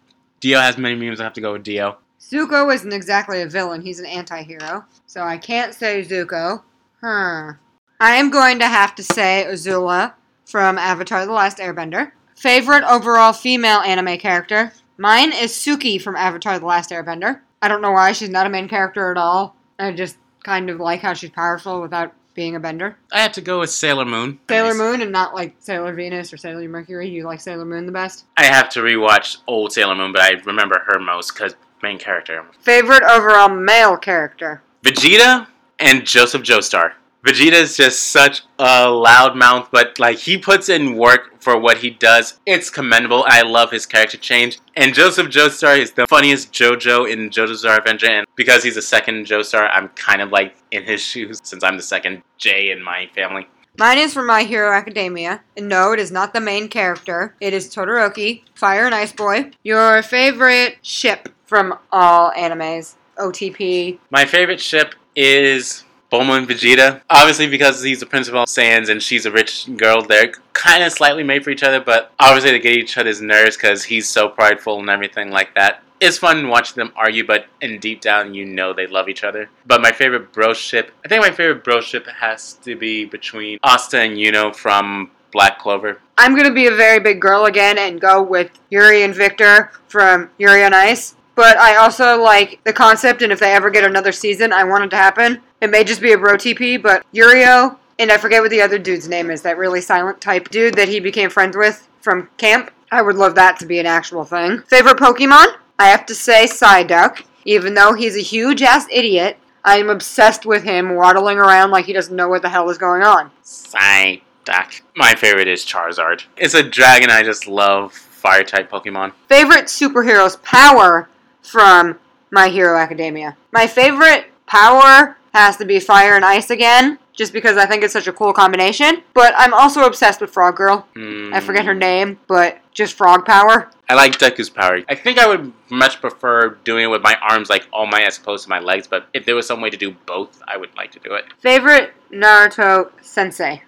Dio 0.41 0.61
has 0.61 0.77
many 0.77 0.95
memes, 0.95 1.21
I 1.21 1.25
have 1.25 1.33
to 1.35 1.41
go 1.41 1.53
with 1.53 1.63
Dio. 1.63 1.97
Zuko 2.31 2.73
isn't 2.75 2.93
exactly 2.93 3.41
a 3.41 3.47
villain, 3.47 3.81
he's 3.81 4.01
an 4.01 4.07
anti 4.07 4.43
hero. 4.43 4.85
So 5.07 5.23
I 5.23 5.39
can't 5.39 5.75
say 5.75 6.03
Zuko. 6.03 6.63
Huh. 7.01 7.55
I 8.01 8.17
am 8.17 8.31
going 8.31 8.59
to 8.59 8.67
have 8.67 8.95
to 8.97 9.03
say 9.03 9.47
Azula 9.49 10.13
from 10.45 10.79
Avatar 10.79 11.25
The 11.25 11.33
Last 11.33 11.59
Airbender. 11.59 12.13
Favorite 12.37 12.85
overall 12.85 13.33
female 13.33 13.81
anime 13.81 14.19
character? 14.19 14.73
Mine 14.99 15.33
is 15.33 15.53
Suki 15.53 16.01
from 16.01 16.17
Avatar 16.17 16.59
The 16.59 16.67
Last 16.67 16.91
Airbender. 16.91 17.41
I 17.63 17.69
don't 17.69 17.83
know 17.83 17.93
why 17.93 18.13
she's 18.13 18.29
not 18.29 18.47
a 18.47 18.51
main 18.51 18.69
character 18.69 19.11
at 19.11 19.17
all. 19.17 19.57
I 19.79 19.93
just 19.93 20.17
kind 20.45 20.71
of 20.71 20.81
like 20.81 21.01
how 21.01 21.15
she's 21.15 21.31
powerful 21.31 21.81
without 21.81 22.13
being 22.35 22.55
a 22.55 22.61
bender. 22.61 22.97
I 23.11 23.21
have 23.21 23.33
to 23.33 23.41
go 23.41 23.61
with 23.61 23.71
Sailor 23.71 24.05
Moon. 24.05 24.39
Sailor 24.49 24.75
Moon 24.75 25.03
and 25.03 25.11
not 25.11 25.35
like 25.35 25.57
Sailor 25.59 25.93
Venus 25.93 26.33
or 26.33 26.37
Sailor 26.37 26.69
Mercury. 26.69 27.09
You 27.09 27.25
like 27.25 27.41
Sailor 27.41 27.65
Moon 27.65 27.87
the 27.87 27.93
best? 27.93 28.27
I 28.37 28.45
have 28.45 28.69
to 28.71 28.81
rewatch 28.81 29.39
old 29.49 29.73
Sailor 29.73 29.97
Moon, 29.97 30.13
but 30.13 30.23
I 30.23 30.33
remember 30.45 30.85
her 30.87 31.01
most 31.01 31.35
because 31.35 31.57
main 31.83 31.99
character. 31.99 32.45
Favorite 32.61 33.03
overall 33.03 33.49
male 33.49 33.97
character? 33.97 34.63
Vegeta 34.83 35.47
and 35.79 36.07
Joseph 36.07 36.43
Joestar. 36.43 36.93
Vegeta 37.27 37.55
is 37.55 37.77
just 37.77 38.05
such 38.05 38.43
a 38.61 38.87
loudmouth, 38.87 39.69
but 39.73 39.99
like 39.99 40.19
he 40.19 40.39
puts 40.39 40.69
in 40.69 40.97
work 40.97 41.41
for 41.41 41.59
what 41.59 41.79
he 41.79 41.91
does. 41.91 42.39
It's 42.47 42.71
commendable. 42.71 43.25
I 43.27 43.43
love 43.43 43.73
his 43.73 43.87
character 43.87 44.17
change. 44.17 44.61
And 44.77 44.95
Joseph 44.95 45.27
Joestar 45.27 45.79
is 45.79 45.93
the 45.93 46.07
funniest 46.07 46.53
JoJo 46.53 47.11
in 47.11 47.31
JoJo's 47.31 47.51
Bizarre 47.51 47.79
Adventure, 47.79 48.07
and 48.07 48.27
because 48.37 48.63
he's 48.63 48.77
the 48.77 48.83
second 48.83 49.27
Joestar, 49.27 49.69
I'm 49.73 49.89
kind 49.91 50.23
of 50.23 50.31
like 50.31 50.57
in 50.71 50.85
his 50.85 51.01
shoes 51.11 51.41
since 51.43 51.65
I'm 51.65 51.77
the 51.77 51.83
second 51.83 52.23
J 52.39 52.71
in 52.71 52.83
my 52.83 53.11
family. 53.15 53.49
Mine 53.79 53.99
is 53.99 54.13
from 54.13 54.27
My 54.27 54.43
Hero 54.43 54.73
Academia. 54.73 55.41
And 55.57 55.69
no, 55.69 55.93
it 55.93 56.01
is 56.01 56.11
not 56.11 56.33
the 56.33 56.41
main 56.41 56.69
character. 56.69 57.37
It 57.41 57.53
is 57.53 57.73
Todoroki, 57.73 58.43
Fire 58.57 58.87
and 58.87 58.95
Ice 58.95 59.13
Boy. 59.13 59.53
Your 59.63 60.03
favorite 60.03 60.79
ship 60.83 61.29
from 61.49 61.79
all 61.91 62.31
animes? 62.33 62.95
OTP. 63.19 63.99
My 64.11 64.25
favorite 64.25 64.61
ship 64.61 64.95
is 65.17 65.85
Bulma 66.13 66.39
and 66.39 66.49
Vegeta. 66.49 67.01
Obviously, 67.11 67.49
because 67.49 67.83
he's 67.83 68.01
the 68.01 68.07
principal 68.07 68.43
of 68.43 68.49
Saiyans 68.49 68.89
and 68.89 69.03
she's 69.03 69.27
a 69.27 69.33
rich 69.33 69.69
girl, 69.77 70.03
they're 70.03 70.33
kind 70.53 70.85
of 70.85 70.93
slightly 70.93 71.25
made 71.25 71.43
for 71.43 71.51
each 71.51 71.63
other, 71.63 71.81
but 71.81 72.13
obviously 72.21 72.53
they 72.53 72.61
get 72.61 72.79
each 72.79 72.97
other's 72.97 73.21
nerves 73.21 73.57
because 73.57 73.85
he's 73.85 74.09
so 74.09 74.29
prideful 74.29 74.79
and 74.79 74.89
everything 74.89 75.31
like 75.31 75.55
that. 75.55 75.83
It's 76.01 76.19
fun 76.19 76.49
watching 76.49 76.77
them 76.77 76.93
argue, 76.95 77.27
but 77.27 77.47
in 77.61 77.81
deep 77.81 78.01
down, 78.01 78.33
you 78.33 78.45
know 78.45 78.73
they 78.73 78.87
love 78.87 79.09
each 79.09 79.25
other. 79.25 79.51
But 79.67 79.81
my 79.81 79.91
favorite 79.91 80.33
bro 80.33 80.55
ship, 80.55 80.93
I 81.05 81.09
think 81.09 81.23
my 81.23 81.31
favorite 81.33 81.65
bro 81.65 81.81
ship 81.81 82.07
has 82.07 82.53
to 82.63 82.77
be 82.77 83.05
between 83.05 83.59
Asta 83.65 83.99
and 83.99 84.17
Yuno 84.17 84.55
from 84.55 85.11
Black 85.33 85.59
Clover. 85.59 86.01
I'm 86.17 86.37
gonna 86.37 86.55
be 86.55 86.69
a 86.69 86.75
very 86.75 87.01
big 87.01 87.21
girl 87.21 87.47
again 87.47 87.79
and 87.79 88.01
go 88.01 88.23
with 88.23 88.51
Yuri 88.71 89.03
and 89.03 89.15
Victor 89.15 89.73
from 89.89 90.31
Yuri 90.39 90.63
on 90.65 90.73
Ice. 90.73 91.17
But 91.39 91.57
I 91.57 91.77
also 91.77 92.21
like 92.21 92.59
the 92.65 92.73
concept, 92.73 93.23
and 93.23 93.31
if 93.31 93.39
they 93.39 93.53
ever 93.53 93.71
get 93.71 93.85
another 93.85 94.11
season, 94.11 94.53
I 94.53 94.65
want 94.65 94.83
it 94.83 94.91
to 94.91 94.97
happen. 94.97 95.41
It 95.61 95.71
may 95.71 95.85
just 95.85 96.01
be 96.01 96.11
a 96.11 96.19
bro 96.19 96.35
TP, 96.35 96.83
but 96.83 97.07
Yurio, 97.15 97.77
and 98.01 98.11
I 98.11 98.19
forget 98.19 98.43
what 98.43 98.51
the 98.51 98.61
other 98.61 98.77
dude's 98.77 99.09
name 99.09 99.31
is, 99.31 99.43
that 99.43 99.57
really 99.57 99.81
silent 99.81 100.21
type 100.21 100.49
dude 100.49 100.75
that 100.75 100.89
he 100.89 100.99
became 100.99 101.31
friends 101.31 101.57
with 101.57 101.89
from 102.01 102.29
camp. 102.39 102.73
I 102.91 103.03
would 103.03 103.15
love 103.15 103.37
that 103.37 103.57
to 103.61 103.67
be 103.67 103.79
an 103.79 103.87
actual 103.87 104.25
thing. 104.25 104.63
Favorite 104.63 104.97
Pokemon? 104.97 105.55
I 105.79 105.87
have 105.87 106.07
to 106.07 106.15
say 106.17 106.47
Psyduck. 106.47 107.23
Even 107.45 107.75
though 107.75 107.95
he's 107.95 108.17
a 108.17 108.21
huge 108.21 108.61
ass 108.61 108.87
idiot, 108.91 109.39
I 109.65 109.77
am 109.77 109.91
obsessed 109.91 110.45
with 110.45 110.65
him 110.65 110.97
waddling 110.97 111.39
around 111.39 111.71
like 111.71 111.85
he 111.85 111.93
doesn't 111.93 112.17
know 112.17 112.29
what 112.29 112.43
the 112.43 112.49
hell 112.49 112.69
is 112.69 112.79
going 112.79 113.03
on. 113.03 113.31
Psyduck. 113.45 114.81
My 114.97 115.15
favorite 115.15 115.47
is 115.47 115.65
Charizard. 115.65 116.25
It's 116.37 116.55
a 116.55 116.65
dragon 116.65 117.11
I 117.11 117.23
just 117.23 117.47
love. 117.47 117.93
Fire 117.93 118.43
type 118.43 118.69
Pokemon. 118.69 119.13
favorite 119.29 119.67
superhero's 119.67 120.35
power 120.43 121.09
from 121.49 121.99
My 122.31 122.49
Hero 122.49 122.79
Academia. 122.79 123.37
My 123.53 123.67
favorite 123.67 124.27
power 124.47 125.17
has 125.35 125.57
to 125.57 125.65
be 125.65 125.81
fire 125.81 126.15
and 126.15 126.25
ice 126.25 126.51
again, 126.51 126.99
just 127.13 127.33
because 127.33 127.57
I 127.57 127.67
think 127.67 127.83
it's 127.83 127.93
such 127.93 128.07
a 128.07 128.13
cool 128.13 128.33
combination. 128.33 129.03
But 129.15 129.35
I'm 129.37 129.53
also 129.55 129.85
obsessed 129.85 130.21
with 130.21 130.31
Frog 130.31 130.57
Girl. 130.57 130.87
Hmm. 130.95 131.33
I 131.33 131.41
forget 131.41 131.65
her 131.65 131.75
name, 131.75 132.19
but 132.27 132.61
just 132.73 132.95
frog 132.95 133.25
power. 133.25 133.71
I 133.89 133.95
like 133.95 134.19
Deku's 134.19 134.51
power. 134.51 134.83
I 134.89 134.95
think 134.95 135.19
I 135.19 135.27
would 135.27 135.53
much 135.71 136.01
prefer 136.01 136.51
doing 136.65 136.85
it 136.85 136.89
with 136.89 137.03
my 137.03 137.17
arms, 137.17 137.51
like 137.51 137.67
all 137.73 137.87
my 137.87 138.03
as 138.03 138.19
opposed 138.19 138.45
to 138.45 138.51
my 138.51 138.61
legs. 138.61 138.87
But 138.87 139.09
if 139.15 139.25
there 139.25 139.35
was 139.35 139.47
some 139.47 139.61
way 139.61 139.71
to 139.71 139.77
do 139.77 139.97
both, 140.07 140.41
I 140.47 140.57
would 140.57 140.75
like 140.77 140.93
to 140.93 141.01
do 141.01 141.15
it. 141.15 141.25
Favorite 141.39 141.93
Naruto 142.13 142.91
sensei. 143.03 143.63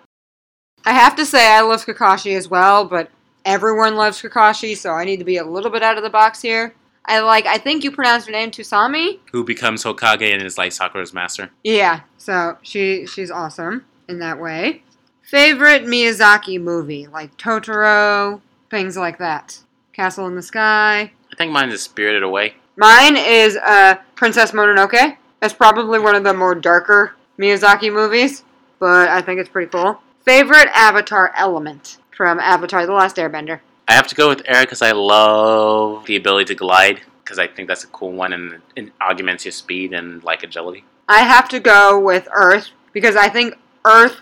I 0.85 0.93
have 0.93 1.17
to 1.17 1.27
say 1.27 1.53
I 1.53 1.61
love 1.61 1.85
Kakashi 1.85 2.37
as 2.37 2.49
well, 2.49 2.85
but 2.85 3.11
everyone 3.45 3.97
loves 3.97 4.23
Kakashi, 4.23 4.77
so 4.77 4.93
I 4.93 5.05
need 5.05 5.19
to 5.19 5.25
be 5.25 5.37
a 5.37 5.45
little 5.45 5.71
bit 5.71 5.83
out 5.83 5.97
of 5.97 6.03
the 6.03 6.11
box 6.11 6.41
here. 6.43 6.75
I 7.05 7.21
like 7.21 7.47
I 7.47 7.59
think 7.59 7.85
you 7.85 7.91
pronounce 7.91 8.27
her 8.27 8.33
name 8.33 8.51
Tusami. 8.51 9.19
Who 9.33 9.45
becomes 9.45 9.85
Hokage 9.85 10.33
and 10.33 10.43
is 10.43 10.59
like 10.59 10.73
Sakura's 10.73 11.13
master? 11.13 11.51
Yeah, 11.65 12.01
so 12.19 12.59
she 12.63 13.07
she's 13.07 13.31
awesome 13.31 13.85
in 14.09 14.19
that 14.21 14.41
way. 14.41 14.83
Favorite 15.23 15.85
Miyazaki 15.85 16.61
movie, 16.61 17.07
like 17.07 17.37
Totoro, 17.37 18.41
things 18.69 18.97
like 18.97 19.19
that. 19.19 19.61
Castle 19.93 20.27
in 20.27 20.35
the 20.35 20.43
Sky. 20.43 21.03
I 21.33 21.37
think 21.37 21.53
mine 21.53 21.71
is 21.71 21.83
Spirited 21.83 22.23
Away. 22.23 22.55
Mine 22.77 23.17
is 23.17 23.57
uh, 23.57 23.97
Princess 24.15 24.53
Mononoke. 24.53 25.17
That's 25.41 25.55
probably 25.55 25.99
one 25.99 26.15
of 26.15 26.25
the 26.25 26.35
more 26.35 26.55
darker 26.55 27.15
Miyazaki 27.39 27.93
movies, 27.93 28.45
but 28.79 29.09
I 29.09 29.23
think 29.23 29.41
it's 29.41 29.49
pretty 29.49 29.71
cool. 29.71 30.01
Favorite 30.25 30.69
Avatar 30.75 31.33
element 31.37 31.99
from 32.17 32.39
Avatar: 32.41 32.87
The 32.87 32.93
Last 32.93 33.17
Airbender. 33.17 33.61
I 33.91 33.95
have 33.95 34.07
to 34.07 34.15
go 34.15 34.29
with 34.29 34.43
Air 34.47 34.63
because 34.63 34.83
I 34.83 34.93
love 34.93 36.07
the 36.07 36.15
ability 36.15 36.45
to 36.45 36.55
glide 36.55 37.01
because 37.25 37.41
I 37.41 37.49
think 37.49 37.67
that's 37.67 37.83
a 37.83 37.89
cool 37.89 38.13
one 38.13 38.33
and 38.33 38.63
it 38.77 38.93
augments 39.03 39.45
your 39.45 39.51
speed 39.51 39.93
and 39.93 40.23
like 40.23 40.45
agility. 40.45 40.85
I 41.09 41.25
have 41.25 41.49
to 41.49 41.59
go 41.59 41.99
with 41.99 42.29
Earth 42.33 42.69
because 42.93 43.17
I 43.17 43.29
think 43.29 43.59
Earth 43.85 44.21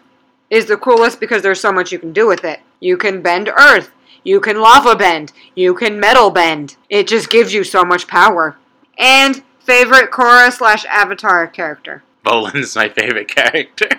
is 0.49 0.65
the 0.65 0.79
coolest 0.79 1.21
because 1.21 1.43
there's 1.43 1.61
so 1.61 1.71
much 1.71 1.93
you 1.93 1.99
can 1.99 2.15
do 2.15 2.27
with 2.27 2.45
it. 2.45 2.61
You 2.81 2.97
can 2.97 3.21
bend 3.21 3.51
Earth. 3.51 3.91
You 4.25 4.41
can 4.41 4.59
lava 4.59 4.97
bend. 4.97 5.35
You 5.55 5.75
can 5.75 6.01
metal 6.01 6.31
bend. 6.31 6.79
It 6.89 7.07
just 7.07 7.29
gives 7.29 7.53
you 7.53 7.63
so 7.63 7.85
much 7.85 8.07
power. 8.07 8.57
And 8.97 9.43
favorite 9.61 10.11
Korra 10.11 10.51
slash 10.51 10.87
Avatar 10.87 11.47
character. 11.47 12.03
Bolin's 12.25 12.75
my 12.75 12.89
favorite 12.89 13.29
character. 13.37 13.91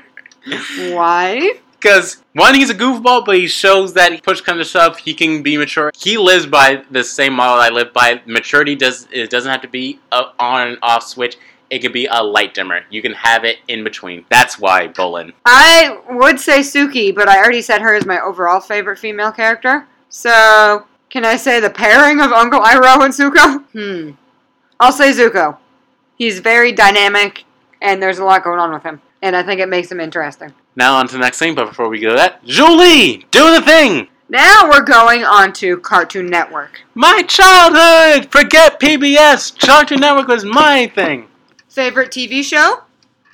Why? 0.96 1.60
Because 1.80 2.24
one, 2.34 2.56
he's 2.56 2.70
a 2.70 2.76
goofball, 2.76 3.26
but 3.26 3.38
he 3.38 3.48
shows 3.48 3.94
that 3.94 4.12
he 4.12 4.20
push 4.20 4.42
comes 4.42 4.60
to 4.60 4.70
shove, 4.70 4.98
he 4.98 5.14
can 5.14 5.42
be 5.42 5.58
mature. 5.58 5.92
He 5.98 6.18
lives 6.18 6.46
by 6.46 6.84
the 6.92 7.04
same 7.04 7.34
model 7.34 7.62
I 7.62 7.70
live 7.70 7.94
by. 7.94 8.22
Maturity 8.26 8.76
does 8.76 9.08
it 9.12 9.30
doesn't 9.30 9.52
have 9.52 9.62
to 9.62 9.68
be 9.68 10.00
a 10.12 10.24
on 10.40 10.70
and 10.70 10.78
off 10.82 11.04
switch. 11.04 11.38
It 11.70 11.80
could 11.80 11.94
be 11.94 12.08
a 12.08 12.24
light 12.24 12.54
dimmer. 12.54 12.82
You 12.90 13.02
can 13.02 13.14
have 13.14 13.46
it 13.46 13.58
in 13.68 13.84
between. 13.84 14.26
That's 14.30 14.60
why 14.60 14.88
Bolin. 14.88 15.34
I 15.46 16.00
would 16.10 16.40
say 16.40 16.60
Suki, 16.60 17.14
but 17.14 17.30
I 17.30 17.38
already 17.38 17.62
said 17.62 17.82
her 17.82 17.96
is 17.96 18.06
my 18.06 18.20
overall 18.20 18.60
favorite 18.60 18.98
female 18.98 19.32
character. 19.32 19.88
So, 20.10 20.86
can 21.10 21.26
I 21.26 21.36
say 21.36 21.60
the 21.60 21.70
pairing 21.70 22.22
of 22.22 22.32
Uncle 22.32 22.60
Iroh 22.60 23.06
and 23.06 23.14
Zuko? 23.14 23.64
Hmm. 23.72 24.12
I'll 24.80 24.92
say 24.92 25.12
Zuko. 25.12 25.58
He's 26.16 26.40
very 26.40 26.72
dynamic, 26.72 27.46
and 27.82 28.02
there's 28.02 28.18
a 28.18 28.26
lot 28.26 28.44
going 28.44 28.60
on 28.60 28.74
with 28.74 28.84
him. 28.84 29.02
And 29.22 29.36
I 29.36 29.44
think 29.44 29.62
it 29.62 29.70
makes 29.70 29.92
him 29.92 30.00
interesting. 30.00 30.54
Now 30.80 30.96
on 30.96 31.10
to 31.10 31.14
the 31.16 31.20
next 31.20 31.40
thing, 31.40 31.56
but 31.56 31.68
before 31.68 31.90
we 31.90 32.00
go 32.00 32.12
to 32.12 32.16
that, 32.16 32.42
Julie, 32.46 33.26
do 33.32 33.54
the 33.54 33.62
thing. 33.62 34.08
Now 34.30 34.70
we're 34.70 34.86
going 34.86 35.26
on 35.26 35.52
to 35.56 35.76
Cartoon 35.80 36.28
Network. 36.28 36.80
My 36.96 37.22
childhood. 37.24 38.32
Forget 38.32 38.80
PBS. 38.80 39.60
Cartoon 39.60 40.00
Network 40.00 40.30
was 40.30 40.46
my 40.46 40.88
thing. 40.88 41.28
Favorite 41.68 42.12
TV 42.12 42.42
show? 42.42 42.84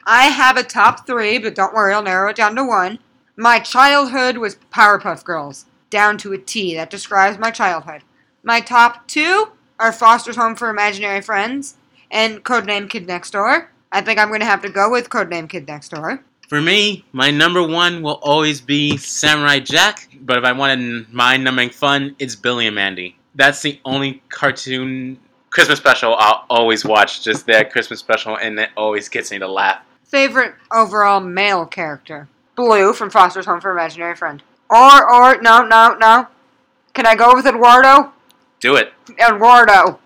I 0.08 0.30
have 0.30 0.58
a 0.58 0.64
top 0.64 1.06
three, 1.06 1.38
but 1.38 1.54
don't 1.54 1.76
worry, 1.76 1.94
I'll 1.94 2.02
narrow 2.02 2.32
it 2.32 2.36
down 2.36 2.56
to 2.56 2.66
one. 2.66 2.98
My 3.38 3.60
childhood 3.60 4.38
was 4.38 4.58
Powerpuff 4.74 5.24
Girls, 5.24 5.68
down 5.92 6.18
to 6.18 6.34
a 6.34 6.40
T. 6.40 6.74
That 6.74 6.90
describes 6.90 7.38
my 7.38 7.52
childhood. 7.52 8.02
My 8.42 8.60
top 8.60 9.08
two 9.08 9.50
are 9.78 9.92
Foster's 9.92 10.38
Home 10.38 10.56
for 10.56 10.72
Imaginary 10.72 11.22
Friends 11.22 11.76
and 12.10 12.44
Codename 12.44 12.90
Kid 12.90 13.06
Next 13.06 13.30
Door. 13.30 13.70
I 13.92 14.02
think 14.02 14.18
I'm 14.18 14.30
going 14.30 14.40
to 14.40 14.48
have 14.48 14.64
to 14.64 14.70
go 14.70 14.90
with 14.90 15.12
Codename 15.12 15.48
Kid 15.48 15.68
Next 15.68 15.90
Door. 15.90 16.24
For 16.48 16.62
me, 16.62 17.04
my 17.12 17.32
number 17.32 17.66
one 17.66 18.02
will 18.02 18.20
always 18.22 18.62
be 18.62 18.98
Samurai 18.98 19.60
Jack, 19.60 20.10
but 20.22 20.38
if 20.38 20.44
I 20.44 20.52
wanted 20.52 21.12
mind 21.12 21.44
numbing 21.44 21.72
fun, 21.72 22.16
it's 22.20 22.36
Billy 22.36 22.68
and 22.68 22.76
Mandy. 22.76 23.18
That's 23.34 23.62
the 23.62 23.80
only 23.84 24.22
cartoon 24.30 25.20
Christmas 25.56 25.80
special, 25.80 26.18
I'll 26.20 26.46
always 26.50 26.84
watch 26.84 27.24
just 27.24 27.46
that 27.46 27.72
Christmas 27.72 28.00
special, 28.00 28.38
and 28.38 28.60
it 28.60 28.72
always 28.76 29.08
gets 29.08 29.32
me 29.32 29.40
to 29.40 29.48
laugh. 29.48 29.82
Favorite 30.04 30.54
overall 30.70 31.22
male 31.22 31.66
character? 31.66 32.28
Bloo 32.56 32.92
from 32.92 33.10
Foster's 33.10 33.46
Home 33.46 33.62
for 33.62 33.72
Imaginary 33.72 34.18
Friend. 34.18 34.44
Or, 34.70 35.14
or, 35.14 35.42
no, 35.42 35.64
no, 35.64 35.96
no. 35.98 36.28
Can 36.94 37.06
I 37.06 37.16
go 37.16 37.34
with 37.34 37.46
Eduardo? 37.46 38.12
Do 38.60 38.76
it. 38.76 38.92
Eduardo. 39.18 39.98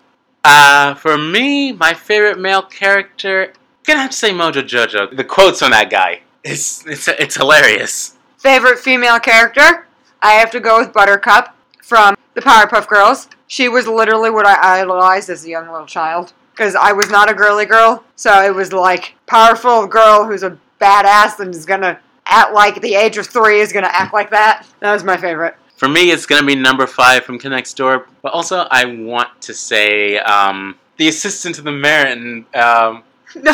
Uh, 0.44 0.94
for 0.94 1.18
me, 1.18 1.72
my 1.72 1.94
favorite 1.94 2.38
male 2.38 2.62
character, 2.62 3.52
gonna 3.82 4.02
have 4.02 4.12
to 4.12 4.16
say 4.16 4.30
Mojo 4.30 4.62
Jojo. 4.62 5.16
The 5.16 5.24
quotes 5.24 5.62
on 5.62 5.72
that 5.72 5.90
guy, 5.90 6.20
it's 6.44 6.86
it's 6.86 7.08
it's 7.08 7.36
hilarious. 7.36 8.16
Favorite 8.38 8.78
female 8.78 9.18
character? 9.18 9.86
I 10.22 10.32
have 10.32 10.50
to 10.52 10.60
go 10.60 10.78
with 10.78 10.92
Buttercup 10.92 11.56
from 11.82 12.16
the 12.34 12.40
Powerpuff 12.40 12.88
Girls. 12.88 13.28
She 13.46 13.68
was 13.68 13.86
literally 13.86 14.30
what 14.30 14.46
I 14.46 14.80
idolized 14.80 15.28
as 15.28 15.44
a 15.44 15.48
young 15.48 15.70
little 15.70 15.86
child. 15.86 16.32
Because 16.52 16.74
I 16.74 16.92
was 16.92 17.10
not 17.10 17.30
a 17.30 17.34
girly 17.34 17.64
girl, 17.64 18.04
so 18.16 18.42
it 18.42 18.54
was 18.54 18.72
like 18.72 19.14
powerful 19.26 19.86
girl 19.86 20.24
who's 20.26 20.42
a 20.42 20.58
badass 20.80 21.40
and 21.40 21.54
is 21.54 21.64
gonna 21.64 21.98
act 22.26 22.52
like 22.52 22.80
the 22.82 22.94
age 22.94 23.16
of 23.16 23.26
three 23.26 23.60
is 23.60 23.72
gonna 23.72 23.90
act 23.90 24.12
like 24.12 24.30
that. 24.30 24.66
That 24.80 24.92
was 24.92 25.02
my 25.02 25.16
favorite. 25.16 25.54
For 25.76 25.88
me, 25.88 26.10
it's 26.10 26.26
gonna 26.26 26.46
be 26.46 26.54
number 26.54 26.86
five 26.86 27.24
from 27.24 27.38
Connect 27.38 27.74
Door. 27.76 28.08
But 28.20 28.32
also, 28.32 28.66
I 28.70 28.84
want 28.84 29.40
to 29.42 29.54
say 29.54 30.18
um, 30.18 30.78
the 30.98 31.08
assistant 31.08 31.54
to 31.54 31.62
the 31.62 31.72
mayor 31.72 32.06
and 32.06 32.44
um, 32.54 33.02
No. 33.36 33.52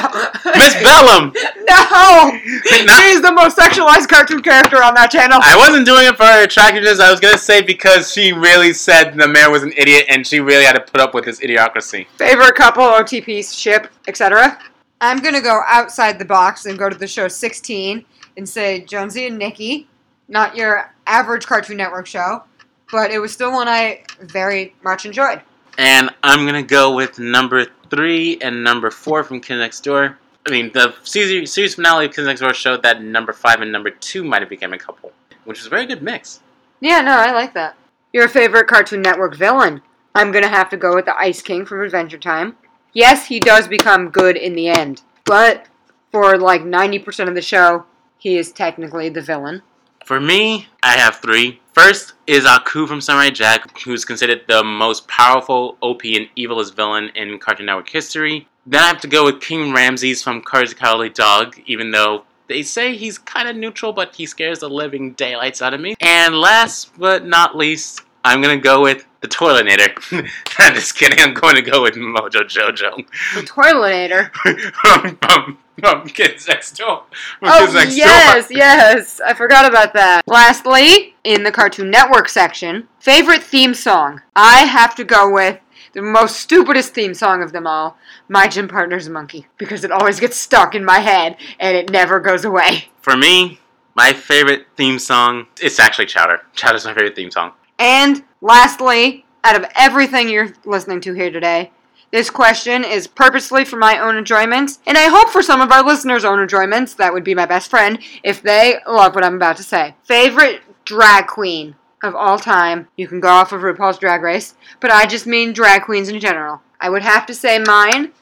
Miss 0.56 0.74
Bellum. 0.82 1.32
No! 1.68 2.32
No. 2.86 2.94
She's 3.00 3.20
the 3.20 3.32
most 3.32 3.56
sexualized 3.56 4.08
cartoon 4.08 4.42
character 4.42 4.82
on 4.82 4.94
that 4.94 5.10
channel. 5.10 5.38
I 5.42 5.56
wasn't 5.56 5.86
doing 5.86 6.06
it 6.06 6.16
for 6.16 6.24
her 6.24 6.44
attractiveness. 6.44 7.00
I 7.00 7.10
was 7.10 7.20
gonna 7.20 7.38
say 7.38 7.62
because 7.62 8.12
she 8.12 8.32
really 8.32 8.72
said 8.72 9.14
the 9.16 9.28
mayor 9.28 9.50
was 9.50 9.62
an 9.62 9.72
idiot, 9.76 10.06
and 10.08 10.26
she 10.26 10.40
really 10.40 10.64
had 10.64 10.74
to 10.74 10.80
put 10.80 11.00
up 11.00 11.14
with 11.14 11.24
his 11.24 11.40
idiocracy. 11.40 12.06
Favorite 12.16 12.54
couple, 12.54 12.82
OTP, 12.82 13.42
ship, 13.56 13.88
etc. 14.08 14.58
I'm 15.00 15.18
gonna 15.18 15.40
go 15.42 15.62
outside 15.66 16.18
the 16.18 16.24
box 16.24 16.66
and 16.66 16.78
go 16.78 16.88
to 16.88 16.96
the 16.96 17.06
show 17.06 17.26
6teen 17.26 18.04
and 18.36 18.48
say 18.48 18.80
Jonesy 18.82 19.26
and 19.26 19.38
Nikki. 19.38 19.88
Not 20.28 20.56
your 20.56 20.94
average 21.06 21.46
Cartoon 21.46 21.76
Network 21.76 22.06
show, 22.06 22.44
but 22.90 23.10
it 23.10 23.18
was 23.18 23.32
still 23.32 23.52
one 23.52 23.68
I 23.68 24.02
very 24.20 24.74
much 24.82 25.06
enjoyed. 25.06 25.40
And 25.78 26.10
I'm 26.22 26.46
gonna 26.46 26.62
go 26.62 26.94
with 26.94 27.18
number 27.18 27.66
three 27.90 28.38
and 28.40 28.62
number 28.62 28.90
four 28.90 29.24
from 29.24 29.40
Kid 29.40 29.58
Next 29.58 29.80
Door. 29.80 30.18
I 30.46 30.50
mean, 30.50 30.70
the 30.72 30.94
series, 31.02 31.52
series 31.52 31.74
finale 31.74 32.06
of 32.06 32.14
Kid 32.14 32.24
Next 32.24 32.40
Door 32.40 32.54
showed 32.54 32.82
that 32.82 33.02
number 33.02 33.32
five 33.32 33.60
and 33.60 33.72
number 33.72 33.90
two 33.90 34.24
might 34.24 34.42
have 34.42 34.48
become 34.48 34.72
a 34.72 34.78
couple, 34.78 35.12
which 35.44 35.60
is 35.60 35.66
a 35.66 35.70
very 35.70 35.86
good 35.86 36.02
mix. 36.02 36.40
Yeah, 36.80 37.00
no, 37.00 37.12
I 37.12 37.32
like 37.32 37.54
that. 37.54 37.76
Your 38.12 38.28
favorite 38.28 38.68
Cartoon 38.68 39.02
Network 39.02 39.36
villain? 39.36 39.82
I'm 40.14 40.32
gonna 40.32 40.48
have 40.48 40.70
to 40.70 40.76
go 40.76 40.94
with 40.94 41.04
the 41.04 41.18
Ice 41.18 41.42
King 41.42 41.66
from 41.66 41.82
Adventure 41.82 42.18
Time. 42.18 42.56
Yes, 42.92 43.26
he 43.26 43.40
does 43.40 43.68
become 43.68 44.10
good 44.10 44.36
in 44.36 44.54
the 44.54 44.68
end, 44.68 45.02
but 45.24 45.66
for 46.10 46.38
like 46.38 46.62
90% 46.62 47.28
of 47.28 47.34
the 47.34 47.42
show, 47.42 47.84
he 48.16 48.38
is 48.38 48.52
technically 48.52 49.08
the 49.10 49.20
villain. 49.20 49.62
For 50.06 50.20
me, 50.20 50.68
I 50.84 50.96
have 50.98 51.16
three. 51.16 51.60
First 51.72 52.12
is 52.28 52.46
Aku 52.46 52.86
from 52.86 53.00
Samurai 53.00 53.30
Jack, 53.30 53.76
who's 53.80 54.04
considered 54.04 54.42
the 54.46 54.62
most 54.62 55.08
powerful, 55.08 55.76
OP, 55.80 56.04
and 56.04 56.28
evilest 56.38 56.76
villain 56.76 57.10
in 57.16 57.40
Cartoon 57.40 57.66
Network 57.66 57.88
history. 57.88 58.46
Then 58.64 58.84
I 58.84 58.86
have 58.86 59.00
to 59.00 59.08
go 59.08 59.24
with 59.24 59.40
King 59.40 59.72
Ramses 59.72 60.22
from 60.22 60.42
Courage 60.42 60.68
the 60.68 60.76
Cowardly 60.76 61.08
Dog, 61.08 61.60
even 61.66 61.90
though 61.90 62.22
they 62.46 62.62
say 62.62 62.94
he's 62.94 63.18
kind 63.18 63.48
of 63.48 63.56
neutral, 63.56 63.92
but 63.92 64.14
he 64.14 64.26
scares 64.26 64.60
the 64.60 64.70
living 64.70 65.14
daylights 65.14 65.60
out 65.60 65.74
of 65.74 65.80
me. 65.80 65.96
And 65.98 66.36
last 66.36 66.96
but 66.96 67.26
not 67.26 67.56
least, 67.56 68.02
I'm 68.24 68.40
gonna 68.40 68.58
go 68.58 68.82
with 68.82 69.04
the 69.22 69.26
Toiletnator. 69.26 70.30
I'm 70.58 70.74
just 70.74 70.96
kidding. 70.96 71.18
I'm 71.20 71.34
going 71.34 71.56
to 71.56 71.62
go 71.62 71.82
with 71.82 71.94
Mojo 71.94 72.42
Jojo 72.44 73.04
The 73.34 73.40
Toiletnator. 73.40 74.32
from, 74.72 75.16
from, 75.16 75.58
from 75.80 76.08
Kids 76.08 76.48
Next 76.48 76.76
Door. 76.76 77.04
Oh, 77.42 77.70
Next 77.74 77.96
yes, 77.96 78.48
Door. 78.48 78.58
yes. 78.58 79.20
I 79.20 79.34
forgot 79.34 79.68
about 79.68 79.92
that. 79.94 80.22
Lastly, 80.26 81.14
in 81.24 81.42
the 81.42 81.52
Cartoon 81.52 81.90
Network 81.90 82.28
section, 82.28 82.88
favorite 82.98 83.42
theme 83.42 83.74
song. 83.74 84.22
I 84.34 84.60
have 84.64 84.94
to 84.96 85.04
go 85.04 85.30
with 85.30 85.60
the 85.92 86.02
most 86.02 86.36
stupidest 86.40 86.94
theme 86.94 87.14
song 87.14 87.42
of 87.42 87.52
them 87.52 87.66
all, 87.66 87.96
My 88.28 88.48
Gym 88.48 88.68
Partner's 88.68 89.08
Monkey, 89.08 89.46
because 89.58 89.84
it 89.84 89.90
always 89.90 90.20
gets 90.20 90.36
stuck 90.36 90.74
in 90.74 90.84
my 90.84 90.98
head 91.00 91.36
and 91.58 91.76
it 91.76 91.90
never 91.90 92.20
goes 92.20 92.44
away. 92.44 92.86
For 93.00 93.16
me, 93.16 93.60
my 93.94 94.12
favorite 94.12 94.66
theme 94.76 94.98
song, 94.98 95.46
it's 95.60 95.78
actually 95.78 96.06
Chowder. 96.06 96.42
Chowder's 96.54 96.84
my 96.84 96.92
favorite 96.94 97.16
theme 97.16 97.30
song. 97.30 97.52
And 97.78 98.24
lastly, 98.40 99.24
out 99.44 99.56
of 99.56 99.64
everything 99.74 100.28
you're 100.28 100.52
listening 100.64 101.00
to 101.02 101.14
here 101.14 101.30
today, 101.30 101.70
this 102.16 102.30
question 102.30 102.82
is 102.82 103.06
purposely 103.06 103.66
for 103.66 103.76
my 103.76 103.98
own 103.98 104.16
enjoyment, 104.16 104.78
and 104.86 104.96
I 104.96 105.08
hope 105.08 105.28
for 105.28 105.42
some 105.42 105.60
of 105.60 105.70
our 105.70 105.84
listeners' 105.84 106.24
own 106.24 106.40
enjoyments. 106.40 106.94
That 106.94 107.12
would 107.12 107.24
be 107.24 107.34
my 107.34 107.44
best 107.44 107.68
friend 107.68 107.98
if 108.22 108.40
they 108.40 108.78
love 108.86 109.14
what 109.14 109.22
I'm 109.22 109.34
about 109.34 109.58
to 109.58 109.62
say. 109.62 109.94
Favorite 110.04 110.62
drag 110.86 111.26
queen 111.26 111.76
of 112.02 112.14
all 112.14 112.38
time? 112.38 112.88
You 112.96 113.06
can 113.06 113.20
go 113.20 113.28
off 113.28 113.52
of 113.52 113.60
RuPaul's 113.60 113.98
Drag 113.98 114.22
Race, 114.22 114.54
but 114.80 114.90
I 114.90 115.04
just 115.04 115.26
mean 115.26 115.52
drag 115.52 115.82
queens 115.82 116.08
in 116.08 116.18
general. 116.18 116.62
I 116.80 116.88
would 116.88 117.02
have 117.02 117.26
to 117.26 117.34
say 117.34 117.58
mine. 117.58 118.12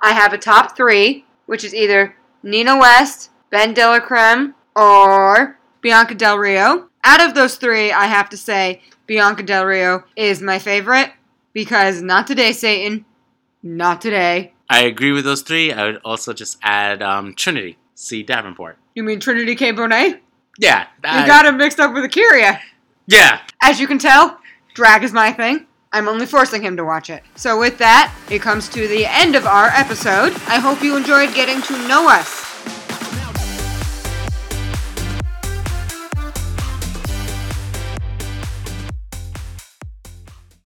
I 0.00 0.12
have 0.12 0.32
a 0.32 0.38
top 0.38 0.74
three, 0.74 1.26
which 1.44 1.62
is 1.62 1.74
either 1.74 2.16
Nina 2.42 2.78
West, 2.78 3.30
BenDeLaCreme, 3.52 4.54
or 4.74 5.58
Bianca 5.82 6.14
Del 6.14 6.38
Rio. 6.38 6.88
Out 7.04 7.20
of 7.20 7.34
those 7.34 7.56
three, 7.56 7.92
I 7.92 8.06
have 8.06 8.30
to 8.30 8.36
say 8.38 8.80
Bianca 9.06 9.42
Del 9.42 9.66
Rio 9.66 10.04
is 10.16 10.40
my 10.40 10.58
favorite 10.58 11.12
because 11.52 12.00
not 12.00 12.26
today, 12.26 12.52
Satan. 12.52 13.04
Not 13.62 14.00
today. 14.00 14.54
I 14.68 14.84
agree 14.84 15.12
with 15.12 15.24
those 15.24 15.42
three. 15.42 15.72
I 15.72 15.86
would 15.86 16.00
also 16.04 16.32
just 16.32 16.58
add 16.62 17.02
um, 17.02 17.34
Trinity, 17.34 17.78
C. 17.94 18.22
Davenport. 18.22 18.78
You 18.94 19.02
mean 19.02 19.20
Trinity 19.20 19.54
K. 19.54 19.72
Bonet? 19.72 20.20
Yeah. 20.58 20.86
You 21.04 21.26
got 21.26 21.46
him 21.46 21.56
mixed 21.56 21.80
up 21.80 21.94
with 21.94 22.04
Akira. 22.04 22.60
Yeah. 23.06 23.40
As 23.62 23.80
you 23.80 23.86
can 23.86 23.98
tell, 23.98 24.38
drag 24.74 25.04
is 25.04 25.12
my 25.12 25.32
thing. 25.32 25.66
I'm 25.92 26.08
only 26.08 26.24
forcing 26.24 26.62
him 26.62 26.76
to 26.78 26.84
watch 26.84 27.10
it. 27.10 27.22
So 27.36 27.58
with 27.58 27.76
that, 27.78 28.14
it 28.30 28.40
comes 28.40 28.68
to 28.70 28.88
the 28.88 29.04
end 29.04 29.34
of 29.36 29.46
our 29.46 29.66
episode. 29.68 30.32
I 30.48 30.58
hope 30.58 30.82
you 30.82 30.96
enjoyed 30.96 31.34
getting 31.34 31.60
to 31.62 31.88
know 31.88 32.08
us. 32.08 32.41